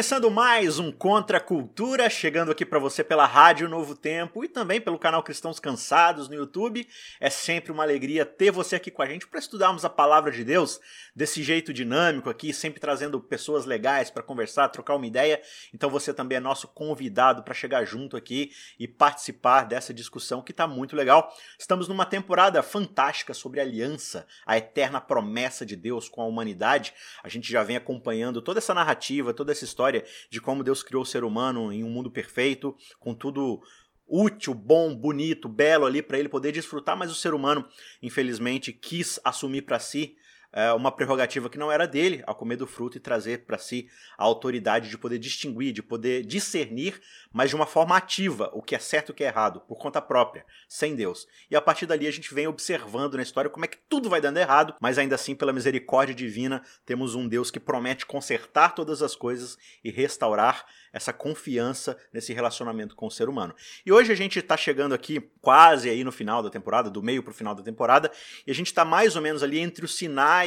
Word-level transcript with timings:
Começando 0.00 0.30
mais 0.30 0.78
um 0.78 0.90
Contra 0.90 1.36
a 1.36 1.40
Cultura, 1.42 2.08
chegando 2.08 2.50
aqui 2.50 2.64
para 2.64 2.78
você 2.78 3.04
pela 3.04 3.26
Rádio 3.26 3.68
Novo 3.68 3.94
Tempo 3.94 4.42
e 4.42 4.48
também 4.48 4.80
pelo 4.80 4.98
canal 4.98 5.22
Cristãos 5.22 5.60
Cansados 5.60 6.26
no 6.26 6.34
YouTube. 6.34 6.88
É 7.20 7.28
sempre 7.28 7.70
uma 7.70 7.82
alegria 7.82 8.24
ter 8.24 8.50
você 8.50 8.76
aqui 8.76 8.90
com 8.90 9.02
a 9.02 9.06
gente 9.06 9.26
para 9.26 9.38
estudarmos 9.38 9.84
a 9.84 9.90
palavra 9.90 10.32
de 10.32 10.42
Deus 10.42 10.80
desse 11.14 11.42
jeito 11.42 11.70
dinâmico 11.70 12.30
aqui, 12.30 12.50
sempre 12.54 12.80
trazendo 12.80 13.20
pessoas 13.20 13.66
legais 13.66 14.10
para 14.10 14.22
conversar, 14.22 14.70
trocar 14.70 14.94
uma 14.94 15.06
ideia. 15.06 15.38
Então 15.74 15.90
você 15.90 16.14
também 16.14 16.38
é 16.38 16.40
nosso 16.40 16.66
convidado 16.68 17.42
para 17.42 17.52
chegar 17.52 17.84
junto 17.84 18.16
aqui 18.16 18.52
e 18.78 18.88
participar 18.88 19.64
dessa 19.64 19.92
discussão 19.92 20.40
que 20.40 20.52
está 20.52 20.66
muito 20.66 20.96
legal. 20.96 21.30
Estamos 21.58 21.88
numa 21.88 22.06
temporada 22.06 22.62
fantástica 22.62 23.34
sobre 23.34 23.60
a 23.60 23.64
aliança, 23.64 24.26
a 24.46 24.56
eterna 24.56 24.98
promessa 24.98 25.66
de 25.66 25.76
Deus 25.76 26.08
com 26.08 26.22
a 26.22 26.26
humanidade. 26.26 26.94
A 27.22 27.28
gente 27.28 27.52
já 27.52 27.62
vem 27.62 27.76
acompanhando 27.76 28.40
toda 28.40 28.60
essa 28.60 28.72
narrativa, 28.72 29.34
toda 29.34 29.52
essa 29.52 29.66
história 29.66 29.89
de 30.30 30.40
como 30.40 30.64
Deus 30.64 30.82
criou 30.82 31.02
o 31.02 31.06
ser 31.06 31.24
humano 31.24 31.72
em 31.72 31.84
um 31.84 31.90
mundo 31.90 32.10
perfeito, 32.10 32.76
com 32.98 33.14
tudo 33.14 33.60
útil, 34.06 34.52
bom, 34.52 34.94
bonito, 34.94 35.48
belo 35.48 35.86
ali 35.86 36.02
para 36.02 36.18
ele 36.18 36.28
poder 36.28 36.52
desfrutar, 36.52 36.96
mas 36.96 37.10
o 37.10 37.14
ser 37.14 37.32
humano, 37.32 37.66
infelizmente, 38.02 38.72
quis 38.72 39.20
assumir 39.24 39.62
para 39.62 39.78
si 39.78 40.16
é, 40.52 40.72
uma 40.72 40.90
prerrogativa 40.90 41.48
que 41.48 41.58
não 41.58 41.70
era 41.70 41.86
dele, 41.86 42.22
ao 42.26 42.34
comer 42.34 42.56
do 42.56 42.66
fruto 42.66 42.96
e 42.96 43.00
trazer 43.00 43.44
para 43.44 43.58
si 43.58 43.88
a 44.18 44.24
autoridade 44.24 44.88
de 44.88 44.98
poder 44.98 45.18
distinguir, 45.18 45.72
de 45.72 45.82
poder 45.82 46.24
discernir, 46.24 47.00
mas 47.32 47.50
de 47.50 47.56
uma 47.56 47.66
forma 47.66 47.96
ativa, 47.96 48.50
o 48.52 48.62
que 48.62 48.74
é 48.74 48.78
certo 48.78 49.10
e 49.10 49.12
o 49.12 49.14
que 49.14 49.24
é 49.24 49.28
errado, 49.28 49.60
por 49.60 49.78
conta 49.78 50.00
própria, 50.00 50.44
sem 50.68 50.94
Deus. 50.94 51.26
E 51.50 51.56
a 51.56 51.60
partir 51.60 51.86
dali 51.86 52.06
a 52.06 52.10
gente 52.10 52.34
vem 52.34 52.46
observando 52.46 53.14
na 53.14 53.22
história 53.22 53.50
como 53.50 53.64
é 53.64 53.68
que 53.68 53.78
tudo 53.88 54.08
vai 54.08 54.20
dando 54.20 54.38
errado, 54.38 54.74
mas 54.80 54.98
ainda 54.98 55.14
assim, 55.14 55.34
pela 55.34 55.52
misericórdia 55.52 56.14
divina, 56.14 56.62
temos 56.84 57.14
um 57.14 57.28
Deus 57.28 57.50
que 57.50 57.60
promete 57.60 58.06
consertar 58.06 58.74
todas 58.74 59.02
as 59.02 59.14
coisas 59.14 59.56
e 59.84 59.90
restaurar 59.90 60.66
essa 60.92 61.12
confiança 61.12 61.96
nesse 62.12 62.32
relacionamento 62.32 62.96
com 62.96 63.06
o 63.06 63.10
ser 63.10 63.28
humano. 63.28 63.54
E 63.86 63.92
hoje 63.92 64.12
a 64.12 64.14
gente 64.14 64.38
está 64.38 64.56
chegando 64.56 64.94
aqui 64.94 65.20
quase 65.40 65.88
aí 65.88 66.02
no 66.02 66.12
final 66.12 66.42
da 66.42 66.50
temporada, 66.50 66.90
do 66.90 67.02
meio 67.02 67.22
para 67.22 67.30
o 67.30 67.34
final 67.34 67.54
da 67.54 67.62
temporada, 67.62 68.10
e 68.46 68.50
a 68.50 68.54
gente 68.54 68.66
está 68.66 68.84
mais 68.84 69.16
ou 69.16 69.22
menos 69.22 69.42
ali 69.42 69.58
entre 69.58 69.84
o 69.84 69.88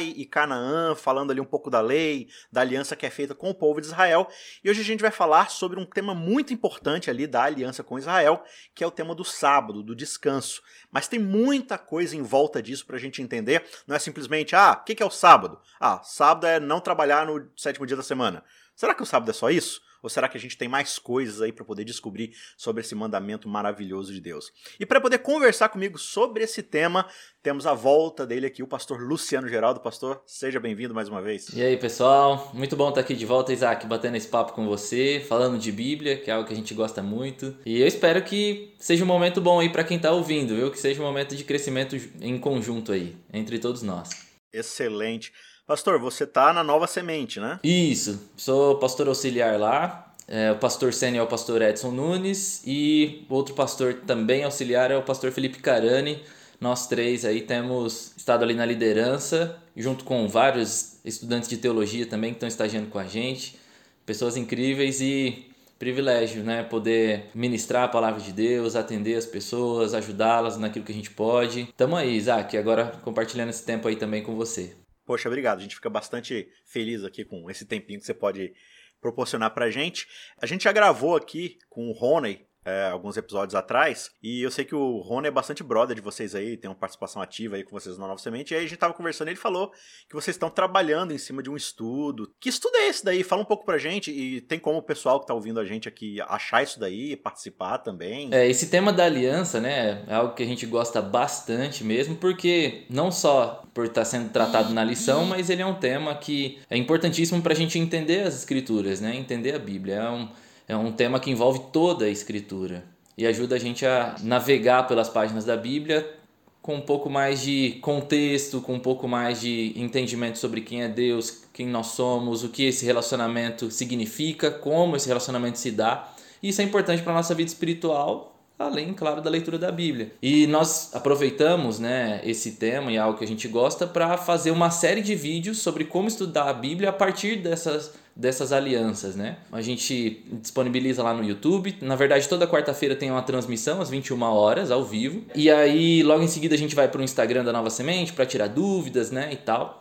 E 0.02 0.24
Canaã, 0.24 0.94
falando 0.94 1.30
ali 1.30 1.40
um 1.40 1.44
pouco 1.44 1.70
da 1.70 1.80
lei, 1.80 2.28
da 2.50 2.60
aliança 2.60 2.96
que 2.96 3.06
é 3.06 3.10
feita 3.10 3.34
com 3.34 3.50
o 3.50 3.54
povo 3.54 3.80
de 3.80 3.86
Israel. 3.86 4.28
E 4.62 4.70
hoje 4.70 4.80
a 4.80 4.84
gente 4.84 5.00
vai 5.00 5.10
falar 5.10 5.50
sobre 5.50 5.78
um 5.78 5.84
tema 5.84 6.14
muito 6.14 6.52
importante 6.52 7.10
ali 7.10 7.26
da 7.26 7.42
aliança 7.42 7.82
com 7.82 7.98
Israel, 7.98 8.42
que 8.74 8.82
é 8.82 8.86
o 8.86 8.90
tema 8.90 9.14
do 9.14 9.24
sábado, 9.24 9.82
do 9.82 9.94
descanso. 9.94 10.62
Mas 10.90 11.08
tem 11.08 11.18
muita 11.18 11.78
coisa 11.78 12.16
em 12.16 12.22
volta 12.22 12.62
disso 12.62 12.86
para 12.86 12.96
a 12.96 13.00
gente 13.00 13.22
entender. 13.22 13.64
Não 13.86 13.96
é 13.96 13.98
simplesmente, 13.98 14.54
ah, 14.54 14.78
o 14.80 14.84
que 14.84 15.02
é 15.02 15.06
o 15.06 15.10
sábado? 15.10 15.60
Ah, 15.80 16.00
sábado 16.02 16.46
é 16.46 16.60
não 16.60 16.80
trabalhar 16.80 17.26
no 17.26 17.50
sétimo 17.56 17.86
dia 17.86 17.96
da 17.96 18.02
semana. 18.02 18.44
Será 18.74 18.94
que 18.94 19.02
o 19.02 19.06
sábado 19.06 19.30
é 19.30 19.34
só 19.34 19.50
isso? 19.50 19.80
Ou 20.04 20.10
será 20.10 20.28
que 20.28 20.36
a 20.36 20.40
gente 20.40 20.58
tem 20.58 20.68
mais 20.68 20.98
coisas 20.98 21.40
aí 21.40 21.50
para 21.50 21.64
poder 21.64 21.82
descobrir 21.82 22.36
sobre 22.58 22.82
esse 22.82 22.94
mandamento 22.94 23.48
maravilhoso 23.48 24.12
de 24.12 24.20
Deus? 24.20 24.52
E 24.78 24.84
para 24.84 25.00
poder 25.00 25.16
conversar 25.16 25.70
comigo 25.70 25.98
sobre 25.98 26.44
esse 26.44 26.62
tema, 26.62 27.08
temos 27.42 27.66
a 27.66 27.72
volta 27.72 28.26
dele 28.26 28.44
aqui, 28.44 28.62
o 28.62 28.66
pastor 28.66 29.00
Luciano 29.00 29.48
Geraldo. 29.48 29.80
Pastor, 29.80 30.22
seja 30.26 30.60
bem-vindo 30.60 30.92
mais 30.92 31.08
uma 31.08 31.22
vez. 31.22 31.48
E 31.54 31.62
aí, 31.62 31.78
pessoal? 31.78 32.50
Muito 32.52 32.76
bom 32.76 32.90
estar 32.90 33.00
aqui 33.00 33.14
de 33.14 33.24
volta, 33.24 33.50
Isaac, 33.50 33.86
batendo 33.86 34.18
esse 34.18 34.28
papo 34.28 34.52
com 34.52 34.66
você, 34.66 35.24
falando 35.26 35.58
de 35.58 35.72
Bíblia, 35.72 36.18
que 36.18 36.30
é 36.30 36.34
algo 36.34 36.46
que 36.46 36.52
a 36.52 36.56
gente 36.56 36.74
gosta 36.74 37.02
muito. 37.02 37.56
E 37.64 37.80
eu 37.80 37.86
espero 37.86 38.22
que 38.22 38.74
seja 38.78 39.04
um 39.04 39.06
momento 39.06 39.40
bom 39.40 39.58
aí 39.58 39.70
para 39.70 39.84
quem 39.84 39.96
está 39.96 40.12
ouvindo, 40.12 40.54
viu? 40.54 40.70
Que 40.70 40.78
seja 40.78 41.00
um 41.00 41.06
momento 41.06 41.34
de 41.34 41.44
crescimento 41.44 41.96
em 42.20 42.38
conjunto 42.38 42.92
aí, 42.92 43.16
entre 43.32 43.58
todos 43.58 43.80
nós. 43.80 44.10
Excelente. 44.52 45.32
Pastor, 45.66 45.98
você 45.98 46.26
tá 46.26 46.52
na 46.52 46.62
Nova 46.62 46.86
Semente, 46.86 47.40
né? 47.40 47.58
Isso, 47.64 48.30
sou 48.36 48.78
pastor 48.78 49.08
auxiliar 49.08 49.58
lá. 49.58 50.03
É, 50.26 50.52
o 50.52 50.56
pastor 50.56 50.92
sênior 50.92 51.22
é 51.22 51.26
o 51.26 51.28
pastor 51.28 51.60
Edson 51.60 51.90
Nunes 51.90 52.62
e 52.66 53.24
outro 53.28 53.54
pastor 53.54 53.94
também 54.06 54.42
auxiliar 54.42 54.90
é 54.90 54.96
o 54.96 55.02
pastor 55.02 55.30
Felipe 55.32 55.58
Carani. 55.58 56.22
Nós 56.60 56.86
três 56.86 57.24
aí 57.24 57.42
temos 57.42 58.14
estado 58.16 58.42
ali 58.42 58.54
na 58.54 58.64
liderança, 58.64 59.60
junto 59.76 60.04
com 60.04 60.26
vários 60.26 60.98
estudantes 61.04 61.48
de 61.48 61.58
teologia 61.58 62.06
também 62.06 62.30
que 62.30 62.36
estão 62.36 62.48
estagiando 62.48 62.88
com 62.88 62.98
a 62.98 63.04
gente. 63.04 63.58
Pessoas 64.06 64.36
incríveis 64.36 65.00
e 65.00 65.46
privilégio, 65.78 66.42
né? 66.42 66.62
Poder 66.62 67.26
ministrar 67.34 67.84
a 67.84 67.88
palavra 67.88 68.20
de 68.20 68.32
Deus, 68.32 68.76
atender 68.76 69.16
as 69.16 69.26
pessoas, 69.26 69.92
ajudá-las 69.92 70.56
naquilo 70.56 70.84
que 70.84 70.92
a 70.92 70.94
gente 70.94 71.10
pode. 71.10 71.68
Tamo 71.76 71.96
aí, 71.96 72.16
Isaac, 72.16 72.56
agora 72.56 72.92
compartilhando 73.02 73.50
esse 73.50 73.64
tempo 73.64 73.86
aí 73.88 73.96
também 73.96 74.22
com 74.22 74.34
você. 74.34 74.74
Poxa, 75.04 75.28
obrigado. 75.28 75.58
A 75.58 75.62
gente 75.62 75.74
fica 75.74 75.90
bastante 75.90 76.48
feliz 76.64 77.04
aqui 77.04 77.24
com 77.24 77.50
esse 77.50 77.66
tempinho 77.66 78.00
que 78.00 78.06
você 78.06 78.14
pode 78.14 78.54
proporcionar 79.04 79.52
pra 79.52 79.70
gente. 79.70 80.06
A 80.40 80.46
gente 80.46 80.64
já 80.64 80.72
gravou 80.72 81.14
aqui 81.14 81.58
com 81.68 81.90
o 81.90 81.92
Rony 81.92 82.46
é, 82.64 82.88
alguns 82.90 83.16
episódios 83.16 83.54
atrás. 83.54 84.10
E 84.22 84.42
eu 84.42 84.50
sei 84.50 84.64
que 84.64 84.74
o 84.74 84.98
Rony 84.98 85.28
é 85.28 85.30
bastante 85.30 85.62
brother 85.62 85.94
de 85.94 86.00
vocês 86.00 86.34
aí, 86.34 86.56
tem 86.56 86.70
uma 86.70 86.76
participação 86.76 87.20
ativa 87.20 87.56
aí 87.56 87.64
com 87.64 87.70
vocês 87.70 87.98
na 87.98 88.06
Nova 88.06 88.20
Semente. 88.20 88.54
E 88.54 88.56
aí 88.56 88.64
a 88.64 88.68
gente 88.68 88.78
tava 88.78 88.94
conversando 88.94 89.28
e 89.28 89.30
ele 89.32 89.38
falou 89.38 89.70
que 90.08 90.14
vocês 90.14 90.34
estão 90.34 90.48
trabalhando 90.48 91.12
em 91.12 91.18
cima 91.18 91.42
de 91.42 91.50
um 91.50 91.56
estudo. 91.56 92.32
Que 92.40 92.48
estudo 92.48 92.76
é 92.76 92.88
esse 92.88 93.04
daí? 93.04 93.22
Fala 93.22 93.42
um 93.42 93.46
pouco 93.46 93.64
pra 93.64 93.78
gente. 93.78 94.10
E 94.10 94.40
tem 94.40 94.58
como 94.58 94.78
o 94.78 94.82
pessoal 94.82 95.20
que 95.20 95.26
tá 95.26 95.34
ouvindo 95.34 95.60
a 95.60 95.64
gente 95.64 95.88
aqui 95.88 96.20
achar 96.22 96.62
isso 96.62 96.80
daí 96.80 97.12
e 97.12 97.16
participar 97.16 97.78
também. 97.78 98.30
É, 98.32 98.48
esse 98.48 98.68
tema 98.68 98.92
da 98.92 99.04
aliança, 99.04 99.60
né, 99.60 100.04
é 100.06 100.14
algo 100.14 100.34
que 100.34 100.42
a 100.42 100.46
gente 100.46 100.66
gosta 100.66 101.02
bastante 101.02 101.84
mesmo, 101.84 102.16
porque 102.16 102.86
não 102.88 103.10
só 103.10 103.62
por 103.74 103.86
estar 103.86 104.02
tá 104.02 104.04
sendo 104.04 104.30
tratado 104.30 104.72
na 104.72 104.84
lição, 104.84 105.24
mas 105.24 105.50
ele 105.50 105.62
é 105.62 105.66
um 105.66 105.74
tema 105.74 106.14
que 106.14 106.58
é 106.70 106.76
importantíssimo 106.76 107.42
pra 107.42 107.54
gente 107.54 107.78
entender 107.78 108.20
as 108.20 108.34
escrituras, 108.34 109.00
né? 109.00 109.14
Entender 109.14 109.54
a 109.54 109.58
Bíblia. 109.58 109.94
É 109.94 110.10
um 110.10 110.28
é 110.66 110.76
um 110.76 110.92
tema 110.92 111.20
que 111.20 111.30
envolve 111.30 111.60
toda 111.72 112.06
a 112.06 112.10
escritura 112.10 112.84
e 113.16 113.26
ajuda 113.26 113.56
a 113.56 113.58
gente 113.58 113.84
a 113.86 114.16
navegar 114.20 114.88
pelas 114.88 115.08
páginas 115.08 115.44
da 115.44 115.56
Bíblia 115.56 116.18
com 116.64 116.76
um 116.76 116.80
pouco 116.80 117.10
mais 117.10 117.42
de 117.42 117.78
contexto, 117.82 118.58
com 118.62 118.72
um 118.72 118.80
pouco 118.80 119.06
mais 119.06 119.38
de 119.42 119.74
entendimento 119.76 120.38
sobre 120.38 120.62
quem 120.62 120.82
é 120.82 120.88
Deus, 120.88 121.44
quem 121.52 121.66
nós 121.66 121.88
somos, 121.88 122.42
o 122.42 122.48
que 122.48 122.64
esse 122.64 122.86
relacionamento 122.86 123.70
significa, 123.70 124.50
como 124.50 124.96
esse 124.96 125.06
relacionamento 125.06 125.58
se 125.58 125.70
dá. 125.70 126.10
Isso 126.42 126.62
é 126.62 126.64
importante 126.64 127.02
para 127.02 127.12
a 127.12 127.16
nossa 127.16 127.34
vida 127.34 127.48
espiritual, 127.48 128.33
além, 128.58 128.92
claro, 128.94 129.20
da 129.20 129.30
leitura 129.30 129.58
da 129.58 129.70
Bíblia. 129.70 130.12
E 130.22 130.46
nós 130.46 130.94
aproveitamos 130.94 131.78
né, 131.78 132.20
esse 132.24 132.52
tema 132.52 132.92
e 132.92 132.98
algo 132.98 133.18
que 133.18 133.24
a 133.24 133.28
gente 133.28 133.48
gosta 133.48 133.86
para 133.86 134.16
fazer 134.16 134.50
uma 134.50 134.70
série 134.70 135.02
de 135.02 135.14
vídeos 135.14 135.58
sobre 135.58 135.84
como 135.84 136.08
estudar 136.08 136.48
a 136.48 136.52
Bíblia 136.52 136.90
a 136.90 136.92
partir 136.92 137.36
dessas 137.36 137.92
dessas 138.16 138.52
alianças, 138.52 139.16
né? 139.16 139.38
A 139.50 139.60
gente 139.60 140.22
disponibiliza 140.40 141.02
lá 141.02 141.12
no 141.12 141.24
YouTube. 141.24 141.76
Na 141.80 141.96
verdade, 141.96 142.28
toda 142.28 142.46
quarta-feira 142.46 142.94
tem 142.94 143.10
uma 143.10 143.22
transmissão 143.22 143.80
às 143.80 143.90
21 143.90 144.22
horas 144.22 144.70
ao 144.70 144.84
vivo. 144.84 145.24
E 145.34 145.50
aí, 145.50 146.00
logo 146.02 146.22
em 146.22 146.28
seguida 146.28 146.54
a 146.54 146.58
gente 146.58 146.76
vai 146.76 146.86
para 146.86 147.00
o 147.00 147.04
Instagram 147.04 147.42
da 147.44 147.52
Nova 147.52 147.70
Semente 147.70 148.12
para 148.12 148.24
tirar 148.24 148.46
dúvidas, 148.46 149.10
né, 149.10 149.30
e 149.32 149.36
tal. 149.36 149.80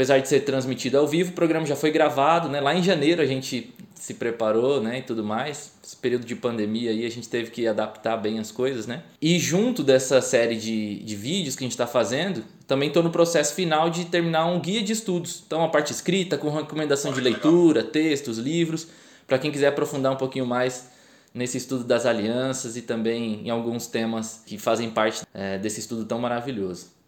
Apesar 0.00 0.18
de 0.18 0.30
ser 0.30 0.40
transmitido 0.40 0.96
ao 0.96 1.06
vivo, 1.06 1.28
o 1.28 1.34
programa 1.34 1.66
já 1.66 1.76
foi 1.76 1.90
gravado, 1.90 2.48
né? 2.48 2.58
Lá 2.58 2.74
em 2.74 2.82
janeiro 2.82 3.20
a 3.20 3.26
gente 3.26 3.74
se 3.94 4.14
preparou, 4.14 4.80
né, 4.80 5.00
e 5.00 5.02
tudo 5.02 5.22
mais. 5.22 5.74
Esse 5.84 5.94
período 5.94 6.24
de 6.24 6.34
pandemia 6.34 6.90
aí 6.90 7.04
a 7.04 7.10
gente 7.10 7.28
teve 7.28 7.50
que 7.50 7.66
adaptar 7.66 8.16
bem 8.16 8.38
as 8.38 8.50
coisas, 8.50 8.86
né? 8.86 9.02
E 9.20 9.38
junto 9.38 9.82
dessa 9.82 10.22
série 10.22 10.56
de, 10.56 11.00
de 11.00 11.16
vídeos 11.16 11.54
que 11.54 11.64
a 11.64 11.66
gente 11.66 11.72
está 11.72 11.86
fazendo, 11.86 12.42
também 12.66 12.88
estou 12.88 13.02
no 13.02 13.10
processo 13.10 13.54
final 13.54 13.90
de 13.90 14.06
terminar 14.06 14.46
um 14.46 14.58
guia 14.58 14.82
de 14.82 14.90
estudos. 14.90 15.42
Então, 15.46 15.62
a 15.62 15.68
parte 15.68 15.92
escrita, 15.92 16.38
com 16.38 16.48
recomendação 16.48 17.12
de 17.12 17.20
leitura, 17.20 17.84
textos, 17.84 18.38
livros, 18.38 18.88
para 19.26 19.38
quem 19.38 19.52
quiser 19.52 19.66
aprofundar 19.66 20.14
um 20.14 20.16
pouquinho 20.16 20.46
mais 20.46 20.88
nesse 21.34 21.58
estudo 21.58 21.84
das 21.84 22.06
alianças 22.06 22.74
e 22.74 22.80
também 22.80 23.42
em 23.44 23.50
alguns 23.50 23.86
temas 23.86 24.42
que 24.46 24.56
fazem 24.56 24.88
parte 24.88 25.26
é, 25.34 25.58
desse 25.58 25.80
estudo 25.80 26.06
tão 26.06 26.18
maravilhoso. 26.18 26.99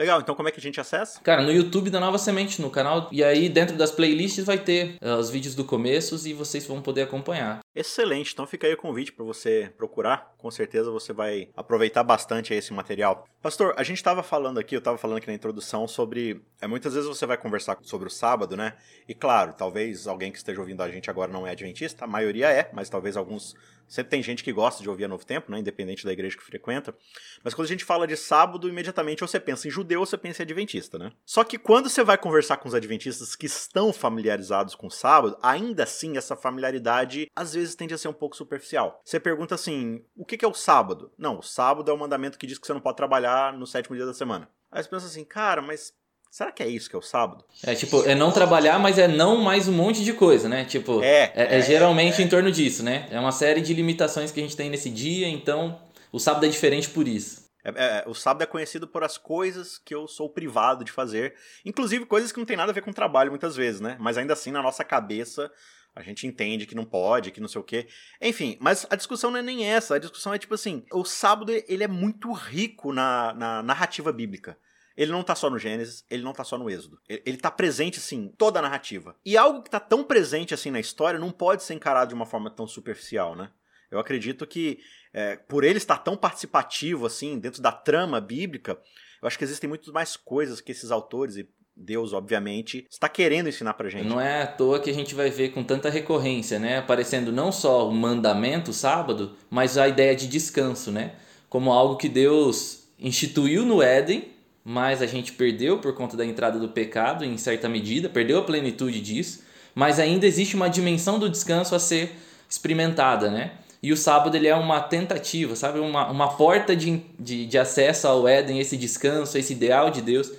Legal, 0.00 0.18
então 0.18 0.34
como 0.34 0.48
é 0.48 0.50
que 0.50 0.58
a 0.58 0.62
gente 0.62 0.80
acessa? 0.80 1.20
Cara, 1.20 1.42
no 1.42 1.52
YouTube 1.52 1.90
da 1.90 2.00
Nova 2.00 2.16
Semente, 2.16 2.62
no 2.62 2.70
canal. 2.70 3.10
E 3.12 3.22
aí 3.22 3.50
dentro 3.50 3.76
das 3.76 3.90
playlists 3.90 4.46
vai 4.46 4.56
ter 4.56 4.96
uh, 5.02 5.16
os 5.16 5.28
vídeos 5.28 5.54
do 5.54 5.62
começo 5.62 6.26
e 6.26 6.32
vocês 6.32 6.66
vão 6.66 6.80
poder 6.80 7.02
acompanhar. 7.02 7.60
Excelente, 7.74 8.32
então 8.32 8.46
fica 8.46 8.66
aí 8.66 8.72
o 8.72 8.78
convite 8.78 9.12
para 9.12 9.26
você 9.26 9.70
procurar. 9.76 10.32
Com 10.38 10.50
certeza 10.50 10.90
você 10.90 11.12
vai 11.12 11.50
aproveitar 11.54 12.02
bastante 12.02 12.54
esse 12.54 12.72
material. 12.72 13.26
Pastor, 13.42 13.74
a 13.76 13.82
gente 13.82 13.98
estava 13.98 14.22
falando 14.22 14.58
aqui, 14.58 14.74
eu 14.74 14.78
estava 14.78 14.96
falando 14.96 15.18
aqui 15.18 15.26
na 15.26 15.34
introdução 15.34 15.86
sobre. 15.86 16.40
É, 16.62 16.66
muitas 16.66 16.94
vezes 16.94 17.06
você 17.06 17.26
vai 17.26 17.36
conversar 17.36 17.76
sobre 17.82 18.08
o 18.08 18.10
sábado, 18.10 18.56
né? 18.56 18.72
E 19.06 19.12
claro, 19.12 19.52
talvez 19.52 20.06
alguém 20.06 20.32
que 20.32 20.38
esteja 20.38 20.60
ouvindo 20.60 20.82
a 20.82 20.88
gente 20.88 21.10
agora 21.10 21.30
não 21.30 21.46
é 21.46 21.50
adventista, 21.50 22.06
a 22.06 22.08
maioria 22.08 22.48
é, 22.48 22.70
mas 22.72 22.88
talvez 22.88 23.18
alguns 23.18 23.54
Sempre 23.90 24.10
tem 24.10 24.22
gente 24.22 24.44
que 24.44 24.52
gosta 24.52 24.84
de 24.84 24.88
ouvir 24.88 25.06
a 25.06 25.08
Novo 25.08 25.26
Tempo, 25.26 25.50
né? 25.50 25.58
Independente 25.58 26.04
da 26.04 26.12
igreja 26.12 26.36
que 26.36 26.44
frequenta. 26.44 26.94
Mas 27.42 27.54
quando 27.54 27.66
a 27.66 27.68
gente 27.68 27.84
fala 27.84 28.06
de 28.06 28.16
sábado, 28.16 28.68
imediatamente 28.68 29.20
você 29.20 29.40
pensa 29.40 29.66
em 29.66 29.70
judeu 29.70 29.98
ou 29.98 30.06
você 30.06 30.16
pensa 30.16 30.42
em 30.42 30.44
adventista, 30.44 30.96
né? 30.96 31.10
Só 31.26 31.42
que 31.42 31.58
quando 31.58 31.88
você 31.88 32.04
vai 32.04 32.16
conversar 32.16 32.58
com 32.58 32.68
os 32.68 32.74
adventistas 32.74 33.34
que 33.34 33.46
estão 33.46 33.92
familiarizados 33.92 34.76
com 34.76 34.86
o 34.86 34.90
sábado, 34.90 35.36
ainda 35.42 35.82
assim 35.82 36.16
essa 36.16 36.36
familiaridade 36.36 37.28
às 37.34 37.52
vezes 37.52 37.74
tende 37.74 37.92
a 37.92 37.98
ser 37.98 38.06
um 38.06 38.12
pouco 38.12 38.36
superficial. 38.36 39.00
Você 39.04 39.18
pergunta 39.18 39.56
assim: 39.56 40.04
o 40.16 40.24
que 40.24 40.44
é 40.44 40.48
o 40.48 40.54
sábado? 40.54 41.12
Não, 41.18 41.40
o 41.40 41.42
sábado 41.42 41.90
é 41.90 41.94
o 41.94 41.98
mandamento 41.98 42.38
que 42.38 42.46
diz 42.46 42.58
que 42.58 42.66
você 42.68 42.72
não 42.72 42.80
pode 42.80 42.96
trabalhar 42.96 43.52
no 43.52 43.66
sétimo 43.66 43.96
dia 43.96 44.06
da 44.06 44.14
semana. 44.14 44.48
Aí 44.70 44.82
você 44.82 44.88
pensa 44.88 45.06
assim, 45.06 45.24
cara, 45.24 45.60
mas 45.60 45.92
Será 46.30 46.52
que 46.52 46.62
é 46.62 46.68
isso 46.68 46.88
que 46.88 46.94
é 46.94 46.98
o 46.98 47.02
sábado? 47.02 47.44
É 47.64 47.74
tipo, 47.74 48.04
é 48.04 48.14
não 48.14 48.30
trabalhar, 48.30 48.78
mas 48.78 48.98
é 48.98 49.08
não 49.08 49.38
mais 49.38 49.66
um 49.66 49.72
monte 49.72 50.04
de 50.04 50.12
coisa, 50.12 50.48
né? 50.48 50.64
Tipo, 50.64 51.02
é, 51.02 51.24
é, 51.24 51.32
é, 51.34 51.58
é 51.58 51.60
geralmente 51.60 52.22
é. 52.22 52.24
em 52.24 52.28
torno 52.28 52.52
disso, 52.52 52.84
né? 52.84 53.08
É 53.10 53.18
uma 53.18 53.32
série 53.32 53.60
de 53.60 53.74
limitações 53.74 54.30
que 54.30 54.38
a 54.38 54.42
gente 54.42 54.56
tem 54.56 54.70
nesse 54.70 54.90
dia, 54.90 55.26
então 55.26 55.80
o 56.12 56.20
sábado 56.20 56.46
é 56.46 56.48
diferente 56.48 56.88
por 56.88 57.08
isso. 57.08 57.50
É, 57.64 57.70
é, 57.76 58.04
o 58.06 58.14
sábado 58.14 58.42
é 58.42 58.46
conhecido 58.46 58.86
por 58.86 59.02
as 59.02 59.18
coisas 59.18 59.76
que 59.78 59.92
eu 59.92 60.06
sou 60.06 60.30
privado 60.30 60.84
de 60.84 60.92
fazer, 60.92 61.34
inclusive 61.64 62.06
coisas 62.06 62.30
que 62.30 62.38
não 62.38 62.46
tem 62.46 62.56
nada 62.56 62.70
a 62.70 62.74
ver 62.74 62.82
com 62.82 62.92
trabalho 62.92 63.30
muitas 63.30 63.56
vezes, 63.56 63.80
né? 63.80 63.96
Mas 63.98 64.16
ainda 64.16 64.32
assim, 64.32 64.52
na 64.52 64.62
nossa 64.62 64.84
cabeça, 64.84 65.50
a 65.96 66.00
gente 66.00 66.28
entende 66.28 66.64
que 66.64 66.76
não 66.76 66.84
pode, 66.84 67.32
que 67.32 67.40
não 67.40 67.48
sei 67.48 67.60
o 67.60 67.64
quê. 67.64 67.88
Enfim, 68.22 68.56
mas 68.60 68.86
a 68.88 68.94
discussão 68.94 69.32
não 69.32 69.38
é 69.38 69.42
nem 69.42 69.64
essa. 69.64 69.96
A 69.96 69.98
discussão 69.98 70.32
é 70.32 70.38
tipo 70.38 70.54
assim: 70.54 70.84
o 70.92 71.04
sábado 71.04 71.52
ele 71.66 71.82
é 71.82 71.88
muito 71.88 72.32
rico 72.32 72.92
na, 72.92 73.34
na 73.34 73.62
narrativa 73.64 74.12
bíblica. 74.12 74.56
Ele 75.00 75.12
não 75.12 75.22
tá 75.22 75.34
só 75.34 75.48
no 75.48 75.58
Gênesis, 75.58 76.04
ele 76.10 76.22
não 76.22 76.34
tá 76.34 76.44
só 76.44 76.58
no 76.58 76.68
Êxodo. 76.68 77.00
Ele, 77.08 77.22
ele 77.24 77.36
tá 77.38 77.50
presente, 77.50 77.98
assim, 77.98 78.34
toda 78.36 78.58
a 78.58 78.62
narrativa. 78.62 79.16
E 79.24 79.34
algo 79.34 79.62
que 79.62 79.70
tá 79.70 79.80
tão 79.80 80.04
presente, 80.04 80.52
assim, 80.52 80.70
na 80.70 80.78
história 80.78 81.18
não 81.18 81.30
pode 81.30 81.62
ser 81.62 81.72
encarado 81.72 82.10
de 82.10 82.14
uma 82.14 82.26
forma 82.26 82.50
tão 82.50 82.66
superficial, 82.66 83.34
né? 83.34 83.48
Eu 83.90 83.98
acredito 83.98 84.46
que, 84.46 84.78
é, 85.14 85.36
por 85.36 85.64
ele 85.64 85.78
estar 85.78 85.96
tão 85.96 86.18
participativo, 86.18 87.06
assim, 87.06 87.38
dentro 87.38 87.62
da 87.62 87.72
trama 87.72 88.20
bíblica, 88.20 88.78
eu 89.22 89.26
acho 89.26 89.38
que 89.38 89.44
existem 89.44 89.66
muito 89.66 89.90
mais 89.90 90.18
coisas 90.18 90.60
que 90.60 90.70
esses 90.70 90.90
autores, 90.90 91.38
e 91.38 91.48
Deus, 91.74 92.12
obviamente, 92.12 92.86
está 92.90 93.08
querendo 93.08 93.48
ensinar 93.48 93.72
pra 93.72 93.88
gente. 93.88 94.06
Não 94.06 94.20
é 94.20 94.42
à 94.42 94.46
toa 94.46 94.80
que 94.80 94.90
a 94.90 94.94
gente 94.94 95.14
vai 95.14 95.30
ver 95.30 95.54
com 95.54 95.64
tanta 95.64 95.88
recorrência, 95.88 96.58
né? 96.58 96.76
Aparecendo 96.76 97.32
não 97.32 97.50
só 97.50 97.88
o 97.88 97.94
mandamento, 97.94 98.70
o 98.70 98.74
sábado, 98.74 99.34
mas 99.48 99.78
a 99.78 99.88
ideia 99.88 100.14
de 100.14 100.28
descanso, 100.28 100.92
né? 100.92 101.14
Como 101.48 101.72
algo 101.72 101.96
que 101.96 102.08
Deus 102.08 102.92
instituiu 102.98 103.64
no 103.64 103.82
Éden 103.82 104.39
mas 104.70 105.02
a 105.02 105.06
gente 105.06 105.32
perdeu 105.32 105.78
por 105.78 105.92
conta 105.94 106.16
da 106.16 106.24
entrada 106.24 106.56
do 106.56 106.68
pecado 106.68 107.24
em 107.24 107.36
certa 107.36 107.68
medida, 107.68 108.08
perdeu 108.08 108.38
a 108.38 108.42
plenitude 108.42 109.00
disso, 109.00 109.42
mas 109.74 109.98
ainda 109.98 110.28
existe 110.28 110.54
uma 110.54 110.70
dimensão 110.70 111.18
do 111.18 111.28
descanso 111.28 111.74
a 111.74 111.80
ser 111.80 112.12
experimentada, 112.48 113.32
né? 113.32 113.50
E 113.82 113.92
o 113.92 113.96
sábado 113.96 114.36
ele 114.36 114.46
é 114.46 114.54
uma 114.54 114.80
tentativa, 114.80 115.56
sabe? 115.56 115.80
Uma, 115.80 116.08
uma 116.08 116.36
porta 116.36 116.76
de, 116.76 117.02
de, 117.18 117.46
de 117.46 117.58
acesso 117.58 118.06
ao 118.06 118.28
Éden, 118.28 118.60
esse 118.60 118.76
descanso, 118.76 119.36
esse 119.36 119.52
ideal 119.54 119.90
de 119.90 120.02
Deus 120.02 120.30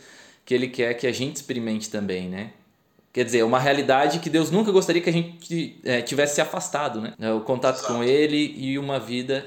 que 0.46 0.54
ele 0.54 0.70
quer 0.70 0.94
que 0.94 1.08
a 1.08 1.12
gente 1.12 1.36
experimente 1.36 1.90
também, 1.90 2.30
né? 2.30 2.52
Quer 3.12 3.26
dizer, 3.26 3.44
uma 3.44 3.60
realidade 3.60 4.20
que 4.20 4.30
Deus 4.30 4.50
nunca 4.50 4.72
gostaria 4.72 5.02
que 5.02 5.10
a 5.10 5.14
gente 5.14 5.78
é, 5.84 6.02
tivesse 6.02 6.36
se 6.36 6.42
afastado, 6.42 7.02
né? 7.02 7.34
O 7.34 7.42
contato 7.42 7.80
Exato. 7.80 7.94
com 7.94 8.02
Ele 8.02 8.56
e 8.56 8.80
uma 8.80 8.98
vida 8.98 9.46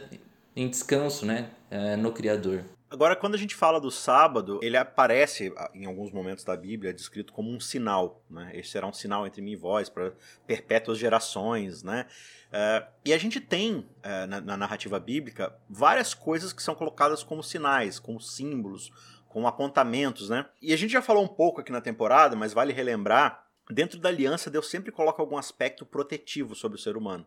em 0.54 0.68
descanso, 0.68 1.24
né? 1.24 1.46
É, 1.70 1.96
no 1.96 2.12
Criador. 2.12 2.64
Agora, 2.94 3.16
quando 3.16 3.34
a 3.34 3.38
gente 3.38 3.56
fala 3.56 3.80
do 3.80 3.90
sábado, 3.90 4.60
ele 4.62 4.76
aparece 4.76 5.52
em 5.74 5.84
alguns 5.84 6.12
momentos 6.12 6.44
da 6.44 6.56
Bíblia 6.56 6.94
descrito 6.94 7.32
como 7.32 7.50
um 7.50 7.58
sinal. 7.58 8.22
Né? 8.30 8.52
Esse 8.54 8.70
será 8.70 8.86
um 8.86 8.92
sinal 8.92 9.26
entre 9.26 9.42
mim 9.42 9.50
e 9.50 9.56
vós 9.56 9.88
para 9.88 10.12
perpétuas 10.46 10.96
gerações. 10.96 11.82
Né? 11.82 12.06
Uh, 12.52 12.86
e 13.04 13.12
a 13.12 13.18
gente 13.18 13.40
tem 13.40 13.78
uh, 13.78 14.28
na, 14.28 14.40
na, 14.40 14.56
narrativa 14.56 15.00
bíblica 15.00 15.52
várias 15.68 16.14
coisas 16.14 16.52
que 16.52 16.62
são 16.62 16.72
colocadas 16.72 17.24
como 17.24 17.42
sinais, 17.42 17.98
como 17.98 18.20
símbolos, 18.20 18.92
como 19.28 19.48
apontamentos. 19.48 20.28
Né? 20.28 20.46
E 20.62 20.72
a 20.72 20.76
gente 20.76 20.92
já 20.92 21.02
falou 21.02 21.24
um 21.24 21.28
pouco 21.28 21.62
aqui 21.62 21.72
na 21.72 21.80
temporada, 21.80 22.36
mas 22.36 22.52
vale 22.52 22.72
relembrar: 22.72 23.44
dentro 23.68 23.98
da 23.98 24.08
aliança, 24.08 24.48
Deus 24.48 24.70
sempre 24.70 24.92
coloca 24.92 25.20
algum 25.20 25.36
aspecto 25.36 25.84
protetivo 25.84 26.54
sobre 26.54 26.78
o 26.78 26.80
ser 26.80 26.96
humano. 26.96 27.26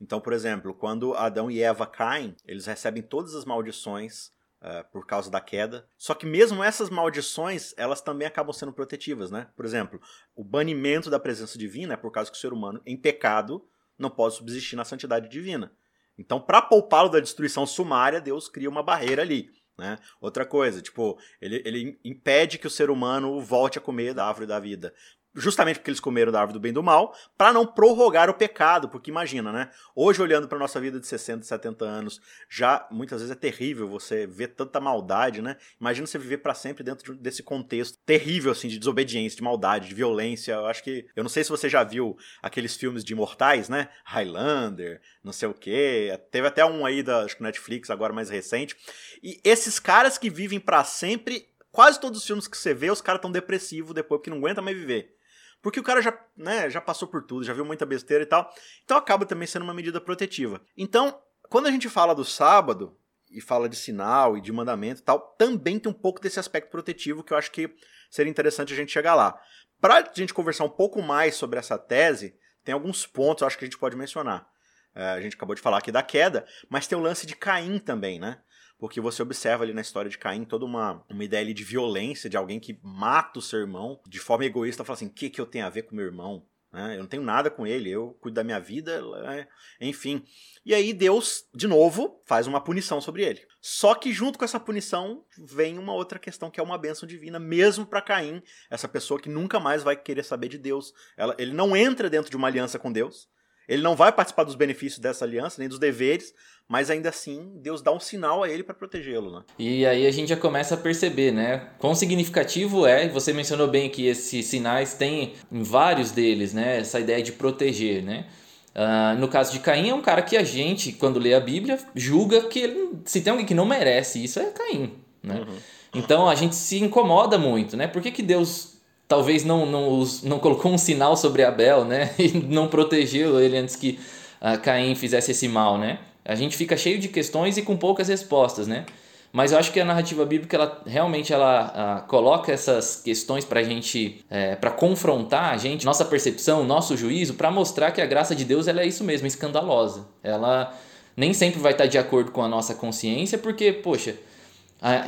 Então, 0.00 0.18
por 0.18 0.32
exemplo, 0.32 0.72
quando 0.72 1.12
Adão 1.12 1.50
e 1.50 1.60
Eva 1.60 1.86
caem, 1.86 2.34
eles 2.48 2.64
recebem 2.64 3.02
todas 3.02 3.34
as 3.34 3.44
maldições 3.44 4.32
Uh, 4.64 4.82
por 4.90 5.06
causa 5.06 5.30
da 5.30 5.42
queda. 5.42 5.86
Só 5.98 6.14
que 6.14 6.24
mesmo 6.24 6.64
essas 6.64 6.88
maldições, 6.88 7.74
elas 7.76 8.00
também 8.00 8.26
acabam 8.26 8.50
sendo 8.50 8.72
protetivas, 8.72 9.30
né? 9.30 9.46
Por 9.54 9.62
exemplo, 9.66 10.00
o 10.34 10.42
banimento 10.42 11.10
da 11.10 11.20
presença 11.20 11.58
divina 11.58 11.92
é 11.92 11.96
por 11.98 12.10
causa 12.10 12.30
que 12.30 12.36
o 12.38 12.40
ser 12.40 12.50
humano, 12.50 12.80
em 12.86 12.96
pecado, 12.96 13.62
não 13.98 14.08
pode 14.08 14.36
subsistir 14.36 14.74
na 14.74 14.82
santidade 14.82 15.28
divina. 15.28 15.70
Então, 16.16 16.40
para 16.40 16.62
poupá-lo 16.62 17.10
da 17.10 17.20
destruição 17.20 17.66
sumária, 17.66 18.22
Deus 18.22 18.48
cria 18.48 18.70
uma 18.70 18.82
barreira 18.82 19.20
ali. 19.20 19.50
Né? 19.76 19.98
Outra 20.18 20.46
coisa, 20.46 20.80
tipo, 20.80 21.18
ele, 21.42 21.60
ele 21.64 22.00
impede 22.02 22.58
que 22.58 22.66
o 22.66 22.70
ser 22.70 22.88
humano 22.88 23.40
volte 23.42 23.76
a 23.76 23.82
comer 23.82 24.14
da 24.14 24.24
árvore 24.24 24.46
da 24.46 24.58
vida 24.58 24.94
justamente 25.34 25.78
porque 25.78 25.90
eles 25.90 26.00
comeram 26.00 26.30
da 26.30 26.40
árvore 26.40 26.58
do 26.58 26.60
bem 26.60 26.70
e 26.70 26.72
do 26.72 26.82
mal, 26.82 27.14
para 27.36 27.52
não 27.52 27.66
prorrogar 27.66 28.30
o 28.30 28.34
pecado, 28.34 28.88
porque 28.88 29.10
imagina, 29.10 29.52
né? 29.52 29.70
Hoje 29.94 30.22
olhando 30.22 30.46
para 30.46 30.58
nossa 30.58 30.80
vida 30.80 31.00
de 31.00 31.06
60, 31.06 31.44
70 31.44 31.84
anos, 31.84 32.20
já 32.48 32.86
muitas 32.90 33.20
vezes 33.20 33.34
é 33.34 33.38
terrível 33.38 33.88
você 33.88 34.26
ver 34.26 34.48
tanta 34.48 34.80
maldade, 34.80 35.42
né? 35.42 35.56
Imagina 35.80 36.06
você 36.06 36.18
viver 36.18 36.38
para 36.38 36.54
sempre 36.54 36.84
dentro 36.84 37.14
desse 37.16 37.42
contexto 37.42 37.98
terrível 38.06 38.52
assim 38.52 38.68
de 38.68 38.78
desobediência, 38.78 39.36
de 39.36 39.42
maldade, 39.42 39.88
de 39.88 39.94
violência. 39.94 40.52
Eu 40.52 40.66
acho 40.66 40.82
que 40.82 41.06
eu 41.16 41.22
não 41.22 41.30
sei 41.30 41.42
se 41.42 41.50
você 41.50 41.68
já 41.68 41.82
viu 41.82 42.16
aqueles 42.42 42.76
filmes 42.76 43.04
de 43.04 43.12
imortais, 43.12 43.68
né? 43.68 43.88
Highlander, 44.04 45.00
não 45.22 45.32
sei 45.32 45.48
o 45.48 45.54
quê. 45.54 46.18
Teve 46.30 46.46
até 46.46 46.64
um 46.64 46.86
aí 46.86 47.02
da 47.02 47.24
acho 47.24 47.36
que 47.36 47.42
Netflix 47.42 47.90
agora 47.90 48.12
mais 48.12 48.30
recente. 48.30 48.76
E 49.22 49.40
esses 49.42 49.78
caras 49.78 50.18
que 50.18 50.30
vivem 50.30 50.60
para 50.60 50.84
sempre 50.84 51.48
Quase 51.74 52.00
todos 52.00 52.20
os 52.20 52.24
filmes 52.24 52.46
que 52.46 52.56
você 52.56 52.72
vê, 52.72 52.88
os 52.88 53.00
caras 53.00 53.20
tão 53.20 53.32
depressivos 53.32 53.92
depois 53.92 54.20
porque 54.20 54.30
não 54.30 54.36
aguenta 54.36 54.62
mais 54.62 54.76
viver. 54.76 55.16
Porque 55.64 55.80
o 55.80 55.82
cara 55.82 56.02
já, 56.02 56.14
né, 56.36 56.68
já 56.68 56.78
passou 56.78 57.08
por 57.08 57.22
tudo, 57.22 57.42
já 57.42 57.54
viu 57.54 57.64
muita 57.64 57.86
besteira 57.86 58.22
e 58.22 58.26
tal. 58.26 58.52
Então 58.84 58.98
acaba 58.98 59.24
também 59.24 59.48
sendo 59.48 59.62
uma 59.62 59.72
medida 59.72 59.98
protetiva. 59.98 60.60
Então, 60.76 61.18
quando 61.48 61.68
a 61.68 61.70
gente 61.70 61.88
fala 61.88 62.14
do 62.14 62.22
sábado 62.22 62.94
e 63.30 63.40
fala 63.40 63.66
de 63.66 63.74
sinal 63.74 64.36
e 64.36 64.42
de 64.42 64.52
mandamento 64.52 65.00
e 65.00 65.04
tal, 65.04 65.18
também 65.38 65.78
tem 65.78 65.90
um 65.90 65.94
pouco 65.94 66.20
desse 66.20 66.38
aspecto 66.38 66.70
protetivo 66.70 67.24
que 67.24 67.32
eu 67.32 67.38
acho 67.38 67.50
que 67.50 67.74
seria 68.10 68.30
interessante 68.30 68.74
a 68.74 68.76
gente 68.76 68.92
chegar 68.92 69.14
lá. 69.14 69.40
Para 69.80 70.00
a 70.00 70.12
gente 70.14 70.34
conversar 70.34 70.64
um 70.64 70.68
pouco 70.68 71.00
mais 71.00 71.34
sobre 71.34 71.58
essa 71.58 71.78
tese, 71.78 72.36
tem 72.62 72.74
alguns 72.74 73.06
pontos 73.06 73.40
eu 73.40 73.46
acho 73.46 73.56
que 73.56 73.64
a 73.64 73.66
gente 73.66 73.78
pode 73.78 73.96
mencionar. 73.96 74.46
É, 74.94 75.12
a 75.12 75.20
gente 75.22 75.34
acabou 75.34 75.54
de 75.54 75.62
falar 75.62 75.78
aqui 75.78 75.90
da 75.90 76.02
queda, 76.02 76.46
mas 76.68 76.86
tem 76.86 76.98
o 76.98 77.00
lance 77.00 77.26
de 77.26 77.34
Caim 77.34 77.78
também, 77.78 78.20
né? 78.20 78.38
Porque 78.84 79.00
você 79.00 79.22
observa 79.22 79.64
ali 79.64 79.72
na 79.72 79.80
história 79.80 80.10
de 80.10 80.18
Caim 80.18 80.44
toda 80.44 80.66
uma, 80.66 81.02
uma 81.08 81.24
ideia 81.24 81.42
ali 81.42 81.54
de 81.54 81.64
violência, 81.64 82.28
de 82.28 82.36
alguém 82.36 82.60
que 82.60 82.78
mata 82.82 83.38
o 83.38 83.42
seu 83.42 83.58
irmão 83.60 83.98
de 84.06 84.18
forma 84.18 84.44
egoísta, 84.44 84.84
fala 84.84 84.94
assim: 84.94 85.06
o 85.06 85.10
que, 85.10 85.30
que 85.30 85.40
eu 85.40 85.46
tenho 85.46 85.64
a 85.64 85.70
ver 85.70 85.84
com 85.84 85.96
meu 85.96 86.04
irmão? 86.04 86.44
Né? 86.70 86.96
Eu 86.96 86.98
não 86.98 87.06
tenho 87.06 87.22
nada 87.22 87.50
com 87.50 87.66
ele, 87.66 87.88
eu 87.88 88.14
cuido 88.20 88.34
da 88.34 88.44
minha 88.44 88.60
vida, 88.60 89.00
né? 89.22 89.48
enfim. 89.80 90.22
E 90.66 90.74
aí 90.74 90.92
Deus, 90.92 91.46
de 91.54 91.66
novo, 91.66 92.20
faz 92.26 92.46
uma 92.46 92.60
punição 92.60 93.00
sobre 93.00 93.24
ele. 93.24 93.40
Só 93.58 93.94
que 93.94 94.12
junto 94.12 94.38
com 94.38 94.44
essa 94.44 94.60
punição 94.60 95.24
vem 95.38 95.78
uma 95.78 95.94
outra 95.94 96.18
questão 96.18 96.50
que 96.50 96.60
é 96.60 96.62
uma 96.62 96.76
bênção 96.76 97.08
divina, 97.08 97.38
mesmo 97.38 97.86
para 97.86 98.02
Caim, 98.02 98.42
essa 98.68 98.86
pessoa 98.86 99.18
que 99.18 99.30
nunca 99.30 99.58
mais 99.58 99.82
vai 99.82 99.96
querer 99.96 100.24
saber 100.24 100.48
de 100.48 100.58
Deus. 100.58 100.92
Ela, 101.16 101.34
ele 101.38 101.54
não 101.54 101.74
entra 101.74 102.10
dentro 102.10 102.30
de 102.30 102.36
uma 102.36 102.48
aliança 102.48 102.78
com 102.78 102.92
Deus. 102.92 103.30
Ele 103.68 103.82
não 103.82 103.96
vai 103.96 104.12
participar 104.12 104.44
dos 104.44 104.54
benefícios 104.54 104.98
dessa 104.98 105.24
aliança, 105.24 105.56
nem 105.58 105.68
dos 105.68 105.78
deveres, 105.78 106.34
mas 106.68 106.90
ainda 106.90 107.08
assim 107.08 107.52
Deus 107.56 107.82
dá 107.82 107.92
um 107.92 108.00
sinal 108.00 108.42
a 108.42 108.48
ele 108.48 108.62
para 108.62 108.74
protegê-lo, 108.74 109.30
né? 109.30 109.44
E 109.58 109.86
aí 109.86 110.06
a 110.06 110.10
gente 110.10 110.28
já 110.28 110.36
começa 110.36 110.74
a 110.74 110.78
perceber, 110.78 111.32
né? 111.32 111.70
Quão 111.78 111.94
significativo 111.94 112.86
é, 112.86 113.08
você 113.08 113.32
mencionou 113.32 113.68
bem 113.68 113.90
que 113.90 114.06
esses 114.06 114.46
sinais 114.46 114.94
têm 114.94 115.34
em 115.50 115.62
vários 115.62 116.10
deles, 116.10 116.52
né? 116.52 116.78
Essa 116.78 117.00
ideia 117.00 117.22
de 117.22 117.32
proteger, 117.32 118.02
né? 118.02 118.26
Uh, 118.74 119.16
no 119.20 119.28
caso 119.28 119.52
de 119.52 119.60
Caim, 119.60 119.90
é 119.90 119.94
um 119.94 120.02
cara 120.02 120.20
que 120.20 120.36
a 120.36 120.42
gente, 120.42 120.92
quando 120.92 121.20
lê 121.20 121.32
a 121.32 121.38
Bíblia, 121.38 121.78
julga 121.94 122.42
que 122.48 122.58
ele, 122.58 122.98
se 123.04 123.20
tem 123.20 123.30
alguém 123.30 123.46
que 123.46 123.54
não 123.54 123.64
merece, 123.64 124.22
isso 124.22 124.40
é 124.40 124.46
Caim, 124.46 124.94
né? 125.22 125.40
Uhum. 125.40 125.56
Então 125.94 126.28
a 126.28 126.34
gente 126.34 126.56
se 126.56 126.82
incomoda 126.82 127.38
muito, 127.38 127.76
né? 127.76 127.86
Por 127.86 128.02
que, 128.02 128.10
que 128.10 128.22
Deus 128.22 128.73
talvez 129.08 129.44
não, 129.44 129.66
não, 129.66 130.04
não 130.22 130.38
colocou 130.38 130.72
um 130.72 130.78
sinal 130.78 131.16
sobre 131.16 131.42
Abel, 131.42 131.84
né? 131.84 132.10
E 132.18 132.32
não 132.32 132.68
protegeu 132.68 133.40
ele 133.40 133.56
antes 133.56 133.76
que 133.76 133.98
uh, 134.40 134.58
Caim 134.60 134.94
fizesse 134.94 135.30
esse 135.30 135.48
mal, 135.48 135.78
né? 135.78 135.98
A 136.24 136.34
gente 136.34 136.56
fica 136.56 136.76
cheio 136.76 136.98
de 136.98 137.08
questões 137.08 137.56
e 137.56 137.62
com 137.62 137.76
poucas 137.76 138.08
respostas, 138.08 138.66
né? 138.66 138.86
Mas 139.30 139.50
eu 139.50 139.58
acho 139.58 139.72
que 139.72 139.80
a 139.80 139.84
narrativa 139.84 140.24
bíblica, 140.24 140.56
ela 140.56 140.82
realmente 140.86 141.32
ela, 141.32 142.04
uh, 142.04 142.08
coloca 142.08 142.52
essas 142.52 143.02
questões 143.02 143.44
para 143.44 143.64
gente, 143.64 144.24
é, 144.30 144.54
para 144.54 144.70
confrontar 144.70 145.52
a 145.52 145.56
gente, 145.56 145.84
nossa 145.84 146.04
percepção, 146.04 146.62
nosso 146.62 146.96
juízo, 146.96 147.34
para 147.34 147.50
mostrar 147.50 147.90
que 147.90 148.00
a 148.00 148.06
graça 148.06 148.32
de 148.32 148.44
Deus 148.44 148.68
ela 148.68 148.80
é 148.80 148.86
isso 148.86 149.02
mesmo, 149.02 149.26
escandalosa. 149.26 150.06
Ela 150.22 150.72
nem 151.16 151.34
sempre 151.34 151.58
vai 151.58 151.72
estar 151.72 151.86
de 151.86 151.98
acordo 151.98 152.30
com 152.30 152.44
a 152.44 152.48
nossa 152.48 152.76
consciência, 152.76 153.36
porque, 153.36 153.72
poxa, 153.72 154.14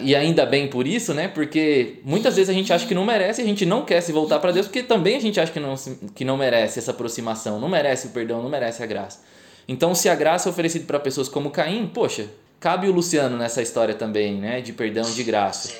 e 0.00 0.16
ainda 0.16 0.46
bem 0.46 0.68
por 0.68 0.86
isso, 0.86 1.12
né? 1.12 1.28
Porque 1.28 2.00
muitas 2.02 2.34
vezes 2.36 2.48
a 2.48 2.52
gente 2.52 2.72
acha 2.72 2.86
que 2.86 2.94
não 2.94 3.04
merece, 3.04 3.42
a 3.42 3.44
gente 3.44 3.66
não 3.66 3.84
quer 3.84 4.00
se 4.00 4.10
voltar 4.10 4.38
para 4.38 4.50
Deus, 4.50 4.66
porque 4.66 4.82
também 4.82 5.16
a 5.16 5.20
gente 5.20 5.38
acha 5.38 5.52
que 5.52 5.60
não, 5.60 5.74
que 6.14 6.24
não 6.24 6.36
merece 6.36 6.78
essa 6.78 6.92
aproximação, 6.92 7.60
não 7.60 7.68
merece 7.68 8.06
o 8.06 8.10
perdão, 8.10 8.42
não 8.42 8.48
merece 8.48 8.82
a 8.82 8.86
graça. 8.86 9.20
Então, 9.68 9.94
se 9.94 10.08
a 10.08 10.14
graça 10.14 10.48
é 10.48 10.50
oferecida 10.50 10.86
para 10.86 10.98
pessoas 10.98 11.28
como 11.28 11.50
Caim, 11.50 11.90
poxa, 11.92 12.26
cabe 12.58 12.88
o 12.88 12.92
Luciano 12.92 13.36
nessa 13.36 13.60
história 13.60 13.94
também, 13.94 14.40
né, 14.40 14.62
de 14.62 14.72
perdão 14.72 15.04
de 15.10 15.22
graça. 15.22 15.74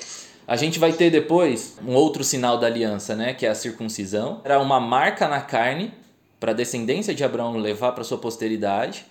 A 0.47 0.55
gente 0.55 0.77
vai 0.77 0.93
ter 0.93 1.09
depois 1.09 1.77
um 1.85 1.93
outro 1.93 2.23
sinal 2.23 2.57
da 2.59 2.67
aliança, 2.67 3.15
né, 3.15 3.33
que 3.33 3.45
é 3.45 3.49
a 3.49 3.55
circuncisão. 3.55 4.41
Era 4.43 4.59
uma 4.59 4.79
marca 4.79 5.27
na 5.27 5.41
carne 5.41 5.91
para 6.39 6.51
a 6.51 6.55
descendência 6.55 7.15
de 7.15 7.23
Abraão 7.23 7.57
levar 7.57 7.93
para 7.93 8.03
sua 8.03 8.17
posteridade, 8.17 9.05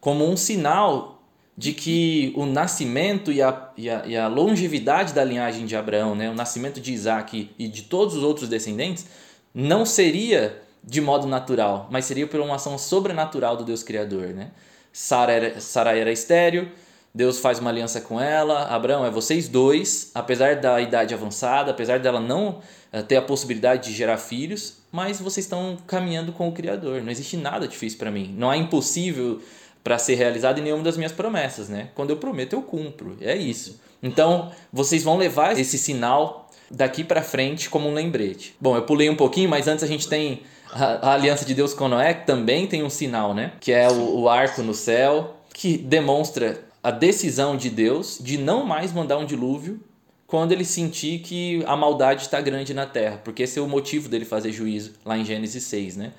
como 0.00 0.28
um 0.28 0.36
sinal 0.36 1.13
de 1.56 1.72
que 1.72 2.32
o 2.36 2.44
nascimento 2.46 3.30
e 3.30 3.40
a, 3.40 3.70
e 3.76 3.88
a, 3.88 4.06
e 4.06 4.16
a 4.16 4.26
longevidade 4.26 5.12
da 5.12 5.22
linhagem 5.22 5.66
de 5.66 5.76
Abraão, 5.76 6.14
né, 6.14 6.28
o 6.28 6.34
nascimento 6.34 6.80
de 6.80 6.92
Isaac 6.92 7.50
e 7.58 7.68
de 7.68 7.82
todos 7.82 8.16
os 8.16 8.22
outros 8.24 8.48
descendentes, 8.48 9.06
não 9.54 9.86
seria 9.86 10.60
de 10.82 11.00
modo 11.00 11.26
natural, 11.26 11.88
mas 11.90 12.04
seria 12.04 12.26
por 12.26 12.40
uma 12.40 12.56
ação 12.56 12.76
sobrenatural 12.76 13.56
do 13.56 13.64
Deus 13.64 13.82
Criador. 13.82 14.28
Né? 14.28 14.50
Sara 14.92 15.32
era, 15.32 15.60
Sara 15.60 15.96
era 15.96 16.10
estéreo, 16.10 16.70
Deus 17.14 17.38
faz 17.38 17.60
uma 17.60 17.70
aliança 17.70 18.00
com 18.00 18.20
ela, 18.20 18.64
Abraão 18.64 19.06
é 19.06 19.10
vocês 19.10 19.48
dois, 19.48 20.10
apesar 20.12 20.56
da 20.56 20.80
idade 20.80 21.14
avançada, 21.14 21.70
apesar 21.70 22.00
dela 22.00 22.18
não 22.18 22.58
eh, 22.92 23.02
ter 23.02 23.16
a 23.16 23.22
possibilidade 23.22 23.88
de 23.90 23.96
gerar 23.96 24.16
filhos, 24.16 24.78
mas 24.90 25.20
vocês 25.20 25.46
estão 25.46 25.78
caminhando 25.86 26.32
com 26.32 26.48
o 26.48 26.52
Criador. 26.52 27.00
Não 27.02 27.12
existe 27.12 27.36
nada 27.36 27.68
difícil 27.68 28.00
para 28.00 28.10
mim. 28.10 28.34
Não 28.36 28.50
há 28.50 28.56
impossível 28.56 29.40
para 29.84 29.98
ser 29.98 30.14
realizado 30.14 30.58
em 30.58 30.62
nenhuma 30.62 30.82
das 30.82 30.96
minhas 30.96 31.12
promessas, 31.12 31.68
né? 31.68 31.90
Quando 31.94 32.08
eu 32.08 32.16
prometo, 32.16 32.54
eu 32.54 32.62
cumpro. 32.62 33.18
É 33.20 33.36
isso. 33.36 33.78
Então, 34.02 34.50
vocês 34.72 35.04
vão 35.04 35.18
levar 35.18 35.58
esse 35.58 35.76
sinal 35.76 36.50
daqui 36.70 37.04
para 37.04 37.22
frente 37.22 37.68
como 37.68 37.88
um 37.88 37.92
lembrete. 37.92 38.56
Bom, 38.58 38.74
eu 38.74 38.82
pulei 38.82 39.10
um 39.10 39.14
pouquinho, 39.14 39.48
mas 39.48 39.68
antes 39.68 39.84
a 39.84 39.86
gente 39.86 40.08
tem 40.08 40.40
a, 40.72 41.10
a 41.10 41.12
aliança 41.12 41.44
de 41.44 41.54
Deus 41.54 41.74
com 41.74 41.86
Noé, 41.86 42.14
que 42.14 42.26
também 42.26 42.66
tem 42.66 42.82
um 42.82 42.88
sinal, 42.88 43.34
né? 43.34 43.52
Que 43.60 43.72
é 43.72 43.88
o, 43.90 44.20
o 44.20 44.28
arco 44.28 44.62
no 44.62 44.72
céu, 44.72 45.36
que 45.52 45.76
demonstra 45.76 46.64
a 46.82 46.90
decisão 46.90 47.54
de 47.54 47.68
Deus 47.68 48.18
de 48.20 48.38
não 48.38 48.64
mais 48.64 48.90
mandar 48.90 49.18
um 49.18 49.26
dilúvio 49.26 49.80
quando 50.26 50.52
ele 50.52 50.64
sentir 50.64 51.20
que 51.20 51.62
a 51.66 51.76
maldade 51.76 52.22
está 52.22 52.40
grande 52.40 52.72
na 52.72 52.86
terra, 52.86 53.20
porque 53.22 53.42
esse 53.42 53.58
é 53.58 53.62
o 53.62 53.68
motivo 53.68 54.08
dele 54.08 54.24
fazer 54.24 54.50
juízo 54.50 54.92
lá 55.04 55.16
em 55.16 55.24
Gênesis 55.24 55.62
6, 55.64 55.96
né? 55.96 56.12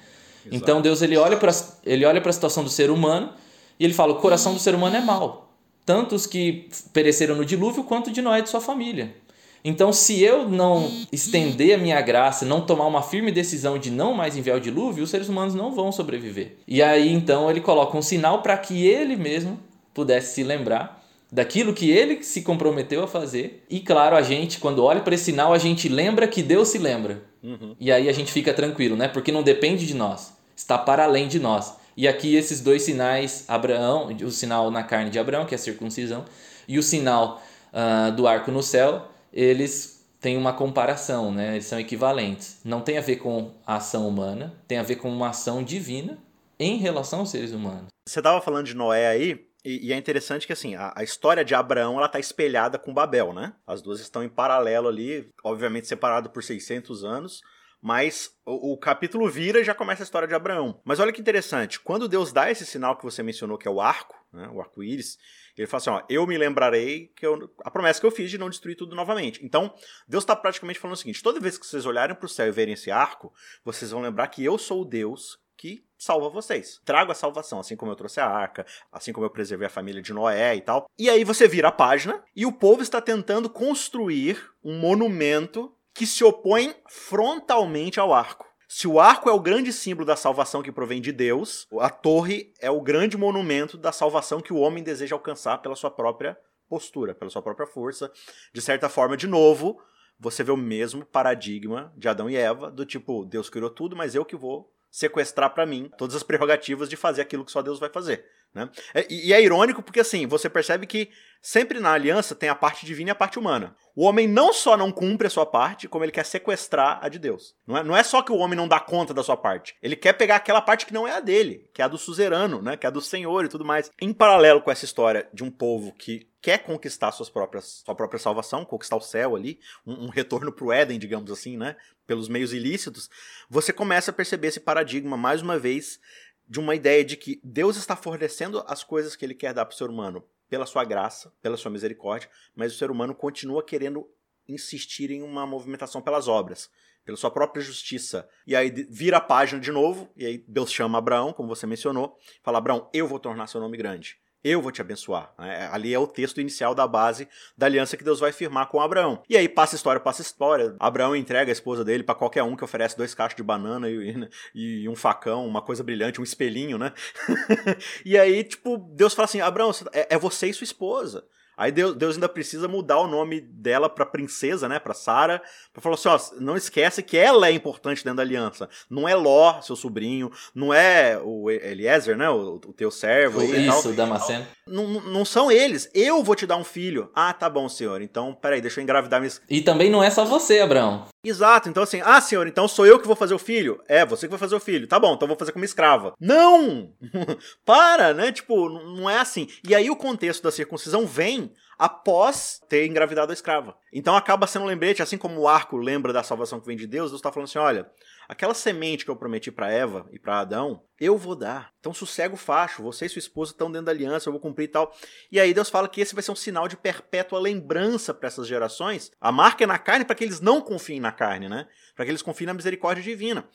Exato. 0.45 0.55
Então 0.55 0.81
Deus 0.81 1.01
ele 1.01 1.17
olha 1.17 1.37
para 1.37 1.51
ele 1.83 2.05
olha 2.05 2.21
para 2.21 2.29
a 2.29 2.33
situação 2.33 2.63
do 2.63 2.69
ser 2.69 2.91
humano 2.91 3.33
e 3.79 3.85
ele 3.85 3.93
fala: 3.93 4.13
o 4.13 4.17
coração 4.17 4.53
do 4.53 4.59
ser 4.59 4.75
humano 4.75 4.95
é 4.95 5.01
mau. 5.01 5.49
Tanto 5.85 6.15
os 6.15 6.25
que 6.25 6.67
pereceram 6.91 7.35
no 7.35 7.45
dilúvio, 7.45 7.83
quanto 7.83 8.11
de 8.11 8.21
Noé 8.21 8.39
e 8.39 8.41
de 8.41 8.49
sua 8.49 8.61
família. 8.61 9.15
Então, 9.63 9.91
se 9.91 10.21
eu 10.21 10.47
não 10.47 10.91
estender 11.11 11.73
a 11.73 11.77
minha 11.77 11.99
graça, 11.99 12.45
não 12.45 12.61
tomar 12.61 12.85
uma 12.85 13.01
firme 13.01 13.31
decisão 13.31 13.79
de 13.79 13.89
não 13.89 14.13
mais 14.13 14.37
enviar 14.37 14.57
o 14.57 14.61
dilúvio, 14.61 15.03
os 15.03 15.09
seres 15.09 15.27
humanos 15.27 15.55
não 15.55 15.71
vão 15.71 15.91
sobreviver. 15.91 16.57
E 16.67 16.83
aí, 16.83 17.11
então, 17.11 17.49
ele 17.49 17.61
coloca 17.61 17.97
um 17.97 18.01
sinal 18.01 18.43
para 18.43 18.55
que 18.57 18.85
ele 18.85 19.15
mesmo 19.15 19.59
pudesse 19.91 20.35
se 20.35 20.43
lembrar 20.43 21.03
daquilo 21.31 21.73
que 21.73 21.89
ele 21.89 22.23
se 22.23 22.43
comprometeu 22.43 23.03
a 23.03 23.07
fazer. 23.07 23.65
E 23.67 23.79
claro, 23.79 24.15
a 24.15 24.21
gente, 24.21 24.59
quando 24.59 24.83
olha 24.83 25.01
para 25.01 25.15
esse 25.15 25.25
sinal, 25.25 25.51
a 25.51 25.57
gente 25.57 25.89
lembra 25.89 26.27
que 26.27 26.43
Deus 26.43 26.69
se 26.69 26.77
lembra. 26.77 27.23
Uhum. 27.43 27.75
E 27.79 27.91
aí 27.91 28.07
a 28.07 28.13
gente 28.13 28.31
fica 28.31 28.53
tranquilo, 28.53 28.95
né? 28.95 29.07
Porque 29.07 29.31
não 29.31 29.41
depende 29.41 29.87
de 29.87 29.95
nós, 29.95 30.33
está 30.55 30.77
para 30.77 31.03
além 31.03 31.27
de 31.27 31.39
nós. 31.39 31.75
E 31.97 32.07
aqui 32.07 32.35
esses 32.35 32.59
dois 32.59 32.81
sinais, 32.83 33.45
Abraão, 33.47 34.07
o 34.07 34.31
sinal 34.31 34.69
na 34.69 34.83
carne 34.83 35.09
de 35.09 35.17
Abraão, 35.17 35.45
que 35.45 35.53
é 35.53 35.57
a 35.57 35.59
circuncisão, 35.59 36.25
e 36.67 36.77
o 36.77 36.83
sinal 36.83 37.41
uh, 37.71 38.11
do 38.11 38.27
arco 38.27 38.51
no 38.51 38.61
céu, 38.61 39.07
eles 39.31 40.05
têm 40.19 40.37
uma 40.37 40.53
comparação, 40.53 41.31
né? 41.31 41.53
eles 41.53 41.65
são 41.65 41.79
equivalentes. 41.79 42.59
Não 42.63 42.81
tem 42.81 42.97
a 42.97 43.01
ver 43.01 43.17
com 43.17 43.51
a 43.65 43.75
ação 43.75 44.07
humana, 44.07 44.53
tem 44.67 44.77
a 44.77 44.83
ver 44.83 44.95
com 44.95 45.09
uma 45.09 45.29
ação 45.29 45.63
divina 45.63 46.17
em 46.59 46.77
relação 46.77 47.19
aos 47.19 47.29
seres 47.29 47.51
humanos. 47.51 47.87
Você 48.07 48.19
estava 48.19 48.41
falando 48.41 48.65
de 48.65 48.75
Noé 48.75 49.07
aí, 49.07 49.45
e, 49.63 49.91
é 49.91 49.97
interessante 49.97 50.45
que 50.45 50.53
assim, 50.53 50.75
a, 50.75 50.93
a, 50.95 51.03
história 51.03 51.43
de 51.43 51.55
Abraão 51.55 51.97
ela 51.97 52.07
tá 52.07 52.19
espelhada 52.19 52.77
com 52.77 52.93
Babel, 52.93 53.33
né? 53.33 53.53
As 53.65 53.81
duas 53.81 53.99
estão 53.99 54.23
em 54.23 54.29
paralelo 54.29 54.87
ali, 54.87 55.27
obviamente 55.43 55.87
separado 55.87 56.29
por 56.29 56.43
600 56.43 57.03
anos, 57.03 57.41
mas 57.85 58.31
o, 58.43 58.73
o, 58.73 58.77
capítulo 58.79 59.29
vira 59.29 59.59
e 59.59 59.63
já 59.63 59.75
começa 59.75 60.01
a 60.01 60.05
história 60.05 60.27
de 60.27 60.33
Abraão. 60.33 60.81
Mas 60.83 60.99
olha 60.99 61.13
que 61.13 61.21
interessante, 61.21 61.79
quando 61.79 62.07
Deus 62.07 62.33
dá 62.33 62.49
esse 62.49 62.65
sinal 62.65 62.97
que 62.97 63.03
você 63.03 63.21
mencionou, 63.21 63.59
que 63.59 63.67
é 63.67 63.71
o 63.71 63.79
arco, 63.79 64.15
né, 64.33 64.49
o 64.51 64.59
arco-íris, 64.59 65.19
ele 65.55 65.67
fala 65.67 65.77
assim: 65.77 65.89
ó, 65.91 66.01
eu 66.09 66.25
me 66.25 66.35
lembrarei 66.35 67.11
que 67.15 67.23
eu, 67.23 67.47
a 67.63 67.69
promessa 67.69 67.99
que 67.99 68.05
eu 68.07 68.09
fiz 68.09 68.31
de 68.31 68.39
não 68.39 68.49
destruir 68.49 68.75
tudo 68.75 68.95
novamente. 68.95 69.45
Então, 69.45 69.71
Deus 70.07 70.23
está 70.23 70.35
praticamente 70.35 70.79
falando 70.79 70.95
o 70.95 70.99
seguinte: 70.99 71.21
toda 71.21 71.39
vez 71.39 71.59
que 71.59 71.67
vocês 71.67 71.85
olharem 71.85 72.15
para 72.15 72.25
o 72.25 72.29
céu 72.29 72.47
e 72.47 72.51
verem 72.51 72.73
esse 72.73 72.89
arco, 72.89 73.31
vocês 73.63 73.91
vão 73.91 74.01
lembrar 74.01 74.29
que 74.29 74.43
eu 74.43 74.57
sou 74.57 74.81
o 74.81 74.85
Deus 74.85 75.39
que 75.55 75.85
salva 75.95 76.27
vocês. 76.27 76.81
Trago 76.83 77.11
a 77.11 77.15
salvação, 77.15 77.59
assim 77.59 77.75
como 77.75 77.91
eu 77.91 77.95
trouxe 77.95 78.19
a 78.19 78.27
arca, 78.27 78.65
assim 78.91 79.13
como 79.13 79.27
eu 79.27 79.29
preservei 79.29 79.67
a 79.67 79.69
família 79.69 80.01
de 80.01 80.11
Noé 80.11 80.55
e 80.55 80.61
tal. 80.61 80.89
E 80.97 81.07
aí 81.07 81.23
você 81.23 81.47
vira 81.47 81.67
a 81.67 81.71
página 81.71 82.23
e 82.35 82.47
o 82.47 82.51
povo 82.51 82.81
está 82.81 82.99
tentando 82.99 83.47
construir 83.47 84.43
um 84.63 84.79
monumento 84.79 85.74
que 85.95 86.05
se 86.05 86.23
opõe 86.23 86.75
frontalmente 86.89 87.99
ao 87.99 88.13
arco. 88.13 88.45
Se 88.67 88.87
o 88.87 88.99
arco 88.99 89.29
é 89.29 89.31
o 89.31 89.39
grande 89.39 89.71
símbolo 89.71 90.05
da 90.05 90.17
salvação 90.17 90.61
que 90.61 90.71
provém 90.71 90.99
de 90.99 91.13
Deus, 91.13 91.65
a 91.79 91.89
torre 91.89 92.53
é 92.59 92.69
o 92.69 92.81
grande 92.81 93.17
monumento 93.17 93.77
da 93.77 93.93
salvação 93.93 94.41
que 94.41 94.51
o 94.51 94.57
homem 94.57 94.83
deseja 94.83 95.15
alcançar 95.15 95.59
pela 95.59 95.75
sua 95.75 95.89
própria 95.89 96.37
postura, 96.67 97.15
pela 97.15 97.31
sua 97.31 97.41
própria 97.41 97.65
força. 97.65 98.11
De 98.53 98.61
certa 98.61 98.89
forma, 98.89 99.15
de 99.15 99.27
novo, 99.27 99.79
você 100.19 100.43
vê 100.43 100.51
o 100.51 100.57
mesmo 100.57 101.05
paradigma 101.05 101.93
de 101.95 102.09
Adão 102.09 102.29
e 102.29 102.35
Eva, 102.35 102.69
do 102.69 102.85
tipo, 102.85 103.23
Deus 103.23 103.49
criou 103.49 103.69
tudo, 103.69 103.95
mas 103.95 104.15
eu 104.15 104.25
que 104.25 104.35
vou 104.35 104.69
sequestrar 104.91 105.53
para 105.53 105.65
mim 105.65 105.89
todas 105.97 106.15
as 106.15 106.23
prerrogativas 106.23 106.89
de 106.89 106.97
fazer 106.97 107.21
aquilo 107.21 107.45
que 107.45 107.51
só 107.51 107.61
Deus 107.61 107.79
vai 107.79 107.89
fazer. 107.89 108.25
Né? 108.55 108.69
É, 108.93 109.05
e, 109.09 109.27
e 109.27 109.33
é 109.33 109.43
irônico 109.43 109.83
porque 109.83 109.99
assim, 109.99 110.25
você 110.25 110.49
percebe 110.49 110.87
que 110.87 111.09
sempre 111.41 111.79
na 111.79 111.91
aliança 111.91 112.33
tem 112.33 112.47
a 112.47 112.55
parte 112.55 112.85
divina 112.85 113.09
e 113.09 113.11
a 113.11 113.15
parte 113.15 113.37
humana. 113.37 113.75
O 113.93 114.03
homem 114.05 114.27
não 114.27 114.51
só 114.51 114.75
não 114.75 114.91
cumpre 114.91 115.27
a 115.27 115.29
sua 115.29 115.45
parte, 115.45 115.87
como 115.87 116.03
ele 116.03 116.11
quer 116.11 116.25
sequestrar 116.25 116.99
a 117.01 117.09
de 117.09 117.19
Deus. 117.19 117.53
Não 117.67 117.77
é, 117.77 117.83
não 117.83 117.95
é 117.95 118.01
só 118.01 118.21
que 118.21 118.31
o 118.31 118.37
homem 118.37 118.57
não 118.57 118.67
dá 118.67 118.79
conta 118.79 119.13
da 119.13 119.23
sua 119.23 119.37
parte. 119.37 119.75
Ele 119.83 119.95
quer 119.95 120.13
pegar 120.13 120.37
aquela 120.37 120.61
parte 120.61 120.85
que 120.85 120.93
não 120.93 121.07
é 121.07 121.11
a 121.11 121.19
dele, 121.19 121.69
que 121.73 121.81
é 121.81 121.85
a 121.85 121.87
do 121.89 121.97
suzerano, 121.97 122.61
né? 122.61 122.75
que 122.75 122.85
é 122.85 122.89
a 122.89 122.91
do 122.91 123.01
Senhor 123.01 123.45
e 123.45 123.49
tudo 123.49 123.63
mais. 123.63 123.91
Em 124.01 124.13
paralelo 124.13 124.61
com 124.61 124.71
essa 124.71 124.85
história 124.85 125.29
de 125.33 125.43
um 125.43 125.51
povo 125.51 125.93
que 125.93 126.27
quer 126.41 126.59
conquistar 126.59 127.11
suas 127.11 127.29
próprias, 127.29 127.83
sua 127.85 127.95
própria 127.95 128.19
salvação, 128.19 128.65
conquistar 128.65 128.95
o 128.95 129.01
céu 129.01 129.35
ali, 129.35 129.59
um, 129.85 130.05
um 130.05 130.09
retorno 130.09 130.51
para 130.51 130.65
o 130.65 130.71
Éden, 130.71 130.99
digamos 130.99 131.31
assim, 131.31 131.57
né? 131.57 131.75
pelos 132.05 132.29
meios 132.29 132.53
ilícitos, 132.53 133.09
você 133.49 133.73
começa 133.73 134.11
a 134.11 134.13
perceber 134.13 134.47
esse 134.47 134.59
paradigma, 134.59 135.17
mais 135.17 135.41
uma 135.41 135.57
vez, 135.57 135.99
de 136.47 136.59
uma 136.59 136.75
ideia 136.75 137.03
de 137.03 137.17
que 137.17 137.39
Deus 137.43 137.77
está 137.77 137.95
fornecendo 137.95 138.63
as 138.67 138.83
coisas 138.83 139.15
que 139.15 139.25
ele 139.25 139.33
quer 139.33 139.53
dar 139.53 139.65
para 139.65 139.73
o 139.73 139.77
ser 139.77 139.89
humano 139.89 140.23
pela 140.49 140.65
sua 140.65 140.83
graça, 140.83 141.33
pela 141.41 141.57
sua 141.57 141.71
misericórdia, 141.71 142.29
mas 142.55 142.73
o 142.73 142.77
ser 142.77 142.91
humano 142.91 143.15
continua 143.15 143.63
querendo 143.63 144.07
insistir 144.47 145.09
em 145.09 145.23
uma 145.23 145.45
movimentação 145.45 146.01
pelas 146.01 146.27
obras, 146.27 146.69
pela 147.03 147.17
sua 147.17 147.31
própria 147.31 147.63
justiça. 147.63 148.29
E 148.45 148.55
aí 148.55 148.69
vira 148.69 149.17
a 149.17 149.21
página 149.21 149.59
de 149.59 149.71
novo, 149.71 150.09
e 150.15 150.25
aí 150.25 150.37
Deus 150.47 150.71
chama 150.71 150.99
Abraão, 150.99 151.33
como 151.33 151.49
você 151.49 151.65
mencionou, 151.65 152.15
fala: 152.43 152.59
Abraão, 152.59 152.89
eu 152.93 153.07
vou 153.07 153.19
tornar 153.19 153.47
seu 153.47 153.59
nome 153.59 153.75
grande 153.75 154.19
eu 154.45 154.61
vou 154.61 154.71
te 154.71 154.79
abençoar. 154.79 155.33
É, 155.39 155.67
ali 155.71 155.91
é 155.91 155.97
o 155.97 156.05
texto 156.05 156.39
inicial 156.39 156.75
da 156.75 156.87
base 156.87 157.27
da 157.57 157.65
aliança 157.65 157.97
que 157.97 158.03
Deus 158.03 158.19
vai 158.19 158.31
firmar 158.31 158.67
com 158.67 158.79
Abraão. 158.79 159.23
E 159.27 159.35
aí 159.35 159.49
passa 159.49 159.75
história, 159.75 159.99
passa 159.99 160.21
história. 160.21 160.75
Abraão 160.79 161.15
entrega 161.15 161.51
a 161.51 161.53
esposa 161.53 161.83
dele 161.83 162.03
para 162.03 162.13
qualquer 162.13 162.43
um 162.43 162.55
que 162.55 162.63
oferece 162.63 162.95
dois 162.95 163.15
cachos 163.15 163.35
de 163.35 163.41
banana 163.41 163.89
e, 163.89 164.29
e, 164.53 164.87
um 164.87 164.95
facão, 164.95 165.47
uma 165.47 165.63
coisa 165.63 165.83
brilhante, 165.83 166.21
um 166.21 166.23
espelhinho, 166.23 166.77
né? 166.77 166.93
e 168.05 168.17
aí, 168.19 168.43
tipo, 168.43 168.77
Deus 168.77 169.15
fala 169.15 169.25
assim: 169.25 169.41
Abraão, 169.41 169.71
é, 169.91 170.13
é 170.15 170.17
você 170.17 170.47
e 170.47 170.53
sua 170.53 170.65
esposa. 170.65 171.25
Aí 171.57 171.71
Deus, 171.71 171.95
Deus 171.95 172.15
ainda 172.15 172.29
precisa 172.29 172.67
mudar 172.67 172.99
o 172.99 173.07
nome 173.07 173.41
dela 173.41 173.89
para 173.89 174.05
princesa, 174.05 174.67
né, 174.67 174.79
para 174.79 174.93
Sara, 174.93 175.41
para 175.73 175.81
falar 175.81 175.95
assim, 175.95 176.09
ó, 176.09 176.19
não 176.39 176.55
esquece 176.55 177.01
que 177.01 177.17
ela 177.17 177.47
é 177.47 177.51
importante 177.51 178.03
dentro 178.03 178.17
da 178.17 178.23
aliança. 178.23 178.69
Não 178.89 179.07
é 179.07 179.15
Ló, 179.15 179.61
seu 179.61 179.75
sobrinho, 179.75 180.31
não 180.53 180.73
é 180.73 181.19
o 181.23 181.49
Eliezer, 181.49 182.17
né, 182.17 182.29
o, 182.29 182.55
o 182.55 182.73
teu 182.73 182.91
servo 182.91 183.43
Isso, 183.43 183.89
o 183.89 183.93
Damasceno. 183.93 184.45
Não, 184.67 184.87
não 185.01 185.25
são 185.25 185.51
eles. 185.51 185.89
Eu 185.93 186.23
vou 186.23 186.35
te 186.35 186.45
dar 186.45 186.57
um 186.57 186.63
filho. 186.63 187.09
Ah, 187.13 187.33
tá 187.33 187.49
bom, 187.49 187.69
senhor. 187.69 188.01
Então, 188.01 188.33
peraí, 188.33 188.61
deixa 188.61 188.79
eu 188.79 188.83
engravidar 188.83 189.19
minha... 189.19 189.31
E 189.49 189.61
também 189.61 189.89
não 189.89 190.03
é 190.03 190.09
só 190.09 190.25
você, 190.25 190.59
Abraão. 190.59 191.05
Exato. 191.25 191.69
Então 191.69 191.83
assim, 191.83 192.01
ah, 192.03 192.21
senhor, 192.21 192.47
então 192.47 192.67
sou 192.67 192.85
eu 192.85 192.99
que 192.99 193.07
vou 193.07 193.15
fazer 193.15 193.33
o 193.33 193.39
filho? 193.39 193.81
É, 193.87 194.05
você 194.05 194.27
que 194.27 194.31
vai 194.31 194.39
fazer 194.39 194.55
o 194.55 194.59
filho. 194.59 194.87
Tá 194.87 194.99
bom, 194.99 195.13
então 195.13 195.27
vou 195.27 195.37
fazer 195.37 195.51
como 195.51 195.65
escrava. 195.65 196.13
Não! 196.19 196.91
Para, 197.65 198.13
né? 198.13 198.31
Tipo, 198.31 198.69
não 198.69 199.09
é 199.09 199.19
assim. 199.19 199.47
E 199.67 199.73
aí 199.73 199.89
o 199.89 199.95
contexto 199.95 200.43
da 200.43 200.51
circuncisão 200.51 201.05
vem 201.05 201.51
após 201.77 202.61
ter 202.69 202.85
engravidado 202.85 203.31
a 203.31 203.33
escrava. 203.33 203.77
Então 203.91 204.15
acaba 204.15 204.47
sendo 204.47 204.63
um 204.63 204.67
lembrete, 204.67 205.01
assim 205.01 205.17
como 205.17 205.39
o 205.39 205.47
arco 205.47 205.77
lembra 205.77 206.11
da 206.11 206.23
salvação 206.23 206.59
que 206.59 206.67
vem 206.67 206.77
de 206.77 206.87
Deus, 206.87 207.11
Deus 207.11 207.19
está 207.19 207.31
falando 207.31 207.47
assim: 207.47 207.59
olha, 207.59 207.89
aquela 208.27 208.53
semente 208.53 209.05
que 209.05 209.11
eu 209.11 209.15
prometi 209.15 209.51
para 209.51 209.71
Eva 209.71 210.07
e 210.11 210.19
para 210.19 210.39
Adão, 210.39 210.83
eu 210.99 211.17
vou 211.17 211.35
dar. 211.35 211.71
Então 211.79 211.93
sossega 211.93 212.33
o 212.33 212.37
facho, 212.37 212.83
você 212.83 213.05
e 213.05 213.09
sua 213.09 213.19
esposa 213.19 213.51
estão 213.51 213.71
dentro 213.71 213.85
da 213.85 213.91
aliança, 213.91 214.29
eu 214.29 214.33
vou 214.33 214.41
cumprir 214.41 214.65
e 214.65 214.69
tal. 214.69 214.93
E 215.31 215.39
aí 215.39 215.53
Deus 215.53 215.69
fala 215.69 215.87
que 215.87 216.01
esse 216.01 216.13
vai 216.13 216.23
ser 216.23 216.31
um 216.31 216.35
sinal 216.35 216.67
de 216.67 216.77
perpétua 216.77 217.39
lembrança 217.39 218.13
para 218.13 218.27
essas 218.27 218.47
gerações. 218.47 219.11
A 219.19 219.31
marca 219.31 219.63
é 219.63 219.67
na 219.67 219.77
carne 219.77 220.05
para 220.05 220.15
que 220.15 220.23
eles 220.23 220.39
não 220.39 220.61
confiem 220.61 220.99
na 220.99 221.11
carne, 221.11 221.49
né? 221.49 221.67
Para 221.95 222.05
que 222.05 222.11
eles 222.11 222.21
confiem 222.21 222.47
na 222.47 222.53
misericórdia 222.53 223.03
divina. 223.03 223.47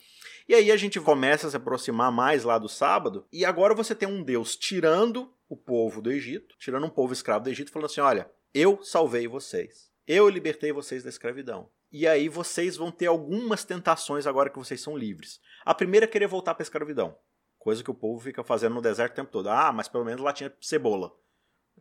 E 0.47 0.55
aí 0.55 0.71
a 0.71 0.77
gente 0.77 0.99
começa 0.99 1.47
a 1.47 1.49
se 1.49 1.57
aproximar 1.57 2.11
mais 2.11 2.43
lá 2.43 2.57
do 2.57 2.69
sábado, 2.69 3.25
e 3.31 3.45
agora 3.45 3.73
você 3.73 3.93
tem 3.95 4.07
um 4.07 4.23
Deus 4.23 4.55
tirando 4.55 5.31
o 5.47 5.55
povo 5.55 6.01
do 6.01 6.11
Egito, 6.11 6.55
tirando 6.57 6.85
um 6.85 6.89
povo 6.89 7.13
escravo 7.13 7.43
do 7.45 7.49
Egito, 7.49 7.71
falando 7.71 7.87
assim: 7.87 8.01
olha, 8.01 8.29
eu 8.53 8.81
salvei 8.83 9.27
vocês, 9.27 9.91
eu 10.07 10.27
libertei 10.29 10.71
vocês 10.71 11.03
da 11.03 11.09
escravidão. 11.09 11.69
E 11.91 12.07
aí 12.07 12.29
vocês 12.29 12.77
vão 12.77 12.89
ter 12.89 13.07
algumas 13.07 13.65
tentações 13.65 14.25
agora 14.25 14.49
que 14.49 14.57
vocês 14.57 14.79
são 14.79 14.97
livres. 14.97 15.41
A 15.65 15.73
primeira 15.73 16.05
é 16.05 16.07
querer 16.07 16.27
voltar 16.27 16.53
para 16.53 16.61
a 16.61 16.65
escravidão. 16.65 17.17
Coisa 17.59 17.83
que 17.83 17.91
o 17.91 17.93
povo 17.93 18.19
fica 18.19 18.43
fazendo 18.43 18.75
no 18.75 18.81
deserto 18.81 19.11
o 19.11 19.15
tempo 19.15 19.31
todo. 19.31 19.49
Ah, 19.49 19.71
mas 19.73 19.89
pelo 19.89 20.05
menos 20.05 20.21
lá 20.21 20.31
tinha 20.31 20.51
cebola. 20.61 21.11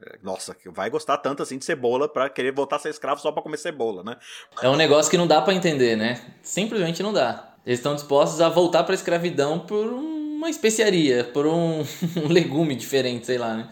É, 0.03 0.19
nossa, 0.23 0.57
vai 0.67 0.91
gostar 0.91 1.19
tanto 1.19 1.43
assim 1.43 1.59
de 1.59 1.65
cebola 1.65 2.09
para 2.09 2.29
querer 2.29 2.53
voltar 2.53 2.77
a 2.77 2.79
ser 2.79 2.91
escravo 2.91 3.21
só 3.21 3.31
para 3.31 3.43
comer 3.43 3.57
cebola, 3.57 4.03
né? 4.03 4.17
É 4.61 4.69
um 4.69 4.77
negócio 4.77 5.11
que 5.11 5.17
não 5.17 5.27
dá 5.27 5.41
para 5.41 5.55
entender, 5.55 5.97
né? 5.97 6.35
Simplesmente 6.43 7.03
não 7.03 7.13
dá. 7.13 7.50
Eles 7.65 7.79
estão 7.79 7.95
dispostos 7.95 8.41
a 8.41 8.49
voltar 8.49 8.85
para 8.85 8.95
a 8.95 8.97
escravidão 8.97 9.61
por 9.61 9.87
uma 9.87 10.49
especiaria, 10.49 11.25
por 11.25 11.47
um, 11.47 11.81
um 12.17 12.29
legume 12.29 12.75
diferente, 12.75 13.27
sei 13.27 13.39
lá, 13.39 13.57
né? 13.57 13.71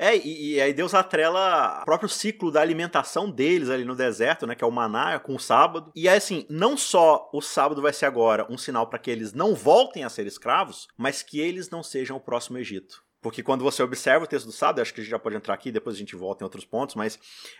É, 0.00 0.16
e, 0.16 0.54
e, 0.54 0.60
aí 0.60 0.72
Deus 0.72 0.94
atrela 0.94 1.80
o 1.82 1.84
próprio 1.84 2.08
ciclo 2.08 2.52
da 2.52 2.60
alimentação 2.60 3.28
deles 3.28 3.68
ali 3.68 3.84
no 3.84 3.96
deserto, 3.96 4.46
né? 4.46 4.54
Que 4.54 4.62
é 4.62 4.66
o 4.66 4.70
maná 4.70 5.18
com 5.18 5.34
o 5.34 5.40
sábado. 5.40 5.90
E 5.94 6.08
aí, 6.08 6.16
assim, 6.16 6.46
não 6.48 6.76
só 6.76 7.28
o 7.32 7.40
sábado 7.40 7.82
vai 7.82 7.92
ser 7.92 8.06
agora 8.06 8.46
um 8.48 8.56
sinal 8.56 8.86
para 8.88 9.00
que 9.00 9.10
eles 9.10 9.32
não 9.32 9.56
voltem 9.56 10.04
a 10.04 10.08
ser 10.08 10.24
escravos, 10.24 10.86
mas 10.96 11.20
que 11.22 11.40
eles 11.40 11.68
não 11.68 11.82
sejam 11.82 12.16
o 12.16 12.20
próximo 12.20 12.58
Egito. 12.58 13.02
Porque 13.20 13.42
quando 13.42 13.64
você 13.64 13.82
observa 13.82 14.24
o 14.24 14.28
texto 14.28 14.46
do 14.46 14.52
sábado, 14.52 14.80
acho 14.80 14.94
que 14.94 15.00
a 15.00 15.04
gente 15.04 15.10
já 15.10 15.18
pode 15.18 15.36
entrar 15.36 15.52
aqui, 15.54 15.72
depois 15.72 15.96
a 15.96 15.98
gente 15.98 16.14
volta 16.14 16.42
em 16.42 16.46
outros 16.46 16.64
pontos, 16.64 16.94
mas 16.94 17.18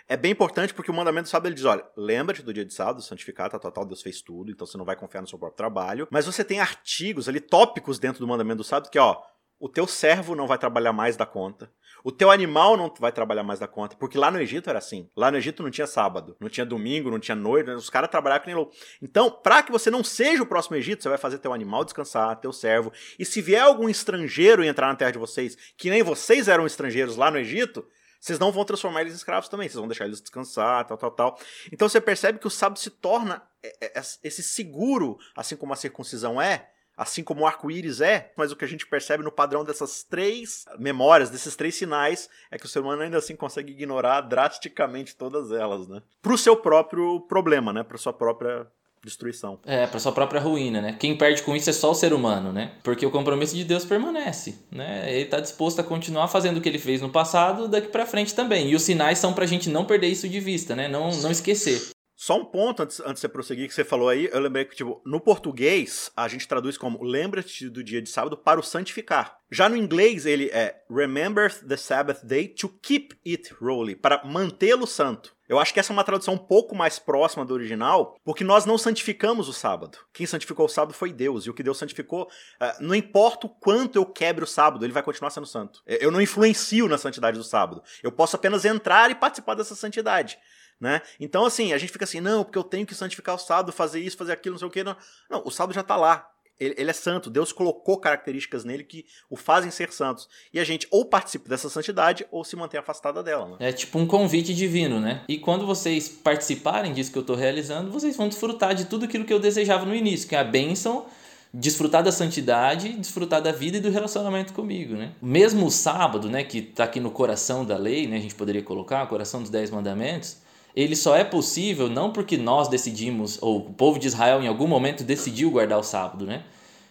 é 0.08 0.16
bem 0.16 0.30
importante 0.32 0.72
porque 0.72 0.90
o 0.90 0.94
mandamento 0.94 1.24
do 1.24 1.28
sábado 1.28 1.46
ele 1.46 1.54
diz: 1.54 1.64
olha, 1.64 1.84
lembra-te 1.96 2.42
do 2.42 2.52
dia 2.52 2.64
de 2.64 2.72
sábado, 2.72 3.02
santificar, 3.02 3.50
tal, 3.50 3.58
tal, 3.58 3.72
tal, 3.72 3.84
Deus 3.84 4.00
fez 4.00 4.22
tudo, 4.22 4.50
então 4.50 4.66
você 4.66 4.78
não 4.78 4.84
vai 4.84 4.94
confiar 4.94 5.20
no 5.20 5.26
seu 5.26 5.38
próprio 5.38 5.56
trabalho. 5.56 6.06
Mas 6.10 6.26
você 6.26 6.44
tem 6.44 6.60
artigos 6.60 7.28
ali, 7.28 7.40
tópicos 7.40 7.98
dentro 7.98 8.20
do 8.20 8.28
mandamento 8.28 8.58
do 8.58 8.64
sábado, 8.64 8.90
que, 8.90 8.98
ó, 8.98 9.20
o 9.60 9.68
teu 9.68 9.86
servo 9.86 10.34
não 10.34 10.46
vai 10.46 10.58
trabalhar 10.58 10.92
mais 10.92 11.16
da 11.16 11.26
conta. 11.26 11.70
O 12.04 12.12
teu 12.12 12.30
animal 12.30 12.76
não 12.76 12.92
vai 12.98 13.10
trabalhar 13.10 13.42
mais 13.42 13.58
da 13.58 13.66
conta. 13.66 13.96
Porque 13.96 14.16
lá 14.16 14.30
no 14.30 14.40
Egito 14.40 14.70
era 14.70 14.78
assim. 14.78 15.10
Lá 15.16 15.30
no 15.30 15.36
Egito 15.36 15.62
não 15.62 15.70
tinha 15.70 15.86
sábado, 15.86 16.36
não 16.38 16.48
tinha 16.48 16.64
domingo, 16.64 17.10
não 17.10 17.18
tinha 17.18 17.34
noite. 17.34 17.70
Os 17.70 17.90
caras 17.90 18.08
trabalhavam 18.08 18.42
que 18.42 18.46
nem 18.46 18.56
louco. 18.56 18.72
Então, 19.02 19.30
para 19.30 19.62
que 19.62 19.72
você 19.72 19.90
não 19.90 20.04
seja 20.04 20.42
o 20.42 20.46
próximo 20.46 20.76
Egito, 20.76 21.02
você 21.02 21.08
vai 21.08 21.18
fazer 21.18 21.38
teu 21.38 21.52
animal 21.52 21.84
descansar, 21.84 22.36
teu 22.36 22.52
servo. 22.52 22.92
E 23.18 23.24
se 23.24 23.42
vier 23.42 23.62
algum 23.62 23.88
estrangeiro 23.88 24.64
entrar 24.64 24.86
na 24.86 24.94
terra 24.94 25.10
de 25.10 25.18
vocês, 25.18 25.56
que 25.76 25.90
nem 25.90 26.02
vocês 26.02 26.46
eram 26.46 26.66
estrangeiros 26.66 27.16
lá 27.16 27.30
no 27.30 27.38
Egito, 27.38 27.84
vocês 28.20 28.38
não 28.38 28.52
vão 28.52 28.64
transformar 28.64 29.02
eles 29.02 29.12
em 29.12 29.16
escravos 29.16 29.48
também, 29.48 29.68
vocês 29.68 29.78
vão 29.78 29.88
deixar 29.88 30.04
eles 30.04 30.20
descansar, 30.20 30.86
tal, 30.86 30.96
tal, 30.96 31.10
tal. 31.10 31.38
Então 31.72 31.88
você 31.88 32.00
percebe 32.00 32.38
que 32.38 32.46
o 32.46 32.50
sábado 32.50 32.78
se 32.78 32.90
torna 32.90 33.42
é, 33.62 33.98
é, 33.98 34.02
esse 34.22 34.42
seguro, 34.42 35.16
assim 35.36 35.56
como 35.56 35.72
a 35.72 35.76
circuncisão 35.76 36.40
é, 36.40 36.68
assim 36.98 37.22
como 37.22 37.42
o 37.42 37.46
arco-íris 37.46 38.00
é, 38.00 38.32
mas 38.36 38.50
o 38.50 38.56
que 38.56 38.64
a 38.64 38.68
gente 38.68 38.86
percebe 38.86 39.22
no 39.22 39.30
padrão 39.30 39.64
dessas 39.64 40.02
três 40.02 40.64
memórias, 40.78 41.30
desses 41.30 41.54
três 41.54 41.76
sinais, 41.76 42.28
é 42.50 42.58
que 42.58 42.66
o 42.66 42.68
ser 42.68 42.80
humano 42.80 43.02
ainda 43.02 43.18
assim 43.18 43.36
consegue 43.36 43.72
ignorar 43.72 44.22
drasticamente 44.22 45.14
todas 45.14 45.52
elas, 45.52 45.86
né? 45.86 46.02
Pro 46.20 46.36
seu 46.36 46.56
próprio 46.56 47.20
problema, 47.20 47.72
né? 47.72 47.84
Pra 47.84 47.96
sua 47.96 48.12
própria 48.12 48.66
destruição. 49.04 49.60
É, 49.64 49.86
para 49.86 50.00
sua 50.00 50.12
própria 50.12 50.40
ruína, 50.40 50.80
né? 50.80 50.96
Quem 50.98 51.16
perde 51.16 51.42
com 51.42 51.54
isso 51.54 51.70
é 51.70 51.72
só 51.72 51.92
o 51.92 51.94
ser 51.94 52.12
humano, 52.12 52.52
né? 52.52 52.72
Porque 52.82 53.06
o 53.06 53.10
compromisso 53.10 53.54
de 53.54 53.64
Deus 53.64 53.84
permanece, 53.84 54.58
né? 54.70 55.10
Ele 55.12 55.24
está 55.24 55.38
disposto 55.40 55.80
a 55.80 55.84
continuar 55.84 56.28
fazendo 56.28 56.58
o 56.58 56.60
que 56.60 56.68
ele 56.68 56.78
fez 56.78 57.00
no 57.00 57.08
passado 57.08 57.68
daqui 57.68 57.88
para 57.88 58.06
frente 58.06 58.34
também. 58.34 58.70
E 58.70 58.74
os 58.74 58.82
sinais 58.82 59.18
são 59.18 59.32
para 59.32 59.44
a 59.44 59.48
gente 59.48 59.70
não 59.70 59.84
perder 59.84 60.08
isso 60.08 60.28
de 60.28 60.40
vista, 60.40 60.74
né? 60.74 60.88
Não, 60.88 61.10
não 61.10 61.30
esquecer. 61.30 61.90
Só 62.20 62.36
um 62.36 62.44
ponto 62.44 62.82
antes, 62.82 62.98
antes 62.98 63.14
de 63.14 63.20
você 63.20 63.28
prosseguir 63.28 63.68
que 63.68 63.74
você 63.74 63.84
falou 63.84 64.08
aí, 64.08 64.28
eu 64.32 64.40
lembrei 64.40 64.64
que, 64.64 64.74
tipo, 64.74 65.00
no 65.06 65.20
português, 65.20 66.10
a 66.16 66.26
gente 66.26 66.48
traduz 66.48 66.76
como 66.76 67.00
lembra-te 67.00 67.68
do 67.68 67.80
dia 67.80 68.02
de 68.02 68.10
sábado 68.10 68.36
para 68.36 68.58
o 68.58 68.62
santificar. 68.62 69.38
Já 69.48 69.68
no 69.68 69.76
inglês, 69.76 70.26
ele 70.26 70.50
é 70.52 70.82
remember 70.90 71.48
the 71.64 71.76
Sabbath 71.76 72.24
day 72.24 72.48
to 72.48 72.68
keep 72.82 73.16
it 73.24 73.54
holy, 73.62 73.94
para 73.94 74.24
mantê-lo 74.24 74.84
santo. 74.84 75.32
Eu 75.48 75.60
acho 75.60 75.72
que 75.72 75.78
essa 75.78 75.92
é 75.92 75.94
uma 75.94 76.02
tradução 76.02 76.34
um 76.34 76.38
pouco 76.38 76.74
mais 76.74 76.98
próxima 76.98 77.44
do 77.44 77.54
original, 77.54 78.16
porque 78.24 78.42
nós 78.42 78.66
não 78.66 78.76
santificamos 78.76 79.48
o 79.48 79.52
sábado. 79.52 79.96
Quem 80.12 80.26
santificou 80.26 80.66
o 80.66 80.68
sábado 80.68 80.94
foi 80.94 81.12
Deus, 81.12 81.46
e 81.46 81.50
o 81.50 81.54
que 81.54 81.62
Deus 81.62 81.78
santificou, 81.78 82.24
uh, 82.24 82.82
não 82.82 82.96
importa 82.96 83.46
o 83.46 83.50
quanto 83.50 83.94
eu 83.94 84.04
quebre 84.04 84.42
o 84.42 84.46
sábado, 84.46 84.84
ele 84.84 84.92
vai 84.92 85.04
continuar 85.04 85.30
sendo 85.30 85.46
santo. 85.46 85.84
Eu 85.86 86.10
não 86.10 86.20
influencio 86.20 86.88
na 86.88 86.98
santidade 86.98 87.38
do 87.38 87.44
sábado. 87.44 87.80
Eu 88.02 88.10
posso 88.10 88.34
apenas 88.34 88.64
entrar 88.64 89.08
e 89.08 89.14
participar 89.14 89.54
dessa 89.54 89.76
santidade 89.76 90.36
né? 90.80 91.02
Então, 91.18 91.44
assim, 91.44 91.72
a 91.72 91.78
gente 91.78 91.92
fica 91.92 92.04
assim, 92.04 92.20
não, 92.20 92.44
porque 92.44 92.58
eu 92.58 92.64
tenho 92.64 92.86
que 92.86 92.94
santificar 92.94 93.34
o 93.34 93.38
sábado, 93.38 93.72
fazer 93.72 94.00
isso, 94.00 94.16
fazer 94.16 94.32
aquilo, 94.32 94.54
não 94.54 94.58
sei 94.58 94.68
o 94.68 94.70
que. 94.70 94.84
Não, 94.84 94.96
não 95.28 95.42
o 95.44 95.50
sábado 95.50 95.74
já 95.74 95.80
está 95.80 95.96
lá. 95.96 96.30
Ele, 96.60 96.74
ele, 96.76 96.90
é 96.90 96.92
santo. 96.92 97.30
Deus 97.30 97.52
colocou 97.52 97.98
características 97.98 98.64
nele 98.64 98.82
que 98.82 99.06
o 99.30 99.36
fazem 99.36 99.70
ser 99.70 99.92
santos. 99.92 100.28
E 100.52 100.58
a 100.58 100.64
gente 100.64 100.88
ou 100.90 101.04
participa 101.04 101.48
dessa 101.48 101.68
santidade 101.68 102.26
ou 102.32 102.44
se 102.44 102.56
mantém 102.56 102.80
afastada 102.80 103.22
dela. 103.22 103.50
Né? 103.50 103.56
É 103.60 103.72
tipo 103.72 103.96
um 103.98 104.06
convite 104.06 104.52
divino, 104.52 104.98
né? 105.00 105.22
E 105.28 105.38
quando 105.38 105.64
vocês 105.64 106.08
participarem 106.08 106.92
disso 106.92 107.12
que 107.12 107.18
eu 107.18 107.22
estou 107.22 107.36
realizando, 107.36 107.92
vocês 107.92 108.16
vão 108.16 108.28
desfrutar 108.28 108.74
de 108.74 108.86
tudo 108.86 109.04
aquilo 109.04 109.24
que 109.24 109.32
eu 109.32 109.38
desejava 109.38 109.84
no 109.84 109.94
início, 109.94 110.28
que 110.28 110.34
é 110.34 110.40
a 110.40 110.44
bênção 110.44 111.06
desfrutar 111.52 112.02
da 112.02 112.12
santidade, 112.12 112.92
desfrutar 112.92 113.40
da 113.40 113.52
vida 113.52 113.78
e 113.78 113.80
do 113.80 113.90
relacionamento 113.90 114.52
comigo, 114.52 114.94
né? 114.94 115.12
Mesmo 115.20 115.66
o 115.66 115.70
sábado, 115.70 116.28
né, 116.28 116.44
que 116.44 116.58
está 116.58 116.84
aqui 116.84 117.00
no 117.00 117.10
coração 117.10 117.64
da 117.64 117.76
lei, 117.76 118.06
né, 118.06 118.18
a 118.18 118.20
gente 118.20 118.34
poderia 118.34 118.62
colocar, 118.62 119.02
o 119.04 119.06
coração 119.06 119.40
dos 119.40 119.50
dez 119.50 119.70
mandamentos, 119.70 120.36
ele 120.78 120.94
só 120.94 121.16
é 121.16 121.24
possível 121.24 121.88
não 121.88 122.12
porque 122.12 122.36
nós 122.36 122.68
decidimos, 122.68 123.36
ou 123.42 123.56
o 123.56 123.72
povo 123.72 123.98
de 123.98 124.06
Israel 124.06 124.40
em 124.40 124.46
algum 124.46 124.68
momento 124.68 125.02
decidiu 125.02 125.50
guardar 125.50 125.76
o 125.76 125.82
sábado, 125.82 126.24
né? 126.24 126.44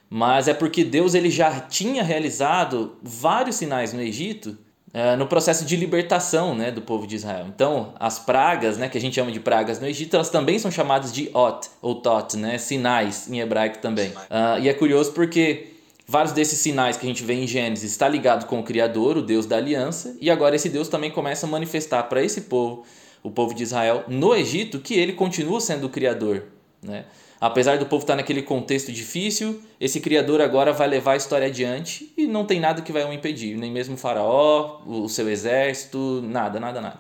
Mas 0.10 0.50
é 0.50 0.54
porque 0.54 0.84
Deus 0.84 1.14
ele 1.14 1.30
já 1.30 1.62
tinha 1.62 2.04
realizado 2.04 2.98
vários 3.02 3.56
sinais 3.56 3.94
no 3.94 4.02
Egito 4.02 4.58
é, 4.94 5.16
no 5.16 5.26
processo 5.26 5.64
de 5.64 5.76
libertação 5.76 6.56
né, 6.56 6.72
do 6.72 6.82
povo 6.82 7.06
de 7.08 7.16
Israel. 7.16 7.46
Então, 7.48 7.94
as 8.00 8.20
pragas, 8.20 8.78
né, 8.78 8.90
que 8.90 8.98
a 8.98 9.02
gente 9.02 9.16
chama 9.16 9.32
de 9.32 9.40
pragas 9.40 9.80
no 9.80 9.88
Egito, 9.88 10.16
elas 10.16 10.30
também 10.30 10.60
são 10.60 10.72
chamadas 10.72 11.12
de 11.14 11.30
Ot, 11.34 11.70
ou 11.82 11.96
Tot, 11.96 12.36
né, 12.36 12.58
sinais 12.58 13.30
em 13.30 13.40
hebraico 13.40 13.80
também. 13.80 14.10
Uh, 14.10 14.60
e 14.62 14.68
é 14.68 14.74
curioso 14.74 15.12
porque 15.12 15.68
vários 16.08 16.34
desses 16.34 16.60
sinais 16.60 16.98
que 16.98 17.06
a 17.06 17.10
gente 17.10 17.24
vê 17.24 17.34
em 17.34 17.46
Gênesis 17.46 17.92
está 17.92 18.08
ligado 18.08 18.48
com 18.48 18.60
o 18.60 18.64
Criador, 18.64 19.18
o 19.18 19.22
Deus 19.22 19.46
da 19.46 19.58
aliança, 19.58 20.16
e 20.20 20.32
agora 20.32 20.56
esse 20.56 20.70
Deus 20.70 20.88
também 20.88 21.12
começa 21.12 21.46
a 21.46 21.50
manifestar 21.50 22.04
para 22.04 22.24
esse 22.24 22.42
povo 22.42 22.86
o 23.24 23.32
povo 23.32 23.54
de 23.54 23.64
Israel 23.64 24.04
no 24.08 24.36
Egito, 24.36 24.80
que 24.80 24.94
ele 24.94 25.14
continua 25.14 25.60
sendo 25.60 25.88
o 25.88 25.90
criador. 25.90 26.44
Né? 26.82 27.06
Apesar 27.40 27.78
do 27.78 27.86
povo 27.86 28.04
estar 28.04 28.16
naquele 28.16 28.42
contexto 28.42 28.92
difícil, 28.92 29.62
esse 29.80 30.00
criador 30.00 30.42
agora 30.42 30.74
vai 30.74 30.88
levar 30.88 31.14
a 31.14 31.16
história 31.18 31.48
adiante 31.48 32.12
e 32.18 32.26
não 32.26 32.46
tem 32.46 32.60
nada 32.60 32.82
que 32.82 32.92
vai 32.92 33.06
o 33.06 33.14
impedir, 33.14 33.58
nem 33.58 33.72
mesmo 33.72 33.96
o 33.96 33.98
faraó, 33.98 34.82
o 34.86 35.08
seu 35.08 35.30
exército, 35.30 36.22
nada, 36.24 36.60
nada, 36.60 36.82
nada. 36.82 37.00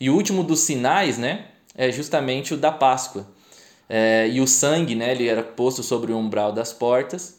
E 0.00 0.08
o 0.08 0.14
último 0.14 0.42
dos 0.42 0.60
sinais, 0.60 1.18
né, 1.18 1.46
é 1.74 1.90
justamente 1.90 2.54
o 2.54 2.56
da 2.56 2.72
Páscoa. 2.72 3.26
É, 3.88 4.28
e 4.28 4.40
o 4.40 4.46
sangue, 4.46 4.94
né, 4.94 5.12
ele 5.12 5.28
era 5.28 5.42
posto 5.42 5.82
sobre 5.82 6.12
o 6.12 6.18
umbral 6.18 6.52
das 6.52 6.72
portas 6.72 7.37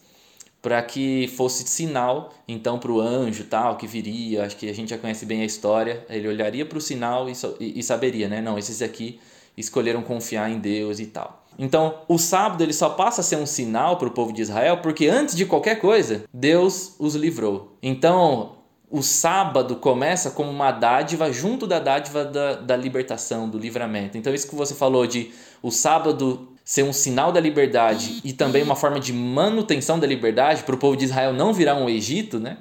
para 0.61 0.81
que 0.81 1.27
fosse 1.35 1.67
sinal 1.67 2.33
então 2.47 2.77
para 2.77 2.91
o 2.91 2.99
anjo 2.99 3.45
tal 3.45 3.77
que 3.77 3.87
viria 3.87 4.43
acho 4.43 4.57
que 4.57 4.69
a 4.69 4.73
gente 4.73 4.89
já 4.89 4.97
conhece 4.97 5.25
bem 5.25 5.41
a 5.41 5.45
história 5.45 6.05
ele 6.09 6.27
olharia 6.27 6.65
para 6.65 6.77
o 6.77 6.81
sinal 6.81 7.27
e, 7.29 7.33
e, 7.59 7.83
saberia 7.83 8.27
né 8.27 8.41
não 8.41 8.57
esses 8.57 8.81
aqui 8.81 9.19
escolheram 9.57 10.01
confiar 10.01 10.49
em 10.49 10.59
Deus 10.59 10.99
e 10.99 11.05
tal 11.05 11.45
então 11.57 12.01
o 12.07 12.17
sábado 12.17 12.61
ele 12.63 12.73
só 12.73 12.89
passa 12.89 13.21
a 13.21 13.23
ser 13.23 13.37
um 13.37 13.45
sinal 13.45 13.97
para 13.97 14.07
o 14.07 14.11
povo 14.11 14.33
de 14.33 14.41
Israel 14.41 14.77
porque 14.77 15.07
antes 15.07 15.35
de 15.35 15.45
qualquer 15.45 15.79
coisa 15.79 16.23
Deus 16.33 16.95
os 16.99 17.15
livrou 17.15 17.77
então 17.81 18.59
o 18.91 19.03
sábado 19.03 19.75
começa 19.75 20.31
como 20.31 20.49
uma 20.49 20.71
dádiva 20.71 21.31
junto 21.31 21.67
da 21.67 21.79
dádiva 21.79 22.25
da, 22.25 22.55
da 22.55 22.75
libertação, 22.75 23.47
do 23.47 23.59
livramento. 23.59 24.17
Então, 24.17 24.33
isso 24.33 24.49
que 24.49 24.55
você 24.55 24.73
falou 24.73 25.05
de 25.05 25.31
o 25.61 25.69
sábado 25.69 26.47
ser 26.69 26.83
um 26.83 26.93
sinal 26.93 27.31
da 27.31 27.39
liberdade 27.39 28.21
e 28.23 28.31
também 28.31 28.61
uma 28.61 28.75
forma 28.75 28.99
de 28.99 29.11
manutenção 29.11 29.97
da 29.97 30.05
liberdade 30.05 30.61
para 30.61 30.75
o 30.75 30.77
povo 30.77 30.95
de 30.95 31.05
Israel 31.05 31.33
não 31.33 31.51
virar 31.51 31.73
um 31.73 31.89
Egito, 31.89 32.39
né? 32.39 32.59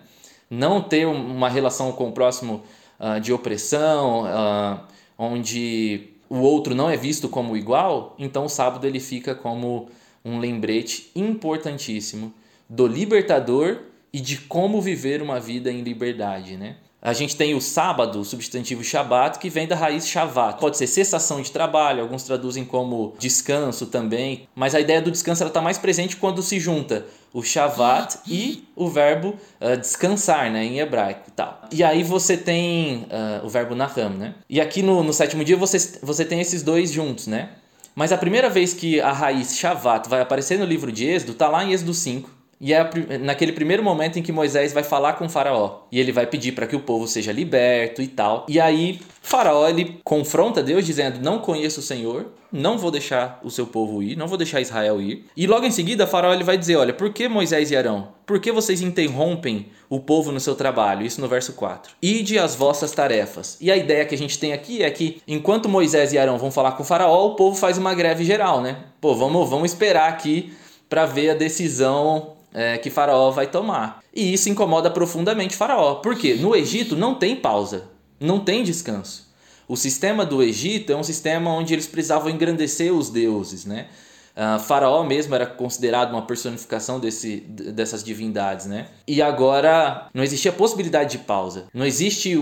não 0.48 0.80
ter 0.80 1.06
uma 1.06 1.46
relação 1.46 1.92
com 1.92 2.08
o 2.08 2.12
próximo 2.12 2.62
uh, 2.98 3.20
de 3.20 3.34
opressão, 3.34 4.22
uh, 4.22 4.80
onde 5.18 6.08
o 6.26 6.38
outro 6.38 6.74
não 6.74 6.88
é 6.88 6.96
visto 6.96 7.28
como 7.28 7.54
igual, 7.54 8.16
então 8.18 8.46
o 8.46 8.48
sábado 8.48 8.86
ele 8.86 8.98
fica 8.98 9.34
como 9.34 9.90
um 10.24 10.38
lembrete 10.38 11.10
importantíssimo 11.14 12.32
do 12.66 12.86
libertador 12.86 13.80
e 14.10 14.20
de 14.20 14.38
como 14.38 14.80
viver 14.80 15.20
uma 15.20 15.38
vida 15.38 15.70
em 15.70 15.82
liberdade, 15.82 16.56
né? 16.56 16.76
A 17.00 17.12
gente 17.12 17.36
tem 17.36 17.54
o 17.54 17.60
sábado, 17.60 18.20
o 18.20 18.24
substantivo 18.24 18.82
Shabat, 18.82 19.38
que 19.38 19.48
vem 19.48 19.68
da 19.68 19.76
raiz 19.76 20.06
Shavat. 20.06 20.58
Pode 20.58 20.76
ser 20.76 20.88
cessação 20.88 21.40
de 21.40 21.52
trabalho, 21.52 22.02
alguns 22.02 22.24
traduzem 22.24 22.64
como 22.64 23.14
descanso 23.18 23.86
também, 23.86 24.48
mas 24.54 24.74
a 24.74 24.80
ideia 24.80 25.00
do 25.00 25.10
descanso 25.10 25.44
está 25.44 25.60
mais 25.60 25.78
presente 25.78 26.16
quando 26.16 26.42
se 26.42 26.58
junta 26.58 27.06
o 27.32 27.42
Shavat 27.42 28.18
e 28.26 28.64
o 28.74 28.88
verbo 28.88 29.36
uh, 29.60 29.76
descansar, 29.76 30.50
né, 30.50 30.64
em 30.64 30.80
hebraico 30.80 31.24
e 31.28 31.30
tal. 31.30 31.60
E 31.70 31.84
aí 31.84 32.02
você 32.02 32.36
tem 32.36 33.06
uh, 33.06 33.46
o 33.46 33.48
verbo 33.48 33.76
Naham, 33.76 34.10
né? 34.10 34.34
E 34.48 34.60
aqui 34.60 34.82
no, 34.82 35.02
no 35.04 35.12
sétimo 35.12 35.44
dia 35.44 35.56
você, 35.56 35.78
você 36.02 36.24
tem 36.24 36.40
esses 36.40 36.62
dois 36.62 36.90
juntos, 36.90 37.28
né? 37.28 37.50
Mas 37.94 38.12
a 38.12 38.18
primeira 38.18 38.48
vez 38.48 38.74
que 38.74 39.00
a 39.00 39.12
raiz 39.12 39.56
Shavat 39.56 40.08
vai 40.08 40.20
aparecer 40.20 40.58
no 40.58 40.64
livro 40.64 40.90
de 40.90 41.06
Êxodo 41.06 41.32
está 41.32 41.48
lá 41.48 41.64
em 41.64 41.72
Êxodo 41.72 41.92
5. 41.92 42.37
E 42.60 42.72
é 42.72 42.90
naquele 43.20 43.52
primeiro 43.52 43.82
momento 43.82 44.18
em 44.18 44.22
que 44.22 44.32
Moisés 44.32 44.72
vai 44.72 44.82
falar 44.82 45.14
com 45.14 45.28
faraó. 45.28 45.82
E 45.92 46.00
ele 46.00 46.10
vai 46.10 46.26
pedir 46.26 46.52
para 46.52 46.66
que 46.66 46.74
o 46.74 46.80
povo 46.80 47.06
seja 47.06 47.30
liberto 47.30 48.02
e 48.02 48.08
tal. 48.08 48.46
E 48.48 48.58
aí, 48.58 49.00
faraó 49.22 49.68
ele 49.68 50.00
confronta 50.02 50.62
Deus 50.62 50.84
dizendo: 50.84 51.20
"Não 51.20 51.38
conheço 51.38 51.80
o 51.80 51.82
Senhor, 51.82 52.26
não 52.50 52.76
vou 52.76 52.90
deixar 52.90 53.40
o 53.44 53.50
seu 53.50 53.66
povo 53.66 54.02
ir, 54.02 54.16
não 54.16 54.26
vou 54.26 54.36
deixar 54.36 54.60
Israel 54.60 55.00
ir". 55.00 55.24
E 55.36 55.46
logo 55.46 55.66
em 55.66 55.70
seguida, 55.70 56.06
faraó 56.06 56.32
ele 56.32 56.42
vai 56.42 56.58
dizer: 56.58 56.76
"Olha, 56.76 56.92
por 56.92 57.12
que 57.12 57.28
Moisés 57.28 57.70
e 57.70 57.76
Arão? 57.76 58.08
Por 58.26 58.40
que 58.40 58.50
vocês 58.50 58.82
interrompem 58.82 59.68
o 59.88 60.00
povo 60.00 60.32
no 60.32 60.40
seu 60.40 60.56
trabalho?" 60.56 61.06
Isso 61.06 61.20
no 61.20 61.28
verso 61.28 61.52
4. 61.52 61.92
"Ide 62.02 62.40
as 62.40 62.56
vossas 62.56 62.90
tarefas". 62.90 63.56
E 63.60 63.70
a 63.70 63.76
ideia 63.76 64.04
que 64.04 64.16
a 64.16 64.18
gente 64.18 64.36
tem 64.36 64.52
aqui 64.52 64.82
é 64.82 64.90
que 64.90 65.22
enquanto 65.28 65.68
Moisés 65.68 66.12
e 66.12 66.18
Arão 66.18 66.38
vão 66.38 66.50
falar 66.50 66.72
com 66.72 66.82
faraó, 66.82 67.26
o 67.28 67.36
povo 67.36 67.56
faz 67.56 67.78
uma 67.78 67.94
greve 67.94 68.24
geral, 68.24 68.60
né? 68.60 68.78
Pô, 69.00 69.14
vamos, 69.14 69.48
vamos 69.48 69.70
esperar 69.70 70.08
aqui 70.08 70.52
para 70.88 71.06
ver 71.06 71.30
a 71.30 71.34
decisão 71.34 72.37
é, 72.52 72.78
que 72.78 72.90
Faraó 72.90 73.30
vai 73.30 73.46
tomar. 73.46 74.00
E 74.14 74.32
isso 74.32 74.48
incomoda 74.48 74.90
profundamente 74.90 75.56
Faraó. 75.56 75.96
Porque 75.96 76.34
no 76.34 76.54
Egito 76.54 76.96
não 76.96 77.14
tem 77.14 77.36
pausa, 77.36 77.84
não 78.20 78.40
tem 78.40 78.62
descanso. 78.62 79.28
O 79.66 79.76
sistema 79.76 80.24
do 80.24 80.42
Egito 80.42 80.92
é 80.92 80.96
um 80.96 81.02
sistema 81.02 81.50
onde 81.50 81.74
eles 81.74 81.86
precisavam 81.86 82.30
engrandecer 82.30 82.92
os 82.92 83.10
deuses, 83.10 83.64
né? 83.64 83.88
Uh, 84.34 84.58
faraó 84.60 85.02
mesmo 85.02 85.34
era 85.34 85.44
considerado 85.44 86.12
uma 86.12 86.22
personificação 86.22 87.00
desse, 87.00 87.38
dessas 87.40 88.04
divindades, 88.04 88.66
né? 88.66 88.86
E 89.06 89.20
agora 89.20 90.08
não 90.14 90.22
existia 90.22 90.52
possibilidade 90.52 91.18
de 91.18 91.24
pausa. 91.24 91.66
Não 91.74 91.84
existe 91.84 92.38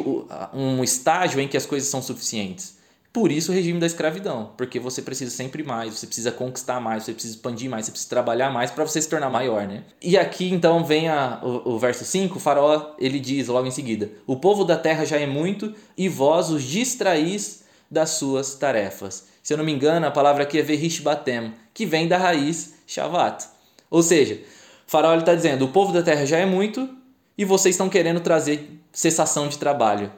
um 0.52 0.84
estágio 0.84 1.40
em 1.40 1.48
que 1.48 1.56
as 1.56 1.64
coisas 1.64 1.88
são 1.88 2.02
suficientes. 2.02 2.75
Por 3.16 3.32
isso 3.32 3.50
o 3.50 3.54
regime 3.54 3.80
da 3.80 3.86
escravidão, 3.86 4.50
porque 4.58 4.78
você 4.78 5.00
precisa 5.00 5.34
sempre 5.34 5.62
mais, 5.62 5.94
você 5.94 6.06
precisa 6.06 6.30
conquistar 6.30 6.78
mais, 6.80 7.02
você 7.02 7.14
precisa 7.14 7.34
expandir 7.34 7.70
mais, 7.70 7.86
você 7.86 7.90
precisa 7.90 8.10
trabalhar 8.10 8.50
mais 8.50 8.70
para 8.70 8.86
você 8.86 9.00
se 9.00 9.08
tornar 9.08 9.30
maior, 9.30 9.66
né? 9.66 9.84
E 10.02 10.18
aqui 10.18 10.52
então 10.52 10.84
vem 10.84 11.08
a, 11.08 11.40
o, 11.42 11.76
o 11.76 11.78
verso 11.78 12.04
5, 12.04 12.36
o 12.36 12.38
faraó 12.38 12.94
ele 12.98 13.18
diz 13.18 13.48
logo 13.48 13.66
em 13.66 13.70
seguida: 13.70 14.10
O 14.26 14.36
povo 14.36 14.64
da 14.64 14.76
terra 14.76 15.06
já 15.06 15.18
é 15.18 15.26
muito 15.26 15.74
e 15.96 16.10
vós 16.10 16.50
os 16.50 16.62
distraís 16.62 17.64
das 17.90 18.10
suas 18.10 18.54
tarefas. 18.56 19.28
Se 19.42 19.54
eu 19.54 19.56
não 19.56 19.64
me 19.64 19.72
engano, 19.72 20.06
a 20.06 20.10
palavra 20.10 20.42
aqui 20.42 20.58
é 20.58 20.62
verish 20.62 21.00
batem, 21.00 21.54
que 21.72 21.86
vem 21.86 22.06
da 22.06 22.18
raiz 22.18 22.74
shavat. 22.86 23.46
Ou 23.90 24.02
seja, 24.02 24.42
faraó 24.86 25.16
está 25.16 25.34
dizendo: 25.34 25.64
o 25.64 25.68
povo 25.68 25.90
da 25.90 26.02
terra 26.02 26.26
já 26.26 26.36
é 26.36 26.44
muito 26.44 26.86
e 27.38 27.46
vocês 27.46 27.76
estão 27.76 27.88
querendo 27.88 28.20
trazer 28.20 28.78
cessação 28.92 29.48
de 29.48 29.56
trabalho. 29.56 30.12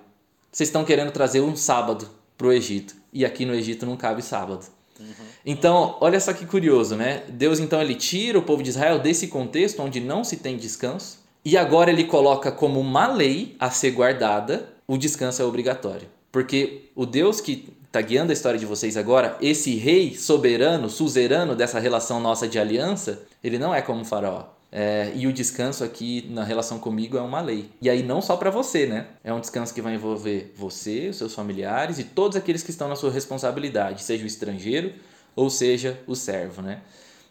Vocês 0.51 0.69
estão 0.69 0.85
querendo 0.85 1.13
trazer 1.13 1.41
um 1.43 1.55
sábado 1.55 2.18
para 2.39 2.47
o 2.47 2.53
Egito. 2.53 2.95
E 3.13 3.25
aqui 3.25 3.45
no 3.45 3.53
Egito 3.53 3.85
não 3.85 3.97
cabe 3.97 4.23
sábado. 4.23 4.65
Uhum. 4.99 5.07
Então, 5.45 5.97
olha 6.01 6.19
só 6.21 6.33
que 6.33 6.47
curioso, 6.47 6.97
né? 6.97 7.25
Deus 7.29 7.59
então 7.59 7.81
ele 7.81 7.95
tira 7.95 8.39
o 8.39 8.43
povo 8.43 8.63
de 8.63 8.71
Israel 8.71 8.99
desse 8.99 9.27
contexto 9.29 9.83
onde 9.83 10.01
não 10.01 10.25
se 10.25 10.37
tem 10.39 10.57
descanso 10.57 11.19
e 11.45 11.57
agora 11.57 11.91
ele 11.91 12.05
coloca 12.05 12.51
como 12.51 12.81
uma 12.81 13.07
lei 13.07 13.57
a 13.59 13.71
ser 13.71 13.93
guardada, 13.93 14.69
o 14.87 14.97
descanso 14.97 15.43
é 15.43 15.45
obrigatório. 15.45 16.09
Porque 16.31 16.91
o 16.95 17.07
Deus 17.07 17.41
que 17.41 17.73
está 17.87 18.01
guiando 18.01 18.31
a 18.31 18.35
história 18.35 18.59
de 18.59 18.67
vocês 18.67 18.97
agora, 18.97 19.37
esse 19.41 19.75
rei 19.77 20.15
soberano, 20.15 20.91
suzerano 20.91 21.57
dessa 21.57 21.79
relação 21.79 22.21
nossa 22.21 22.47
de 22.47 22.59
aliança, 22.59 23.23
ele 23.43 23.59
não 23.59 23.75
é 23.75 23.81
como 23.81 24.03
o 24.03 24.05
faraó. 24.05 24.45
É, 24.71 25.13
e 25.15 25.27
o 25.27 25.33
descanso 25.33 25.83
aqui 25.83 26.27
na 26.31 26.45
relação 26.45 26.79
comigo 26.79 27.17
é 27.17 27.23
uma 27.23 27.41
lei. 27.41 27.71
E 27.81 27.89
aí 27.89 28.03
não 28.03 28.21
só 28.21 28.37
para 28.37 28.51
você, 28.51 28.87
né? 28.87 29.07
É 29.25 29.33
um 29.33 29.41
descanso 29.41 29.73
que 29.73 29.81
vai 29.81 29.95
envolver 29.95 30.53
você, 30.55 31.09
os 31.09 31.17
seus 31.17 31.35
familiares 31.35 31.99
e 31.99 32.05
todos 32.05 32.37
aqueles 32.37 32.63
que 32.63 32.71
estão 32.71 32.89
na 32.89 32.97
sua 32.97 33.11
responsabilidade, 33.11 34.03
seja 34.03 34.25
o 34.25 34.27
estrangeiro 34.27 34.93
ou 35.35 35.49
seja 35.49 35.99
o 36.07 36.15
servo, 36.15 36.61
né? 36.61 36.83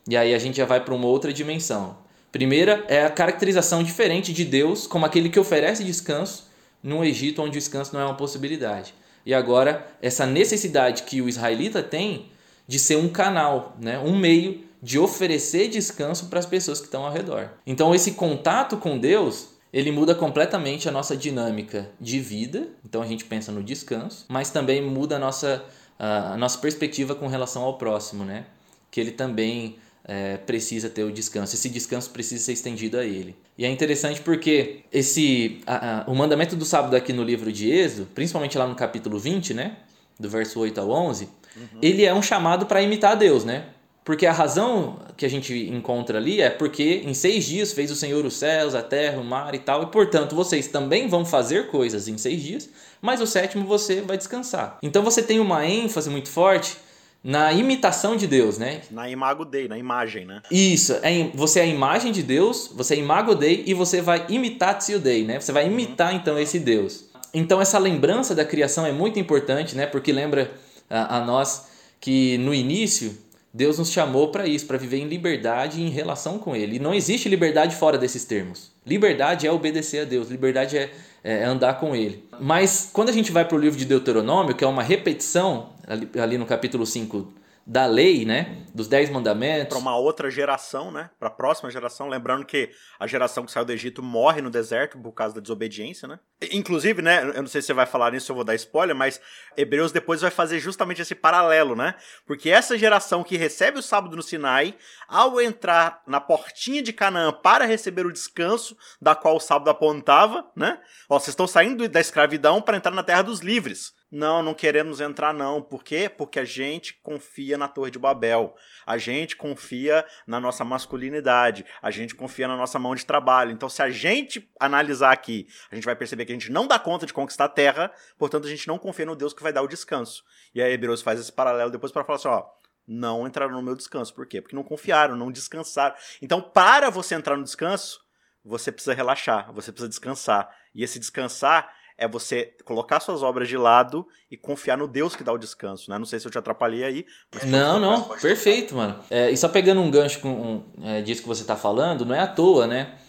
E 0.09 0.17
aí 0.17 0.33
a 0.33 0.39
gente 0.39 0.57
já 0.57 0.65
vai 0.65 0.83
para 0.83 0.93
uma 0.93 1.05
outra 1.05 1.31
dimensão. 1.31 1.97
Primeira 2.31 2.83
é 2.87 3.05
a 3.05 3.09
caracterização 3.09 3.83
diferente 3.83 4.33
de 4.33 4.43
Deus 4.43 4.87
como 4.87 5.05
aquele 5.05 5.29
que 5.29 5.39
oferece 5.39 5.83
descanso 5.83 6.47
no 6.81 7.03
Egito 7.03 7.41
onde 7.41 7.57
o 7.57 7.59
descanso 7.59 7.93
não 7.93 8.01
é 8.01 8.05
uma 8.05 8.15
possibilidade. 8.15 8.93
E 9.25 9.33
agora 9.33 9.85
essa 10.01 10.25
necessidade 10.25 11.03
que 11.03 11.21
o 11.21 11.29
israelita 11.29 11.83
tem 11.83 12.31
de 12.67 12.79
ser 12.79 12.97
um 12.97 13.09
canal, 13.09 13.75
né? 13.79 13.99
um 13.99 14.17
meio 14.17 14.66
de 14.81 14.99
oferecer 14.99 15.67
descanso 15.69 16.27
para 16.27 16.39
as 16.39 16.45
pessoas 16.45 16.79
que 16.79 16.85
estão 16.85 17.05
ao 17.05 17.11
redor. 17.11 17.49
Então 17.65 17.93
esse 17.93 18.11
contato 18.11 18.77
com 18.77 18.97
Deus, 18.97 19.49
ele 19.73 19.91
muda 19.91 20.13
completamente 20.13 20.87
a 20.87 20.91
nossa 20.91 21.15
dinâmica 21.15 21.89
de 21.99 22.19
vida. 22.19 22.67
Então 22.85 23.01
a 23.01 23.05
gente 23.05 23.25
pensa 23.25 23.51
no 23.51 23.63
descanso, 23.63 24.25
mas 24.29 24.49
também 24.49 24.81
muda 24.81 25.15
a 25.15 25.19
nossa, 25.19 25.63
a 25.97 26.37
nossa 26.37 26.57
perspectiva 26.59 27.15
com 27.15 27.27
relação 27.27 27.63
ao 27.63 27.77
próximo, 27.77 28.23
né? 28.23 28.45
Que 28.91 29.01
ele 29.01 29.11
também 29.11 29.77
é, 30.07 30.37
precisa 30.37 30.89
ter 30.89 31.03
o 31.03 31.11
descanso. 31.11 31.53
Esse 31.55 31.69
descanso 31.69 32.09
precisa 32.11 32.45
ser 32.45 32.53
estendido 32.53 32.97
a 32.97 33.03
ele. 33.03 33.35
E 33.57 33.65
é 33.65 33.69
interessante 33.69 34.21
porque 34.21 34.83
esse 34.91 35.59
a, 35.67 36.01
a, 36.01 36.09
o 36.09 36.15
mandamento 36.15 36.55
do 36.55 36.63
sábado 36.63 36.95
aqui 36.95 37.11
no 37.11 37.23
livro 37.23 37.51
de 37.51 37.69
Êxodo, 37.69 38.07
principalmente 38.15 38.57
lá 38.57 38.65
no 38.65 38.75
capítulo 38.75 39.19
20, 39.19 39.53
né? 39.53 39.77
Do 40.19 40.29
verso 40.29 40.59
8 40.59 40.79
ao 40.79 40.89
11, 40.89 41.25
uhum. 41.55 41.79
ele 41.81 42.05
é 42.05 42.13
um 42.13 42.21
chamado 42.21 42.65
para 42.65 42.81
imitar 42.81 43.15
Deus, 43.15 43.43
né? 43.43 43.65
Porque 44.07 44.25
a 44.25 44.31
razão 44.31 44.99
que 45.17 45.25
a 45.25 45.29
gente 45.29 45.53
encontra 45.53 46.17
ali 46.17 46.39
é 46.39 46.49
porque 46.49 47.01
em 47.03 47.13
seis 47.13 47.43
dias 47.43 47.73
fez 47.73 47.91
o 47.91 47.95
Senhor 47.95 48.23
os 48.23 48.37
céus, 48.37 48.73
a 48.73 48.81
terra, 48.81 49.19
o 49.19 49.23
mar 49.23 49.53
e 49.53 49.59
tal, 49.59 49.83
e 49.83 49.87
portanto 49.87 50.33
vocês 50.33 50.65
também 50.69 51.09
vão 51.09 51.25
fazer 51.25 51.67
coisas 51.67 52.07
em 52.07 52.17
seis 52.17 52.41
dias, 52.41 52.69
mas 53.01 53.19
o 53.19 53.27
sétimo 53.27 53.67
você 53.67 53.99
vai 53.99 54.15
descansar. 54.15 54.77
Então 54.81 55.03
você 55.03 55.21
tem 55.21 55.41
uma 55.41 55.65
ênfase 55.65 56.09
muito 56.09 56.29
forte 56.29 56.77
na 57.21 57.51
imitação 57.51 58.15
de 58.15 58.27
Deus, 58.27 58.57
né? 58.57 58.79
Na 58.89 59.09
imago 59.09 59.43
Dei, 59.43 59.67
na 59.67 59.77
imagem, 59.77 60.25
né? 60.25 60.41
Isso, 60.49 60.93
é, 61.03 61.29
você 61.33 61.59
é 61.59 61.63
a 61.63 61.67
imagem 61.67 62.13
de 62.13 62.23
Deus, 62.23 62.71
você 62.73 62.93
é 62.93 62.99
imago 62.99 63.35
Dei 63.35 63.65
e 63.67 63.73
você 63.73 63.99
vai 64.01 64.25
imitar 64.29 64.77
Tio 64.77 64.99
Dei, 64.99 65.25
né? 65.25 65.37
Você 65.37 65.51
vai 65.51 65.65
uhum. 65.65 65.73
imitar 65.73 66.13
uhum. 66.13 66.17
então 66.17 66.39
esse 66.39 66.59
Deus. 66.59 67.09
Então 67.33 67.59
essa 67.59 67.77
lembrança 67.77 68.33
da 68.33 68.45
criação 68.45 68.85
é 68.85 68.93
muito 68.93 69.19
importante, 69.19 69.75
né? 69.75 69.85
Porque 69.85 70.13
lembra 70.13 70.49
a, 70.89 71.17
a 71.17 71.25
nós 71.25 71.67
que 71.99 72.37
no 72.37 72.53
início 72.53 73.26
Deus 73.53 73.79
nos 73.79 73.91
chamou 73.91 74.29
para 74.29 74.45
isso, 74.45 74.65
para 74.67 74.77
viver 74.77 74.97
em 74.97 75.07
liberdade 75.07 75.81
em 75.81 75.89
relação 75.89 76.37
com 76.37 76.55
Ele. 76.55 76.75
E 76.75 76.79
não 76.79 76.93
existe 76.93 77.27
liberdade 77.27 77.75
fora 77.75 77.97
desses 77.97 78.25
termos. 78.25 78.71
Liberdade 78.85 79.47
é 79.47 79.51
obedecer 79.51 80.01
a 80.01 80.05
Deus, 80.05 80.29
liberdade 80.29 80.77
é, 80.77 80.91
é 81.23 81.43
andar 81.43 81.79
com 81.79 81.95
Ele. 81.95 82.23
Mas 82.39 82.89
quando 82.91 83.09
a 83.09 83.13
gente 83.13 83.31
vai 83.31 83.45
para 83.45 83.55
o 83.55 83.59
livro 83.59 83.77
de 83.77 83.85
Deuteronômio, 83.85 84.55
que 84.55 84.63
é 84.63 84.67
uma 84.67 84.83
repetição, 84.83 85.73
ali, 85.87 86.09
ali 86.19 86.37
no 86.37 86.45
capítulo 86.45 86.85
5 86.85 87.33
da 87.67 87.85
lei, 87.85 88.23
né? 88.23 88.63
Dos 88.73 88.87
dez 88.87 89.09
mandamentos. 89.09 89.67
Para 89.67 89.77
uma 89.77 89.97
outra 89.97 90.31
geração, 90.31 90.89
né? 90.89 91.09
Para 91.19 91.27
a 91.27 91.31
próxima 91.31 91.69
geração. 91.69 92.07
Lembrando 92.07 92.45
que 92.45 92.69
a 92.97 93.05
geração 93.05 93.45
que 93.45 93.51
saiu 93.51 93.65
do 93.65 93.73
Egito 93.73 94.01
morre 94.01 94.41
no 94.41 94.49
deserto 94.49 94.97
por 94.97 95.11
causa 95.11 95.35
da 95.35 95.41
desobediência, 95.41 96.07
né? 96.07 96.17
Inclusive, 96.51 97.01
né? 97.01 97.23
Eu 97.23 97.41
não 97.41 97.47
sei 97.47 97.61
se 97.61 97.67
você 97.67 97.73
vai 97.73 97.87
falar 97.87 98.11
nisso, 98.11 98.31
eu 98.31 98.35
vou 98.35 98.43
dar 98.43 98.53
spoiler, 98.53 98.95
mas 98.95 99.19
Hebreus 99.55 99.91
depois 99.91 100.21
vai 100.21 100.29
fazer 100.29 100.59
justamente 100.59 101.01
esse 101.01 101.15
paralelo, 101.15 101.75
né? 101.75 101.95
Porque 102.27 102.51
essa 102.51 102.77
geração 102.77 103.23
que 103.23 103.35
recebe 103.35 103.79
o 103.79 103.81
sábado 103.81 104.15
no 104.15 104.21
Sinai, 104.21 104.75
ao 105.07 105.41
entrar 105.41 106.03
na 106.05 106.21
portinha 106.21 106.83
de 106.83 106.93
Canaã 106.93 107.33
para 107.33 107.65
receber 107.65 108.05
o 108.05 108.13
descanso 108.13 108.77
da 109.01 109.15
qual 109.15 109.37
o 109.37 109.39
sábado 109.39 109.71
apontava, 109.71 110.47
né? 110.55 110.79
Ó, 111.09 111.17
vocês 111.17 111.29
estão 111.29 111.47
saindo 111.47 111.89
da 111.89 111.99
escravidão 111.99 112.61
para 112.61 112.77
entrar 112.77 112.91
na 112.91 113.01
terra 113.01 113.23
dos 113.23 113.39
livres. 113.39 113.97
Não, 114.09 114.41
não 114.41 114.53
queremos 114.53 115.01
entrar 115.01 115.33
não. 115.33 115.61
Por 115.61 115.83
quê? 115.83 116.09
Porque 116.09 116.39
a 116.39 116.45
gente 116.45 116.97
confia 117.03 117.57
na 117.57 117.67
Torre 117.67 117.91
de 117.91 117.99
Babel. 117.99 118.55
A 118.85 118.97
gente 118.97 119.35
confia 119.35 120.05
na 120.25 120.39
nossa 120.39 120.63
masculinidade. 120.63 121.65
A 121.81 121.91
gente 121.91 122.15
confia 122.15 122.47
na 122.47 122.55
nossa 122.55 122.79
mão 122.79 122.95
de 122.95 123.05
trabalho. 123.05 123.51
Então, 123.51 123.67
se 123.67 123.81
a 123.81 123.89
gente 123.89 124.49
analisar 124.61 125.11
aqui, 125.11 125.45
a 125.69 125.75
gente 125.75 125.83
vai 125.83 125.95
perceber 125.95 126.25
que 126.27 126.33
a 126.33 126.35
gente 126.35 126.51
não 126.51 126.67
dá 126.67 126.77
conta 126.77 127.05
de 127.05 127.13
conquistar 127.13 127.45
a 127.45 127.49
terra, 127.49 127.91
portanto, 128.17 128.45
a 128.45 128.49
gente 128.49 128.67
não 128.67 128.77
confia 128.77 129.05
no 129.05 129.15
Deus 129.15 129.33
que 129.33 129.41
vai 129.41 129.51
dar 129.51 129.63
o 129.63 129.67
descanso. 129.67 130.23
E 130.53 130.61
aí 130.61 130.71
Hebreus 130.73 131.01
faz 131.01 131.19
esse 131.19 131.31
paralelo 131.31 131.71
depois 131.71 131.91
para 131.91 132.03
falar 132.03 132.17
assim, 132.17 132.27
ó, 132.27 132.45
não 132.87 133.27
entraram 133.27 133.53
no 133.53 133.61
meu 133.61 133.75
descanso. 133.75 134.13
Por 134.13 134.25
quê? 134.27 134.41
Porque 134.41 134.55
não 134.55 134.63
confiaram, 134.63 135.15
não 135.15 135.31
descansaram. 135.31 135.95
Então, 136.21 136.41
para 136.41 136.89
você 136.89 137.15
entrar 137.15 137.35
no 137.35 137.43
descanso, 137.43 137.99
você 138.45 138.71
precisa 138.71 138.93
relaxar, 138.93 139.51
você 139.51 139.71
precisa 139.71 139.89
descansar. 139.89 140.49
E 140.73 140.83
esse 140.83 140.99
descansar 140.99 141.69
é 141.97 142.07
você 142.07 142.55
colocar 142.63 142.99
suas 142.99 143.23
obras 143.23 143.49
de 143.49 143.57
lado 143.57 144.07
e 144.29 144.37
confiar 144.37 144.77
no 144.77 144.87
Deus 144.87 145.15
que 145.15 145.23
dá 145.23 145.33
o 145.33 145.37
descanso, 145.37 145.89
né? 145.89 145.97
Não 145.97 146.05
sei 146.05 146.19
se 146.19 146.27
eu 146.27 146.31
te 146.31 146.37
atrapalhei 146.37 146.83
aí. 146.83 147.05
não, 147.45 147.79
não, 147.79 148.03
perfeito, 148.03 148.75
mano. 148.75 148.99
É, 149.09 149.31
e 149.31 149.37
só 149.37 149.49
pegando 149.49 149.81
um 149.81 149.89
gancho 149.89 150.19
com 150.19 150.29
um, 150.29 150.63
é, 150.83 151.01
disso 151.01 151.21
que 151.21 151.27
você 151.27 151.41
está 151.41 151.55
falando, 151.55 152.05
não 152.05 152.13
é 152.13 152.19
à 152.19 152.27
toa, 152.27 152.67
né? 152.67 152.99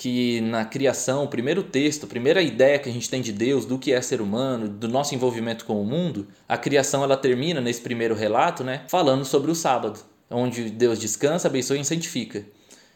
Que 0.00 0.40
na 0.42 0.64
criação, 0.64 1.24
o 1.24 1.28
primeiro 1.28 1.60
texto, 1.60 2.04
a 2.04 2.06
primeira 2.06 2.40
ideia 2.40 2.78
que 2.78 2.88
a 2.88 2.92
gente 2.92 3.10
tem 3.10 3.20
de 3.20 3.32
Deus, 3.32 3.64
do 3.64 3.76
que 3.80 3.92
é 3.92 4.00
ser 4.00 4.20
humano, 4.20 4.68
do 4.68 4.86
nosso 4.86 5.12
envolvimento 5.12 5.64
com 5.64 5.82
o 5.82 5.84
mundo, 5.84 6.28
a 6.48 6.56
criação 6.56 7.02
ela 7.02 7.16
termina 7.16 7.60
nesse 7.60 7.80
primeiro 7.80 8.14
relato, 8.14 8.62
né? 8.62 8.84
Falando 8.86 9.24
sobre 9.24 9.50
o 9.50 9.56
sábado, 9.56 9.98
onde 10.30 10.70
Deus 10.70 11.00
descansa, 11.00 11.48
abençoa 11.48 11.78
e 11.78 11.84
santifica. 11.84 12.46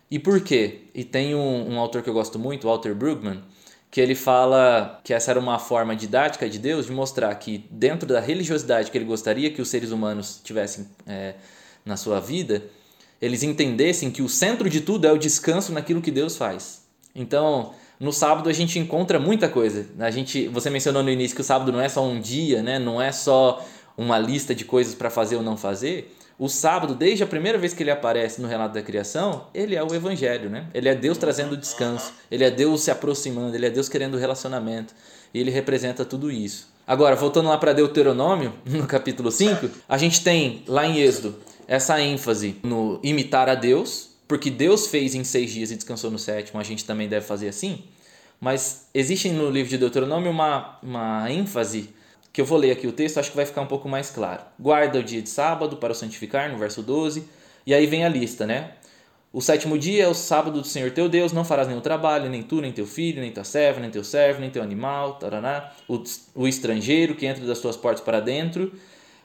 E 0.09 0.17
por 0.17 0.41
quê? 0.43 0.83
E 0.95 1.03
tem 1.03 1.35
um, 1.35 1.73
um 1.73 1.81
autor 1.81 2.03
que 2.03 2.09
eu 2.09 2.15
gosto 2.15 2.39
muito, 2.39 2.69
Walter 2.69 2.95
Brueggemann, 2.95 3.43
que 3.91 4.01
ele 4.01 4.15
fala 4.15 5.01
que 5.03 5.13
essa 5.13 5.33
era 5.33 5.41
uma 5.41 5.59
forma 5.59 5.97
didática 5.97 6.49
de 6.49 6.61
Deus 6.61 6.87
de 6.87 6.93
mostrar 6.93 7.35
que 7.35 7.67
dentro 7.69 8.07
da 8.07 8.21
religiosidade 8.21 8.93
que 8.93 8.97
ele 8.97 9.07
gostaria 9.07 9.51
que 9.51 9.61
os 9.61 9.69
seres 9.69 9.91
humanos 9.91 10.41
tivessem 10.45 10.87
é, 11.05 11.35
na 11.85 11.97
sua 11.97 12.21
vida, 12.21 12.63
eles 13.21 13.43
entendessem 13.43 14.11
que 14.11 14.23
o 14.23 14.29
centro 14.29 14.71
de 14.71 14.81
tudo 14.81 15.07
é 15.07 15.13
o 15.13 15.19
descanso 15.19 15.73
naquilo 15.73 16.01
que 16.01 16.11
Deus 16.13 16.37
faz. 16.37 16.82
Então, 17.15 17.73
no 18.01 18.13
sábado 18.13 18.49
a 18.49 18.53
gente 18.53 18.79
encontra 18.79 19.19
muita 19.19 19.49
coisa. 19.49 19.87
A 19.99 20.11
gente, 20.11 20.49
você 20.49 20.71
mencionou 20.71 21.03
no 21.03 21.11
início 21.11 21.35
que 21.35 21.43
o 21.43 21.45
sábado 21.45 21.71
não 21.71 21.81
é 21.81 21.89
só 21.89 22.05
um 22.05 22.21
dia, 22.21 22.63
né? 22.63 22.79
Não 22.79 23.01
é 23.01 23.13
só 23.13 23.65
uma 23.97 24.19
lista 24.19 24.55
de 24.55 24.65
coisas 24.65 24.95
para 24.95 25.11
fazer 25.11 25.37
ou 25.37 25.43
não 25.43 25.57
fazer. 25.57 26.17
O 26.39 26.49
sábado, 26.49 26.95
desde 26.95 27.23
a 27.23 27.27
primeira 27.27 27.59
vez 27.59 27.73
que 27.73 27.83
ele 27.83 27.91
aparece 27.91 28.41
no 28.41 28.49
relato 28.49 28.75
da 28.75 28.83
criação, 28.83 29.47
ele 29.55 29.77
é 29.77 29.83
o 29.83 29.95
evangelho, 29.95 30.51
né? 30.51 30.67
Ele 30.75 30.89
é 30.89 30.95
Deus 30.95 31.19
trazendo 31.19 31.57
descanso, 31.57 32.13
ele 32.31 32.43
é 32.43 32.51
Deus 32.51 32.83
se 32.83 32.91
aproximando, 32.91 33.55
ele 33.55 33.67
é 33.67 33.71
Deus 33.71 33.89
querendo 33.89 34.17
relacionamento, 34.17 34.95
e 35.33 35.39
ele 35.39 35.51
representa 35.51 36.05
tudo 36.05 36.31
isso. 36.31 36.73
Agora, 36.87 37.15
voltando 37.15 37.49
lá 37.49 37.59
para 37.59 37.73
Deuteronômio, 37.73 38.55
no 38.67 38.87
capítulo 38.87 39.31
5, 39.31 39.71
a 39.89 39.97
gente 39.97 40.25
tem 40.25 40.65
lá 40.67 40.85
em 40.85 40.99
Êxodo 40.99 41.37
essa 41.69 42.01
ênfase 42.01 42.57
no 42.63 42.99
imitar 43.03 43.49
a 43.49 43.55
Deus, 43.55 44.11
porque 44.33 44.49
Deus 44.49 44.87
fez 44.87 45.15
em 45.15 45.25
seis 45.25 45.51
dias 45.51 45.71
e 45.71 45.77
descansou 45.77 46.11
no 46.11 46.19
sétimo, 46.19 46.59
a 46.59 46.63
gente 46.63 46.87
também 46.87 47.07
deve 47.07 47.27
fazer 47.27 47.49
assim. 47.49 47.85
Mas 48.41 48.89
existe 48.95 49.29
no 49.29 49.51
livro 49.51 49.69
de 49.69 49.77
Deuteronômio 49.77 50.31
uma, 50.31 50.79
uma 50.83 51.31
ênfase 51.31 51.91
que 52.33 52.41
eu 52.41 52.47
vou 52.47 52.57
ler 52.57 52.71
aqui 52.71 52.87
o 52.87 52.93
texto, 52.93 53.19
acho 53.19 53.29
que 53.29 53.37
vai 53.37 53.45
ficar 53.45 53.61
um 53.61 53.67
pouco 53.67 53.91
mais 53.91 54.09
claro. 54.09 54.41
Guarda 54.59 55.01
o 55.01 55.03
dia 55.03 55.21
de 55.21 55.29
sábado 55.29 55.77
para 55.77 55.93
o 55.93 55.95
santificar, 55.95 56.51
no 56.51 56.57
verso 56.57 56.83
12. 56.83 57.29
E 57.67 57.75
aí 57.75 57.85
vem 57.85 58.07
a 58.07 58.09
lista, 58.09 58.47
né? 58.47 58.71
O 59.35 59.43
sétimo 59.43 59.77
dia 59.77 60.05
é 60.05 60.09
o 60.09 60.15
sábado 60.15 60.63
do 60.63 60.67
Senhor 60.67 60.93
teu 60.93 61.11
Deus, 61.11 61.31
não 61.31 61.45
farás 61.45 61.69
nenhum 61.69 61.83
trabalho, 61.83 62.31
nem 62.31 62.43
tu, 62.43 62.63
nem 62.63 62.73
teu 62.73 62.87
filho, 62.87 63.21
nem 63.21 63.31
tua 63.31 63.45
serva, 63.45 63.81
nem 63.81 63.91
teu 63.91 64.03
servo, 64.03 64.41
nem 64.41 64.49
teu 64.49 64.63
animal, 64.63 65.17
taraná, 65.17 65.71
o, 65.87 66.03
o 66.35 66.49
estrangeiro 66.49 67.15
que 67.17 67.27
entra 67.27 67.45
das 67.45 67.59
tuas 67.59 67.77
portas 67.77 68.03
para 68.03 68.19
dentro, 68.19 68.73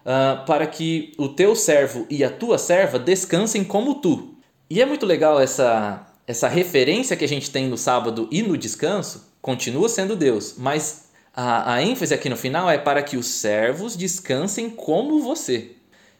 uh, 0.02 0.46
para 0.46 0.67
que 0.67 1.13
o 1.17 1.30
teu 1.30 1.56
servo 1.56 2.06
e 2.10 2.26
a 2.26 2.30
tua 2.30 2.58
serva 2.58 3.00
descansem 3.00 3.63
como 3.63 4.02
tu. 4.02 4.37
E 4.69 4.82
é 4.82 4.86
muito 4.86 5.06
legal 5.06 5.39
essa, 5.39 6.06
essa 6.25 6.47
referência 6.47 7.15
que 7.15 7.23
a 7.23 7.27
gente 7.27 7.49
tem 7.49 7.67
no 7.67 7.77
sábado 7.77 8.27
e 8.30 8.41
no 8.43 8.58
descanso, 8.58 9.34
continua 9.41 9.88
sendo 9.88 10.15
Deus, 10.15 10.56
mas 10.58 11.08
a, 11.34 11.75
a 11.75 11.82
ênfase 11.84 12.13
aqui 12.13 12.27
no 12.27 12.36
final 12.36 12.69
é 12.69 12.77
para 12.77 13.01
que 13.01 13.15
os 13.15 13.27
servos 13.27 13.95
descansem 13.95 14.69
como 14.69 15.21
você. 15.21 15.71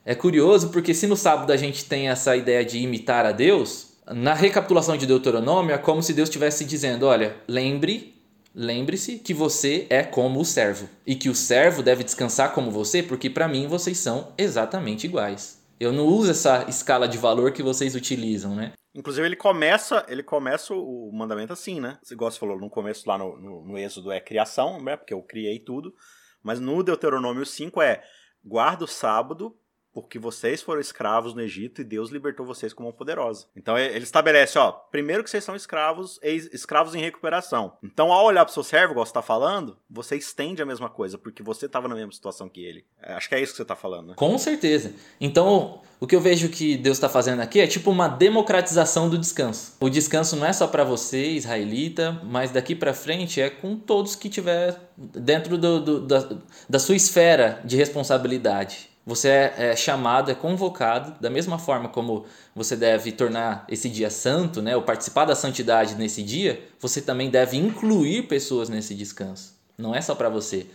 É 0.06 0.16
curioso 0.16 0.70
porque 0.70 0.94
se 0.94 1.08
no 1.08 1.18
sábado 1.18 1.52
a 1.52 1.58
gente 1.58 1.84
tem 1.84 2.08
essa 2.08 2.38
ideia 2.38 2.64
de 2.64 2.80
imitar 2.80 3.26
a 3.26 3.34
Deus, 3.34 3.98
na 4.10 4.34
recapitulação 4.34 4.96
de 4.96 5.06
Deuteronômio 5.06 5.76
é 5.76 5.78
como 5.78 6.02
se 6.02 6.14
Deus 6.14 6.30
estivesse 6.30 6.64
dizendo, 6.64 7.06
olha, 7.06 7.36
lembre, 7.46 8.16
lembre-se 8.56 9.18
que 9.18 9.34
você 9.34 9.86
é 9.90 10.04
como 10.04 10.40
o 10.40 10.46
servo 10.46 10.88
e 11.06 11.16
que 11.16 11.28
o 11.28 11.36
servo 11.36 11.84
deve 11.84 12.06
descansar 12.06 12.54
como 12.54 12.72
você, 12.72 13.04
porque 13.04 13.30
para 13.30 13.50
mim 13.50 13.68
vocês 13.68 13.98
são 13.98 14.30
exatamente 14.38 15.06
iguais. 15.06 15.58
Eu 15.80 15.94
não 15.94 16.06
uso 16.06 16.32
essa 16.32 16.68
escala 16.68 17.08
de 17.08 17.18
valor 17.18 17.52
que 17.52 17.62
vocês 17.62 17.96
utilizam, 17.96 18.56
né? 18.56 18.74
Inclusive, 18.96 19.28
ele 19.28 19.36
começa 19.36 20.04
ele 20.08 20.24
começa 20.24 20.74
o 20.74 21.12
mandamento 21.14 21.54
assim, 21.54 21.80
né? 21.80 22.00
Igual 22.10 22.32
você 22.32 22.40
falou, 22.40 22.60
no 22.60 22.70
começo 22.70 23.08
lá 23.08 23.18
no, 23.18 23.38
no, 23.38 23.64
no 23.64 23.78
Êxodo 23.78 24.12
é 24.12 24.20
criação, 24.20 24.82
né? 24.82 24.98
Porque 24.98 25.14
eu 25.14 25.22
criei 25.22 25.60
tudo. 25.60 25.94
Mas 26.42 26.60
no 26.60 26.82
Deuteronômio 26.82 27.46
5 27.46 27.82
é 27.82 28.04
guarda 28.44 28.86
o 28.86 28.88
sábado 28.88 29.56
porque 29.98 30.20
vocês 30.20 30.62
foram 30.62 30.80
escravos 30.80 31.34
no 31.34 31.42
Egito 31.42 31.82
e 31.82 31.84
Deus 31.84 32.12
libertou 32.12 32.46
vocês 32.46 32.72
como 32.72 32.94
poderosa. 32.94 33.48
Então 33.56 33.76
ele 33.76 34.04
estabelece, 34.04 34.56
ó, 34.60 34.72
primeiro 34.72 35.24
que 35.24 35.30
vocês 35.32 35.44
são 35.44 35.56
escravos, 35.56 36.20
escravos 36.22 36.94
em 36.94 37.00
recuperação. 37.00 37.74
Então 37.82 38.14
ao 38.14 38.24
olhar 38.24 38.46
para 38.46 38.52
o 38.52 38.54
seu 38.54 38.62
servo, 38.62 38.94
igual 38.94 39.08
você 39.08 39.10
está 39.10 39.24
falando, 39.24 39.76
você 39.90 40.16
estende 40.16 40.62
a 40.62 40.68
mesma 40.68 40.88
coisa, 40.88 41.18
porque 41.18 41.42
você 41.42 41.66
estava 41.66 41.88
na 41.88 41.96
mesma 41.96 42.12
situação 42.12 42.48
que 42.48 42.64
ele. 42.64 42.86
É, 43.02 43.14
acho 43.14 43.28
que 43.28 43.34
é 43.34 43.42
isso 43.42 43.54
que 43.54 43.58
você 43.58 43.64
está 43.64 43.76
falando, 43.76 44.10
né? 44.10 44.14
Com 44.16 44.38
certeza. 44.38 44.94
Então 45.20 45.82
o 46.00 46.06
que 46.06 46.16
eu 46.16 46.22
vejo 46.22 46.50
que 46.50 46.78
Deus 46.78 46.98
está 46.98 47.10
fazendo 47.10 47.42
aqui 47.42 47.60
é 47.60 47.66
tipo 47.66 47.90
uma 47.90 48.08
democratização 48.08 49.10
do 49.10 49.18
descanso. 49.18 49.78
O 49.80 49.90
descanso 49.90 50.36
não 50.36 50.46
é 50.46 50.54
só 50.54 50.68
para 50.68 50.84
você, 50.84 51.26
israelita, 51.32 52.22
mas 52.24 52.52
daqui 52.52 52.76
para 52.76 52.94
frente 52.94 53.42
é 53.42 53.50
com 53.50 53.76
todos 53.76 54.16
que 54.16 54.30
tiver 54.30 54.80
dentro 54.96 55.58
do, 55.58 55.82
do, 55.82 56.02
da, 56.02 56.38
da 56.70 56.78
sua 56.78 56.96
esfera 56.96 57.62
de 57.66 57.76
responsabilidade. 57.76 58.96
Você 59.08 59.30
é, 59.30 59.54
é, 59.58 59.76
chamado, 59.78 60.30
é 60.30 60.36
convocado, 60.36 61.16
da 61.22 61.30
mesma 61.30 61.58
forma 61.58 61.88
como 61.88 62.26
você 62.54 62.76
deve 62.76 63.14
tornar 63.14 63.66
esse 63.70 63.88
dia 63.88 64.10
santo, 64.10 64.62
né, 64.62 64.76
ou 64.76 64.82
participar 64.82 65.24
da 65.24 65.34
santidade 65.34 65.96
nesse 65.96 66.22
dia, 66.22 66.62
você 66.78 67.02
também 67.02 67.30
deve 67.30 67.56
incluir 67.56 68.24
pessoas 68.24 68.68
nesse 68.68 68.94
descanso. 68.94 69.56
Não 69.78 69.96
é 69.96 70.02
só 70.02 70.14
para 70.14 70.28
você. 70.28 70.68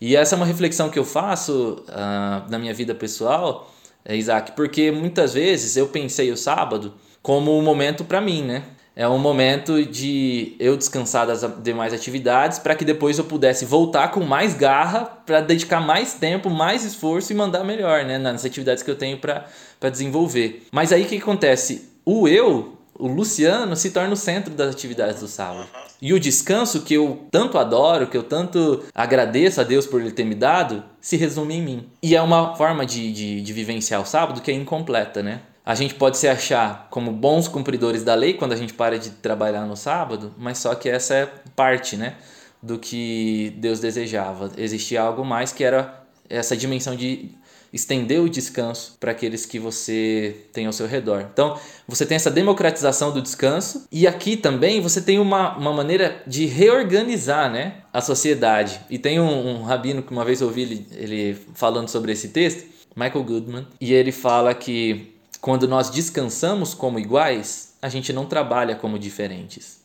E 0.00 0.16
essa 0.16 0.34
é 0.34 0.36
uma 0.36 0.46
reflexão 0.46 0.88
que 0.88 0.98
eu 0.98 1.04
faço 1.04 1.84
uh, 1.90 2.50
na 2.50 2.58
minha 2.58 2.72
vida 2.72 2.94
pessoal, 2.94 3.70
Isaac, 4.08 4.52
porque 4.52 4.90
muitas 4.90 5.34
vezes 5.34 5.76
eu 5.76 5.86
pensei 5.88 6.32
o 6.32 6.38
sábado 6.38 6.94
como 7.20 7.54
um 7.54 7.62
momento 7.62 8.02
para 8.02 8.18
mim, 8.18 8.42
né? 8.44 8.64
É 8.96 9.08
um 9.08 9.18
momento 9.18 9.84
de 9.84 10.54
eu 10.60 10.76
descansar 10.76 11.26
das 11.26 11.44
demais 11.62 11.92
atividades 11.92 12.60
para 12.60 12.76
que 12.76 12.84
depois 12.84 13.18
eu 13.18 13.24
pudesse 13.24 13.64
voltar 13.64 14.12
com 14.12 14.20
mais 14.20 14.54
garra 14.54 15.04
para 15.04 15.40
dedicar 15.40 15.80
mais 15.80 16.14
tempo, 16.14 16.48
mais 16.48 16.84
esforço 16.84 17.32
e 17.32 17.34
mandar 17.34 17.64
melhor 17.64 18.04
né, 18.04 18.18
nas 18.18 18.44
atividades 18.44 18.84
que 18.84 18.90
eu 18.90 18.96
tenho 18.96 19.18
para 19.18 19.90
desenvolver. 19.90 20.66
Mas 20.70 20.92
aí 20.92 21.02
o 21.02 21.06
que 21.06 21.16
acontece? 21.16 21.90
O 22.04 22.28
eu, 22.28 22.78
o 22.96 23.08
Luciano, 23.08 23.74
se 23.74 23.90
torna 23.90 24.12
o 24.12 24.16
centro 24.16 24.54
das 24.54 24.72
atividades 24.72 25.20
do 25.20 25.26
sábado. 25.26 25.66
E 26.00 26.12
o 26.12 26.20
descanso 26.20 26.82
que 26.82 26.94
eu 26.94 27.26
tanto 27.32 27.58
adoro, 27.58 28.06
que 28.06 28.16
eu 28.16 28.22
tanto 28.22 28.84
agradeço 28.94 29.60
a 29.60 29.64
Deus 29.64 29.86
por 29.86 30.00
ele 30.00 30.12
ter 30.12 30.24
me 30.24 30.34
dado, 30.34 30.84
se 31.00 31.16
resume 31.16 31.54
em 31.54 31.62
mim. 31.62 31.88
E 32.02 32.14
é 32.14 32.22
uma 32.22 32.54
forma 32.54 32.86
de, 32.86 33.12
de, 33.12 33.40
de 33.40 33.52
vivenciar 33.52 34.00
o 34.00 34.04
sábado 34.04 34.40
que 34.40 34.50
é 34.50 34.54
incompleta, 34.54 35.22
né? 35.22 35.40
A 35.64 35.74
gente 35.74 35.94
pode 35.94 36.18
se 36.18 36.28
achar 36.28 36.88
como 36.90 37.10
bons 37.10 37.48
cumpridores 37.48 38.02
da 38.02 38.14
lei 38.14 38.34
quando 38.34 38.52
a 38.52 38.56
gente 38.56 38.74
para 38.74 38.98
de 38.98 39.10
trabalhar 39.10 39.64
no 39.64 39.76
sábado, 39.76 40.34
mas 40.36 40.58
só 40.58 40.74
que 40.74 40.88
essa 40.88 41.14
é 41.14 41.26
parte, 41.56 41.96
né, 41.96 42.16
do 42.62 42.78
que 42.78 43.54
Deus 43.56 43.80
desejava. 43.80 44.52
Existia 44.58 45.00
algo 45.00 45.24
mais 45.24 45.52
que 45.52 45.64
era 45.64 46.04
essa 46.28 46.56
dimensão 46.56 46.94
de 46.94 47.30
estender 47.72 48.20
o 48.20 48.28
descanso 48.28 48.96
para 49.00 49.10
aqueles 49.10 49.44
que 49.44 49.58
você 49.58 50.46
tem 50.52 50.66
ao 50.66 50.72
seu 50.72 50.86
redor. 50.86 51.26
Então, 51.32 51.58
você 51.88 52.06
tem 52.06 52.14
essa 52.14 52.30
democratização 52.30 53.10
do 53.10 53.20
descanso 53.20 53.86
e 53.90 54.06
aqui 54.06 54.36
também 54.36 54.80
você 54.80 55.00
tem 55.00 55.18
uma, 55.18 55.56
uma 55.56 55.72
maneira 55.72 56.22
de 56.24 56.46
reorganizar 56.46 57.50
né, 57.50 57.78
a 57.92 58.00
sociedade. 58.00 58.80
E 58.88 58.96
tem 58.96 59.18
um, 59.18 59.58
um 59.58 59.62
rabino 59.62 60.02
que 60.02 60.12
uma 60.12 60.24
vez 60.24 60.40
ouvi 60.40 60.62
ele, 60.62 60.86
ele 60.92 61.36
falando 61.54 61.88
sobre 61.88 62.12
esse 62.12 62.28
texto, 62.28 62.64
Michael 62.94 63.24
Goodman, 63.24 63.66
e 63.80 63.92
ele 63.92 64.12
fala 64.12 64.54
que 64.54 65.13
quando 65.44 65.68
nós 65.68 65.90
descansamos 65.90 66.72
como 66.72 66.98
iguais, 66.98 67.74
a 67.82 67.90
gente 67.90 68.14
não 68.14 68.24
trabalha 68.24 68.74
como 68.76 68.98
diferentes. 68.98 69.78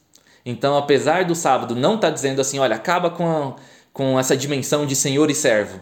Então, 0.46 0.78
apesar 0.78 1.26
do 1.26 1.36
sábado 1.36 1.76
não 1.76 1.96
estar 1.96 2.08
tá 2.08 2.14
dizendo 2.14 2.40
assim, 2.40 2.60
olha, 2.60 2.78
acaba 2.78 3.10
com, 3.10 3.30
a, 3.30 3.56
com 3.92 4.18
essa 4.18 4.38
dimensão 4.38 4.86
de 4.86 4.96
senhor 4.96 5.30
e 5.30 5.36
servo. 5.36 5.82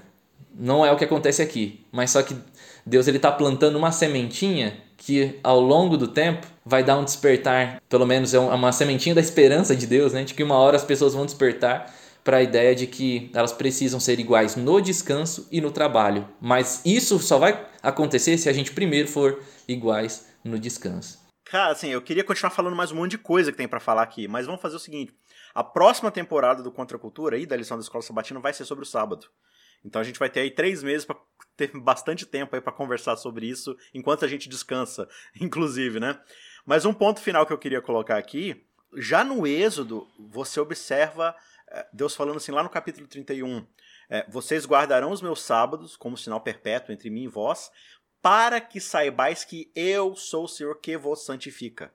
Não 0.51 0.83
é 0.83 0.91
o 0.91 0.95
que 0.95 1.03
acontece 1.03 1.43
aqui. 1.43 1.85
Mas 1.91 2.09
só 2.09 2.23
que 2.23 2.35
Deus 2.83 3.07
ele 3.07 3.17
está 3.17 3.31
plantando 3.31 3.75
uma 3.75 3.91
sementinha 3.91 4.75
que 4.97 5.39
ao 5.43 5.59
longo 5.59 5.95
do 5.95 6.07
tempo 6.07 6.47
vai 6.65 6.83
dar 6.83 6.97
um 6.97 7.03
despertar, 7.03 7.79
pelo 7.87 8.07
menos 8.07 8.33
é 8.33 8.39
uma 8.39 8.71
sementinha 8.71 9.13
da 9.13 9.21
esperança 9.21 9.75
de 9.75 9.85
Deus, 9.85 10.11
né? 10.11 10.23
De 10.23 10.33
que 10.33 10.41
uma 10.41 10.55
hora 10.55 10.75
as 10.75 10.83
pessoas 10.83 11.13
vão 11.13 11.23
despertar 11.23 11.93
para 12.27 12.37
a 12.37 12.43
ideia 12.43 12.75
de 12.75 12.85
que 12.85 13.31
elas 13.33 13.53
precisam 13.53 14.01
ser 14.01 14.19
iguais 14.19 14.57
no 14.57 14.81
descanso 14.81 15.47
e 15.49 15.61
no 15.61 15.71
trabalho. 15.71 16.27
Mas 16.41 16.81
isso 16.85 17.17
só 17.19 17.37
vai 17.37 17.65
acontecer 17.81 18.37
se 18.37 18.49
a 18.49 18.53
gente 18.53 18.73
primeiro 18.73 19.07
for 19.07 19.41
iguais 19.65 20.27
no 20.43 20.59
descanso. 20.59 21.25
Cara, 21.45 21.71
assim, 21.71 21.87
eu 21.87 22.01
queria 22.01 22.25
continuar 22.25 22.51
falando 22.51 22.75
mais 22.75 22.91
um 22.91 22.95
monte 22.95 23.11
de 23.11 23.17
coisa 23.17 23.49
que 23.49 23.57
tem 23.57 23.65
para 23.65 23.79
falar 23.79 24.01
aqui, 24.01 24.27
mas 24.27 24.45
vamos 24.45 24.61
fazer 24.61 24.75
o 24.75 24.79
seguinte: 24.79 25.13
a 25.55 25.63
próxima 25.63 26.11
temporada 26.11 26.61
do 26.61 26.69
Contra 26.69 26.99
Cultura 26.99 27.37
aí, 27.37 27.45
da 27.45 27.55
lição 27.55 27.77
da 27.77 27.81
Escola 27.81 28.01
Sabatina, 28.01 28.41
vai 28.41 28.51
ser 28.51 28.65
sobre 28.65 28.83
o 28.83 28.85
sábado. 28.85 29.27
Então 29.85 30.01
a 30.01 30.03
gente 30.03 30.19
vai 30.19 30.29
ter 30.29 30.41
aí 30.41 30.51
três 30.51 30.83
meses 30.83 31.05
para 31.05 31.15
ter 31.55 31.71
bastante 31.79 32.25
tempo 32.25 32.53
aí 32.53 32.61
para 32.61 32.73
conversar 32.73 33.15
sobre 33.15 33.47
isso, 33.47 33.73
enquanto 33.93 34.25
a 34.25 34.27
gente 34.27 34.49
descansa, 34.49 35.07
inclusive, 35.39 35.97
né? 35.97 36.19
Mas 36.65 36.83
um 36.83 36.93
ponto 36.93 37.21
final 37.21 37.45
que 37.45 37.53
eu 37.53 37.57
queria 37.57 37.81
colocar 37.81 38.17
aqui, 38.17 38.65
já 38.97 39.23
no 39.23 39.47
Êxodo, 39.47 40.05
você 40.19 40.59
observa 40.59 41.33
Deus 41.91 42.15
falando 42.15 42.37
assim 42.37 42.51
lá 42.51 42.63
no 42.63 42.69
capítulo 42.69 43.07
31, 43.07 43.65
é, 44.09 44.25
vocês 44.29 44.65
guardarão 44.65 45.11
os 45.11 45.21
meus 45.21 45.41
sábados 45.41 45.97
como 45.97 46.17
sinal 46.17 46.41
perpétuo 46.41 46.93
entre 46.93 47.09
mim 47.09 47.23
e 47.23 47.27
vós, 47.27 47.71
para 48.21 48.59
que 48.59 48.79
saibais 48.79 49.43
que 49.43 49.71
eu 49.75 50.15
sou 50.15 50.45
o 50.45 50.47
Senhor 50.47 50.79
que 50.79 50.97
vos 50.97 51.25
santifica. 51.25 51.93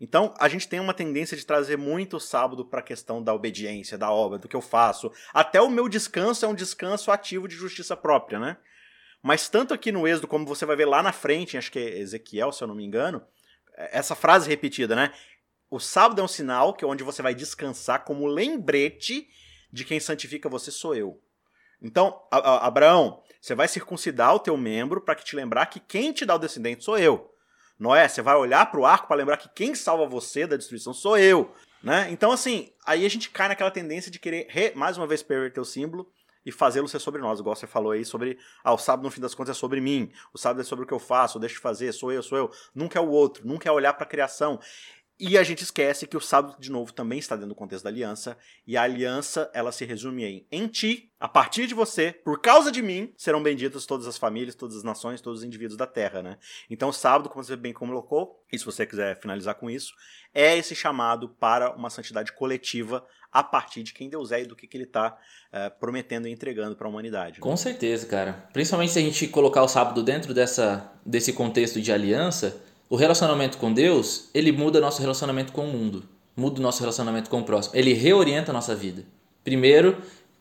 Então, 0.00 0.32
a 0.38 0.48
gente 0.48 0.68
tem 0.68 0.78
uma 0.78 0.94
tendência 0.94 1.36
de 1.36 1.44
trazer 1.44 1.76
muito 1.76 2.20
sábado 2.20 2.64
para 2.64 2.78
a 2.80 2.84
questão 2.84 3.22
da 3.22 3.34
obediência, 3.34 3.98
da 3.98 4.10
obra, 4.10 4.38
do 4.38 4.46
que 4.46 4.54
eu 4.54 4.60
faço. 4.60 5.10
Até 5.34 5.60
o 5.60 5.68
meu 5.68 5.88
descanso 5.88 6.44
é 6.44 6.48
um 6.48 6.54
descanso 6.54 7.10
ativo 7.10 7.48
de 7.48 7.56
justiça 7.56 7.96
própria, 7.96 8.38
né? 8.38 8.56
Mas 9.20 9.48
tanto 9.48 9.74
aqui 9.74 9.90
no 9.90 10.06
Êxodo, 10.06 10.28
como 10.28 10.46
você 10.46 10.64
vai 10.64 10.76
ver 10.76 10.84
lá 10.84 11.02
na 11.02 11.12
frente, 11.12 11.58
acho 11.58 11.72
que 11.72 11.78
é 11.80 11.98
Ezequiel, 11.98 12.52
se 12.52 12.62
eu 12.62 12.68
não 12.68 12.76
me 12.76 12.84
engano, 12.84 13.20
essa 13.76 14.14
frase 14.14 14.48
repetida, 14.48 14.94
né? 14.94 15.12
O 15.70 15.78
sábado 15.78 16.20
é 16.20 16.24
um 16.24 16.28
sinal 16.28 16.72
que 16.72 16.84
é 16.84 16.88
onde 16.88 17.04
você 17.04 17.22
vai 17.22 17.34
descansar 17.34 18.04
como 18.04 18.26
lembrete 18.26 19.28
de 19.70 19.84
quem 19.84 20.00
santifica 20.00 20.48
você 20.48 20.70
sou 20.70 20.94
eu. 20.94 21.20
Então, 21.80 22.20
a, 22.30 22.38
a, 22.38 22.66
Abraão, 22.66 23.22
você 23.40 23.54
vai 23.54 23.68
circuncidar 23.68 24.34
o 24.34 24.40
teu 24.40 24.56
membro 24.56 25.00
para 25.00 25.14
que 25.14 25.24
te 25.24 25.36
lembrar 25.36 25.66
que 25.66 25.78
quem 25.78 26.12
te 26.12 26.26
dá 26.26 26.34
o 26.34 26.38
descendente 26.38 26.84
sou 26.84 26.98
eu. 26.98 27.32
Noé, 27.78 28.08
você 28.08 28.20
vai 28.20 28.34
olhar 28.34 28.70
para 28.70 28.80
o 28.80 28.86
arco 28.86 29.06
para 29.06 29.16
lembrar 29.16 29.36
que 29.36 29.48
quem 29.48 29.74
salva 29.74 30.06
você 30.06 30.46
da 30.46 30.56
destruição 30.56 30.92
sou 30.92 31.16
eu. 31.16 31.54
Né? 31.82 32.08
Então, 32.10 32.32
assim, 32.32 32.72
aí 32.84 33.06
a 33.06 33.08
gente 33.08 33.30
cai 33.30 33.46
naquela 33.46 33.70
tendência 33.70 34.10
de 34.10 34.18
querer, 34.18 34.46
re, 34.50 34.72
mais 34.74 34.98
uma 34.98 35.06
vez, 35.06 35.22
perverter 35.22 35.62
o 35.62 35.64
símbolo 35.64 36.10
e 36.44 36.50
fazê-lo 36.50 36.88
ser 36.88 36.98
sobre 36.98 37.20
nós. 37.20 37.38
Igual 37.38 37.54
você 37.54 37.68
falou 37.68 37.92
aí 37.92 38.04
sobre, 38.04 38.36
ah, 38.64 38.72
o 38.72 38.78
sábado 38.78 39.04
no 39.04 39.10
fim 39.10 39.20
das 39.20 39.34
contas 39.34 39.56
é 39.56 39.58
sobre 39.58 39.80
mim, 39.80 40.10
o 40.32 40.38
sábado 40.38 40.60
é 40.60 40.64
sobre 40.64 40.84
o 40.84 40.88
que 40.88 40.94
eu 40.94 40.98
faço, 40.98 41.36
eu 41.36 41.40
deixo 41.40 41.54
de 41.56 41.60
fazer, 41.60 41.92
sou 41.92 42.10
eu, 42.10 42.22
sou 42.22 42.36
eu. 42.36 42.50
Nunca 42.74 42.98
é 42.98 43.02
o 43.02 43.08
outro, 43.08 43.46
nunca 43.46 43.68
é 43.68 43.72
olhar 43.72 43.92
para 43.92 44.04
a 44.04 44.08
criação. 44.08 44.58
E 45.20 45.36
a 45.36 45.42
gente 45.42 45.64
esquece 45.64 46.06
que 46.06 46.16
o 46.16 46.20
sábado, 46.20 46.56
de 46.60 46.70
novo, 46.70 46.92
também 46.92 47.18
está 47.18 47.34
dentro 47.34 47.48
do 47.48 47.54
contexto 47.54 47.82
da 47.82 47.90
aliança. 47.90 48.36
E 48.64 48.76
a 48.76 48.82
aliança, 48.82 49.50
ela 49.52 49.72
se 49.72 49.84
resume 49.84 50.24
em: 50.24 50.46
em 50.50 50.68
ti, 50.68 51.10
a 51.18 51.26
partir 51.26 51.66
de 51.66 51.74
você, 51.74 52.12
por 52.12 52.40
causa 52.40 52.70
de 52.70 52.80
mim, 52.80 53.12
serão 53.16 53.42
benditas 53.42 53.84
todas 53.84 54.06
as 54.06 54.16
famílias, 54.16 54.54
todas 54.54 54.76
as 54.76 54.84
nações, 54.84 55.20
todos 55.20 55.40
os 55.40 55.44
indivíduos 55.44 55.76
da 55.76 55.86
terra, 55.86 56.22
né? 56.22 56.38
Então, 56.70 56.92
sábado, 56.92 57.28
como 57.28 57.42
você 57.42 57.56
bem 57.56 57.72
colocou, 57.72 58.44
e 58.52 58.58
se 58.58 58.64
você 58.64 58.86
quiser 58.86 59.20
finalizar 59.20 59.56
com 59.56 59.68
isso, 59.68 59.92
é 60.32 60.56
esse 60.56 60.74
chamado 60.74 61.28
para 61.28 61.74
uma 61.74 61.90
santidade 61.90 62.32
coletiva 62.32 63.04
a 63.32 63.42
partir 63.42 63.82
de 63.82 63.92
quem 63.92 64.08
Deus 64.08 64.32
é 64.32 64.42
e 64.42 64.46
do 64.46 64.56
que, 64.56 64.66
que 64.66 64.76
ele 64.76 64.84
está 64.84 65.18
é, 65.52 65.68
prometendo 65.68 66.28
e 66.28 66.30
entregando 66.30 66.76
para 66.76 66.86
a 66.86 66.90
humanidade. 66.90 67.34
Né? 67.34 67.40
Com 67.40 67.56
certeza, 67.56 68.06
cara. 68.06 68.48
Principalmente 68.52 68.92
se 68.92 68.98
a 68.98 69.02
gente 69.02 69.26
colocar 69.28 69.62
o 69.62 69.68
sábado 69.68 70.02
dentro 70.02 70.32
dessa, 70.32 70.92
desse 71.04 71.32
contexto 71.32 71.80
de 71.80 71.92
aliança 71.92 72.62
o 72.90 72.96
relacionamento 72.96 73.58
com 73.58 73.72
Deus, 73.72 74.28
ele 74.32 74.50
muda 74.50 74.80
nosso 74.80 75.00
relacionamento 75.00 75.52
com 75.52 75.66
o 75.66 75.72
mundo, 75.72 76.04
muda 76.34 76.58
o 76.58 76.62
nosso 76.62 76.80
relacionamento 76.80 77.28
com 77.28 77.40
o 77.40 77.44
próximo. 77.44 77.76
Ele 77.76 77.92
reorienta 77.92 78.50
a 78.50 78.54
nossa 78.54 78.74
vida. 78.74 79.04
Primeiro, 79.44 79.98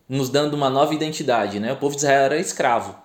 nos 0.08 0.30
dando 0.30 0.54
uma 0.54 0.70
nova 0.70 0.94
identidade, 0.94 1.60
né? 1.60 1.74
O 1.74 1.78
povo 1.78 1.96
de 1.96 2.02
Israel 2.02 2.24
era 2.24 2.40
escravo. 2.40 2.96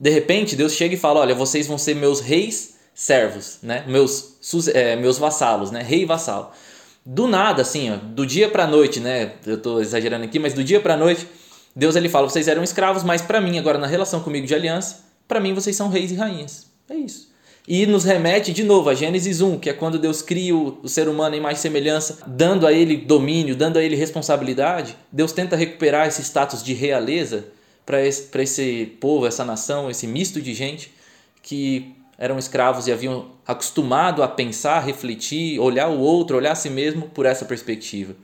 De 0.00 0.10
repente, 0.10 0.56
Deus 0.56 0.72
chega 0.72 0.94
e 0.94 0.98
fala: 0.98 1.20
"Olha, 1.20 1.34
vocês 1.34 1.66
vão 1.66 1.76
ser 1.76 1.94
meus 1.94 2.20
reis 2.20 2.76
servos, 2.94 3.58
né? 3.62 3.84
Meus 3.86 4.38
é, 4.72 4.96
meus 4.96 5.18
vassalos, 5.18 5.70
né? 5.70 5.82
Rei 5.82 6.02
e 6.02 6.06
vassalo." 6.06 6.50
Do 7.04 7.26
nada, 7.26 7.62
assim, 7.62 7.90
ó, 7.90 7.96
do 7.96 8.26
dia 8.26 8.48
para 8.48 8.66
noite, 8.66 9.00
né? 9.00 9.32
Eu 9.46 9.56
estou 9.56 9.80
exagerando 9.80 10.24
aqui, 10.24 10.38
mas 10.38 10.52
do 10.54 10.62
dia 10.62 10.80
para 10.80 10.96
noite, 10.96 11.26
Deus 11.74 11.96
ele 11.96 12.08
fala: 12.08 12.28
"Vocês 12.28 12.48
eram 12.48 12.62
escravos, 12.62 13.02
mas 13.02 13.20
para 13.20 13.40
mim 13.40 13.58
agora 13.58 13.78
na 13.78 13.86
relação 13.86 14.20
comigo 14.20 14.46
de 14.46 14.54
aliança, 14.54 15.04
para 15.26 15.40
mim 15.40 15.52
vocês 15.52 15.76
são 15.76 15.88
reis 15.88 16.10
e 16.10 16.14
rainhas." 16.14 16.66
É 16.88 16.94
isso. 16.94 17.28
E 17.70 17.84
nos 17.84 18.02
remete 18.02 18.50
de 18.50 18.64
novo 18.64 18.88
a 18.88 18.94
Gênesis 18.94 19.42
1, 19.42 19.58
que 19.58 19.68
é 19.68 19.74
quando 19.74 19.98
Deus 19.98 20.22
cria 20.22 20.56
o, 20.56 20.88
ser 20.88 21.06
humano 21.06 21.36
em 21.36 21.40
mais 21.40 21.58
semelhança, 21.58 22.20
dando 22.26 22.66
a 22.66 22.72
ele 22.72 22.96
domínio, 22.96 23.54
dando 23.54 23.78
a 23.78 23.82
ele 23.82 23.94
responsabilidade. 23.94 24.96
Deus 25.12 25.32
tenta 25.32 25.54
recuperar 25.54 26.08
esse 26.08 26.22
status 26.22 26.62
de 26.62 26.72
realeza 26.72 27.48
para 27.84 28.02
esse, 28.02 28.30
esse 28.38 28.96
povo, 28.98 29.26
essa 29.26 29.44
nação, 29.44 29.90
esse 29.90 30.06
misto 30.06 30.40
de 30.40 30.54
gente 30.54 30.90
que 31.42 31.94
eram 32.16 32.38
escravos 32.38 32.86
e 32.86 32.92
haviam 32.92 33.32
acostumado 33.46 34.22
a 34.22 34.28
pensar, 34.28 34.80
refletir, 34.80 35.60
olhar 35.60 35.88
o 35.88 36.00
outro, 36.00 36.38
olhar 36.38 36.52
a 36.52 36.54
si 36.54 36.70
mesmo 36.70 37.10
por 37.10 37.26
essa 37.26 37.44
perspectiva. 37.44 38.16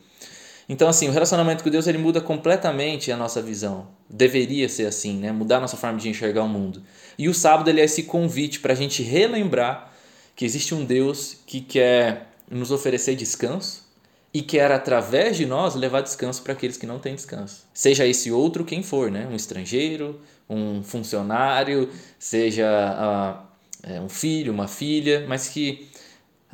Então, 0.69 0.89
assim, 0.89 1.09
o 1.09 1.13
relacionamento 1.13 1.63
com 1.63 1.71
Deus 1.71 1.87
ele 1.87 1.99
muda 1.99 2.21
completamente 2.21 3.13
a 3.13 3.17
nossa 3.17 3.43
visão. 3.43 3.89
Deveria 4.09 4.69
ser 4.69 4.87
assim, 4.87 5.19
né? 5.19 5.31
Mudar 5.31 5.59
a 5.59 5.61
nossa 5.61 5.77
forma 5.77 5.99
de 5.99 6.09
enxergar 6.09 6.43
o 6.43 6.49
mundo. 6.49 6.83
E 7.19 7.29
o 7.29 7.35
sábado 7.35 7.69
ele 7.69 7.81
é 7.81 7.85
esse 7.85 8.05
convite 8.05 8.61
para 8.61 8.73
a 8.73 8.77
gente 8.77 9.03
relembrar 9.03 9.93
que 10.35 10.45
existe 10.45 10.75
um 10.75 10.85
Deus 10.85 11.37
que 11.47 11.61
quer 11.61 12.31
nos 12.51 12.71
oferecer 12.71 13.15
descanso 13.15 13.85
e 14.33 14.43
quer, 14.43 14.73
através 14.73 15.37
de 15.37 15.47
nós, 15.47 15.75
levar 15.75 16.01
descanso 16.01 16.43
para 16.43 16.55
aqueles 16.55 16.77
que 16.77 16.87
não 16.87 16.99
têm 16.99 17.15
descanso. 17.15 17.67
Seja 17.73 18.07
esse 18.07 18.33
outro 18.33 18.65
quem 18.65 18.83
for, 18.83 19.11
né? 19.11 19.29
Um 19.31 19.37
estrangeiro, 19.37 20.21
um 20.49 20.83
funcionário, 20.83 21.89
seja 22.19 23.47
uh, 23.87 24.03
um 24.03 24.09
filho, 24.09 24.53
uma 24.53 24.67
filha, 24.67 25.25
mas 25.29 25.49
que 25.49 25.89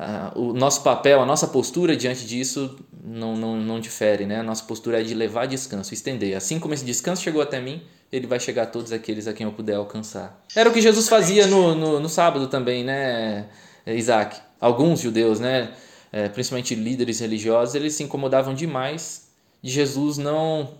Uh, 0.01 0.49
o 0.49 0.53
nosso 0.53 0.81
papel, 0.81 1.21
a 1.21 1.25
nossa 1.27 1.47
postura 1.47 1.95
diante 1.95 2.25
disso 2.25 2.75
não, 3.03 3.35
não, 3.35 3.57
não 3.57 3.79
difere, 3.79 4.25
né? 4.25 4.39
A 4.39 4.43
nossa 4.43 4.63
postura 4.63 5.01
é 5.01 5.03
de 5.03 5.13
levar 5.13 5.47
descanso, 5.47 5.93
estender. 5.93 6.35
Assim 6.35 6.59
como 6.59 6.73
esse 6.73 6.85
descanso 6.85 7.23
chegou 7.23 7.41
até 7.41 7.59
mim, 7.59 7.81
ele 8.11 8.27
vai 8.27 8.39
chegar 8.39 8.63
a 8.63 8.65
todos 8.65 8.91
aqueles 8.91 9.27
a 9.27 9.33
quem 9.33 9.45
eu 9.45 9.53
puder 9.53 9.75
alcançar. 9.75 10.43
Era 10.55 10.69
o 10.69 10.73
que 10.73 10.81
Jesus 10.81 11.09
fazia 11.09 11.47
no, 11.47 11.73
no, 11.73 11.99
no 11.99 12.09
sábado 12.09 12.47
também, 12.47 12.83
né, 12.83 13.47
Isaac? 13.87 14.37
Alguns 14.59 14.99
judeus, 14.99 15.39
né, 15.39 15.73
é, 16.11 16.29
principalmente 16.29 16.75
líderes 16.75 17.19
religiosos, 17.19 17.73
eles 17.73 17.95
se 17.95 18.03
incomodavam 18.03 18.53
demais 18.53 19.29
de 19.61 19.71
Jesus 19.71 20.17
não 20.17 20.73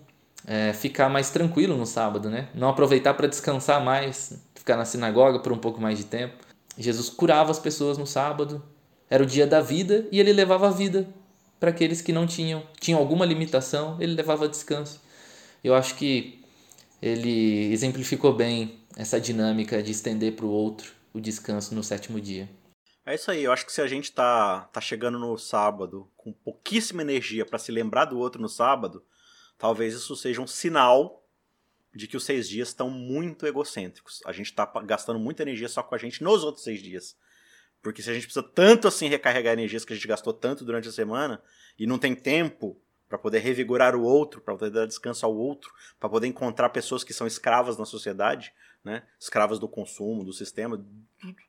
é, 0.45 0.73
ficar 0.73 1.09
mais 1.09 1.31
tranquilo 1.31 1.75
no 1.75 1.85
sábado, 1.85 2.29
né? 2.29 2.49
Não 2.53 2.69
aproveitar 2.69 3.13
para 3.13 3.27
descansar 3.27 3.83
mais, 3.83 4.33
ficar 4.53 4.77
na 4.77 4.85
sinagoga 4.85 5.39
por 5.39 5.51
um 5.51 5.57
pouco 5.57 5.81
mais 5.81 5.97
de 5.97 6.03
tempo. 6.03 6.35
Jesus 6.77 7.09
curava 7.09 7.51
as 7.51 7.59
pessoas 7.59 7.97
no 7.97 8.05
sábado, 8.05 8.63
era 9.09 9.23
o 9.23 9.25
dia 9.25 9.47
da 9.47 9.61
vida 9.61 10.07
e 10.11 10.19
ele 10.19 10.33
levava 10.33 10.67
a 10.67 10.71
vida 10.71 11.07
para 11.61 11.69
aqueles 11.69 12.01
que 12.01 12.11
não 12.11 12.25
tinham, 12.25 12.67
tinham 12.79 12.99
alguma 12.99 13.23
limitação, 13.23 13.95
ele 14.01 14.15
levava 14.15 14.49
descanso. 14.49 14.99
Eu 15.63 15.75
acho 15.75 15.95
que 15.95 16.43
ele 16.99 17.71
exemplificou 17.71 18.33
bem 18.33 18.79
essa 18.97 19.21
dinâmica 19.21 19.81
de 19.83 19.91
estender 19.91 20.35
para 20.35 20.45
o 20.47 20.49
outro 20.49 20.91
o 21.13 21.21
descanso 21.21 21.75
no 21.75 21.83
sétimo 21.83 22.19
dia. 22.19 22.49
É 23.05 23.13
isso 23.13 23.29
aí, 23.29 23.43
eu 23.43 23.51
acho 23.51 23.63
que 23.67 23.71
se 23.71 23.79
a 23.79 23.85
gente 23.85 24.11
tá, 24.11 24.61
tá 24.73 24.81
chegando 24.81 25.19
no 25.19 25.37
sábado 25.37 26.09
com 26.17 26.33
pouquíssima 26.33 27.03
energia 27.03 27.45
para 27.45 27.59
se 27.59 27.71
lembrar 27.71 28.05
do 28.05 28.17
outro 28.17 28.41
no 28.41 28.49
sábado, 28.49 29.05
talvez 29.55 29.93
isso 29.93 30.15
seja 30.15 30.41
um 30.41 30.47
sinal 30.47 31.23
de 31.93 32.07
que 32.07 32.17
os 32.17 32.23
seis 32.23 32.49
dias 32.49 32.69
estão 32.69 32.89
muito 32.89 33.45
egocêntricos. 33.45 34.19
A 34.25 34.31
gente 34.31 34.47
está 34.47 34.65
gastando 34.83 35.19
muita 35.19 35.43
energia 35.43 35.69
só 35.69 35.83
com 35.83 35.93
a 35.93 35.97
gente 35.99 36.23
nos 36.23 36.43
outros 36.43 36.63
seis 36.63 36.81
dias. 36.81 37.15
Porque 37.81 38.01
se 38.01 38.09
a 38.09 38.13
gente 38.13 38.23
precisa 38.23 38.43
tanto 38.43 38.87
assim 38.87 39.07
recarregar 39.07 39.53
energias 39.53 39.83
que 39.83 39.93
a 39.93 39.95
gente 39.95 40.07
gastou 40.07 40.33
tanto 40.33 40.63
durante 40.63 40.87
a 40.87 40.91
semana 40.91 41.41
e 41.77 41.87
não 41.87 41.97
tem 41.97 42.13
tempo 42.13 42.79
para 43.09 43.17
poder 43.17 43.39
revigorar 43.39 43.95
o 43.95 44.03
outro, 44.03 44.39
para 44.39 44.55
poder 44.55 44.71
dar 44.71 44.85
descanso 44.85 45.25
ao 45.25 45.35
outro, 45.35 45.73
para 45.99 46.09
poder 46.09 46.27
encontrar 46.27 46.69
pessoas 46.69 47.03
que 47.03 47.13
são 47.13 47.27
escravas 47.27 47.77
na 47.77 47.85
sociedade, 47.85 48.53
né? 48.83 49.03
Escravas 49.19 49.59
do 49.59 49.67
consumo, 49.67 50.23
do 50.23 50.31
sistema, 50.31 50.77
do 50.77 50.87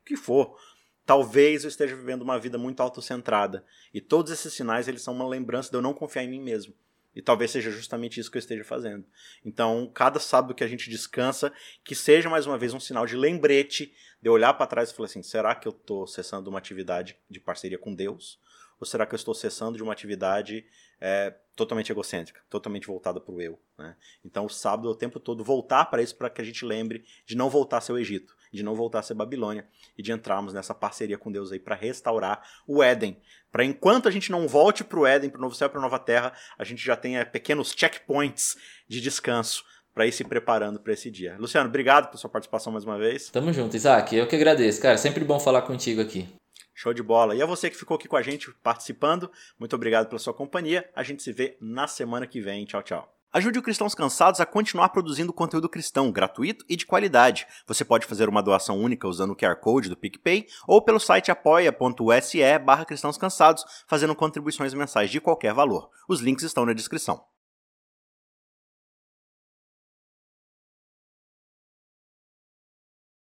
que 0.04 0.16
for. 0.16 0.58
Talvez 1.04 1.64
eu 1.64 1.68
esteja 1.68 1.94
vivendo 1.94 2.22
uma 2.22 2.38
vida 2.38 2.58
muito 2.58 2.80
autocentrada. 2.80 3.64
E 3.92 4.00
todos 4.00 4.32
esses 4.32 4.52
sinais, 4.52 4.88
eles 4.88 5.02
são 5.02 5.14
uma 5.14 5.28
lembrança 5.28 5.70
de 5.70 5.76
eu 5.76 5.82
não 5.82 5.94
confiar 5.94 6.24
em 6.24 6.30
mim 6.30 6.40
mesmo. 6.40 6.74
E 7.14 7.20
talvez 7.20 7.50
seja 7.50 7.70
justamente 7.70 8.18
isso 8.18 8.30
que 8.30 8.38
eu 8.38 8.40
esteja 8.40 8.64
fazendo. 8.64 9.04
Então, 9.44 9.90
cada 9.94 10.18
sábado 10.18 10.54
que 10.54 10.64
a 10.64 10.66
gente 10.66 10.88
descansa, 10.88 11.52
que 11.84 11.94
seja 11.94 12.30
mais 12.30 12.46
uma 12.46 12.56
vez 12.56 12.72
um 12.72 12.80
sinal 12.80 13.06
de 13.06 13.16
lembrete 13.16 13.94
de 14.20 14.30
olhar 14.30 14.54
para 14.54 14.66
trás 14.66 14.90
e 14.90 14.94
falar 14.94 15.06
assim: 15.06 15.22
será 15.22 15.54
que 15.54 15.68
eu 15.68 15.72
estou 15.72 16.06
cessando 16.06 16.48
uma 16.48 16.58
atividade 16.58 17.16
de 17.28 17.40
parceria 17.40 17.78
com 17.78 17.94
Deus? 17.94 18.40
Ou 18.80 18.86
será 18.86 19.06
que 19.06 19.14
eu 19.14 19.16
estou 19.16 19.34
cessando 19.34 19.76
de 19.76 19.82
uma 19.82 19.92
atividade 19.92 20.66
é, 21.00 21.32
totalmente 21.54 21.92
egocêntrica, 21.92 22.40
totalmente 22.50 22.86
voltada 22.86 23.20
para 23.20 23.32
o 23.32 23.40
eu? 23.40 23.56
Né? 23.78 23.94
Então, 24.24 24.46
o 24.46 24.48
sábado 24.48 24.88
é 24.88 24.90
o 24.90 24.96
tempo 24.96 25.20
todo 25.20 25.44
voltar 25.44 25.84
para 25.84 26.02
isso, 26.02 26.16
para 26.16 26.28
que 26.28 26.40
a 26.40 26.44
gente 26.44 26.64
lembre 26.64 27.04
de 27.24 27.36
não 27.36 27.48
voltar 27.48 27.78
a 27.78 27.80
ser 27.80 27.92
o 27.92 27.98
Egito, 27.98 28.36
de 28.52 28.62
não 28.62 28.74
voltar 28.74 28.98
a 28.98 29.02
ser 29.02 29.14
Babilônia 29.14 29.66
e 29.96 30.02
de 30.02 30.12
entrarmos 30.12 30.52
nessa 30.52 30.74
parceria 30.74 31.16
com 31.16 31.32
Deus 31.32 31.50
aí 31.50 31.58
para 31.58 31.74
restaurar 31.74 32.42
o 32.66 32.82
Éden. 32.82 33.16
Para 33.50 33.64
enquanto 33.64 34.08
a 34.08 34.10
gente 34.10 34.30
não 34.30 34.46
volte 34.46 34.84
para 34.84 34.98
o 34.98 35.06
Éden, 35.06 35.30
para 35.30 35.38
o 35.38 35.42
novo 35.42 35.54
céu, 35.54 35.68
para 35.68 35.78
a 35.78 35.82
nova 35.82 35.98
terra, 35.98 36.32
a 36.58 36.64
gente 36.64 36.84
já 36.84 36.96
tenha 36.96 37.24
pequenos 37.24 37.74
checkpoints 37.76 38.56
de 38.88 39.00
descanso 39.00 39.64
para 39.94 40.06
ir 40.06 40.12
se 40.12 40.24
preparando 40.24 40.80
para 40.80 40.92
esse 40.92 41.10
dia. 41.10 41.36
Luciano, 41.38 41.68
obrigado 41.68 42.06
pela 42.06 42.16
sua 42.16 42.30
participação 42.30 42.72
mais 42.72 42.84
uma 42.84 42.98
vez. 42.98 43.28
Tamo 43.30 43.52
junto, 43.52 43.76
Isaac. 43.76 44.16
Eu 44.16 44.26
que 44.26 44.36
agradeço, 44.36 44.80
cara. 44.80 44.96
Sempre 44.96 45.24
bom 45.24 45.38
falar 45.38 45.62
contigo 45.62 46.00
aqui. 46.00 46.28
Show 46.74 46.94
de 46.94 47.02
bola. 47.02 47.34
E 47.34 47.42
a 47.42 47.46
você 47.46 47.68
que 47.68 47.76
ficou 47.76 47.96
aqui 47.96 48.08
com 48.08 48.16
a 48.16 48.22
gente 48.22 48.50
participando, 48.62 49.30
muito 49.58 49.76
obrigado 49.76 50.08
pela 50.08 50.18
sua 50.18 50.32
companhia. 50.32 50.88
A 50.96 51.02
gente 51.02 51.22
se 51.22 51.32
vê 51.32 51.56
na 51.60 51.86
semana 51.86 52.26
que 52.26 52.40
vem. 52.40 52.64
Tchau, 52.64 52.82
tchau. 52.82 53.21
Ajude 53.34 53.58
o 53.58 53.62
Cristãos 53.62 53.94
Cansados 53.94 54.40
a 54.40 54.44
continuar 54.44 54.90
produzindo 54.90 55.32
conteúdo 55.32 55.66
cristão 55.66 56.12
gratuito 56.12 56.66
e 56.68 56.76
de 56.76 56.84
qualidade. 56.84 57.46
Você 57.66 57.82
pode 57.82 58.04
fazer 58.04 58.28
uma 58.28 58.42
doação 58.42 58.78
única 58.78 59.08
usando 59.08 59.30
o 59.30 59.36
QR 59.36 59.56
Code 59.56 59.88
do 59.88 59.96
PicPay 59.96 60.46
ou 60.68 60.82
pelo 60.82 61.00
site 61.00 61.30
apoia.se 61.30 62.58
barra 62.58 62.84
cansados, 62.84 63.64
fazendo 63.86 64.14
contribuições 64.14 64.74
mensais 64.74 65.10
de 65.10 65.18
qualquer 65.18 65.54
valor. 65.54 65.88
Os 66.06 66.20
links 66.20 66.44
estão 66.44 66.66
na 66.66 66.74
descrição. 66.74 67.24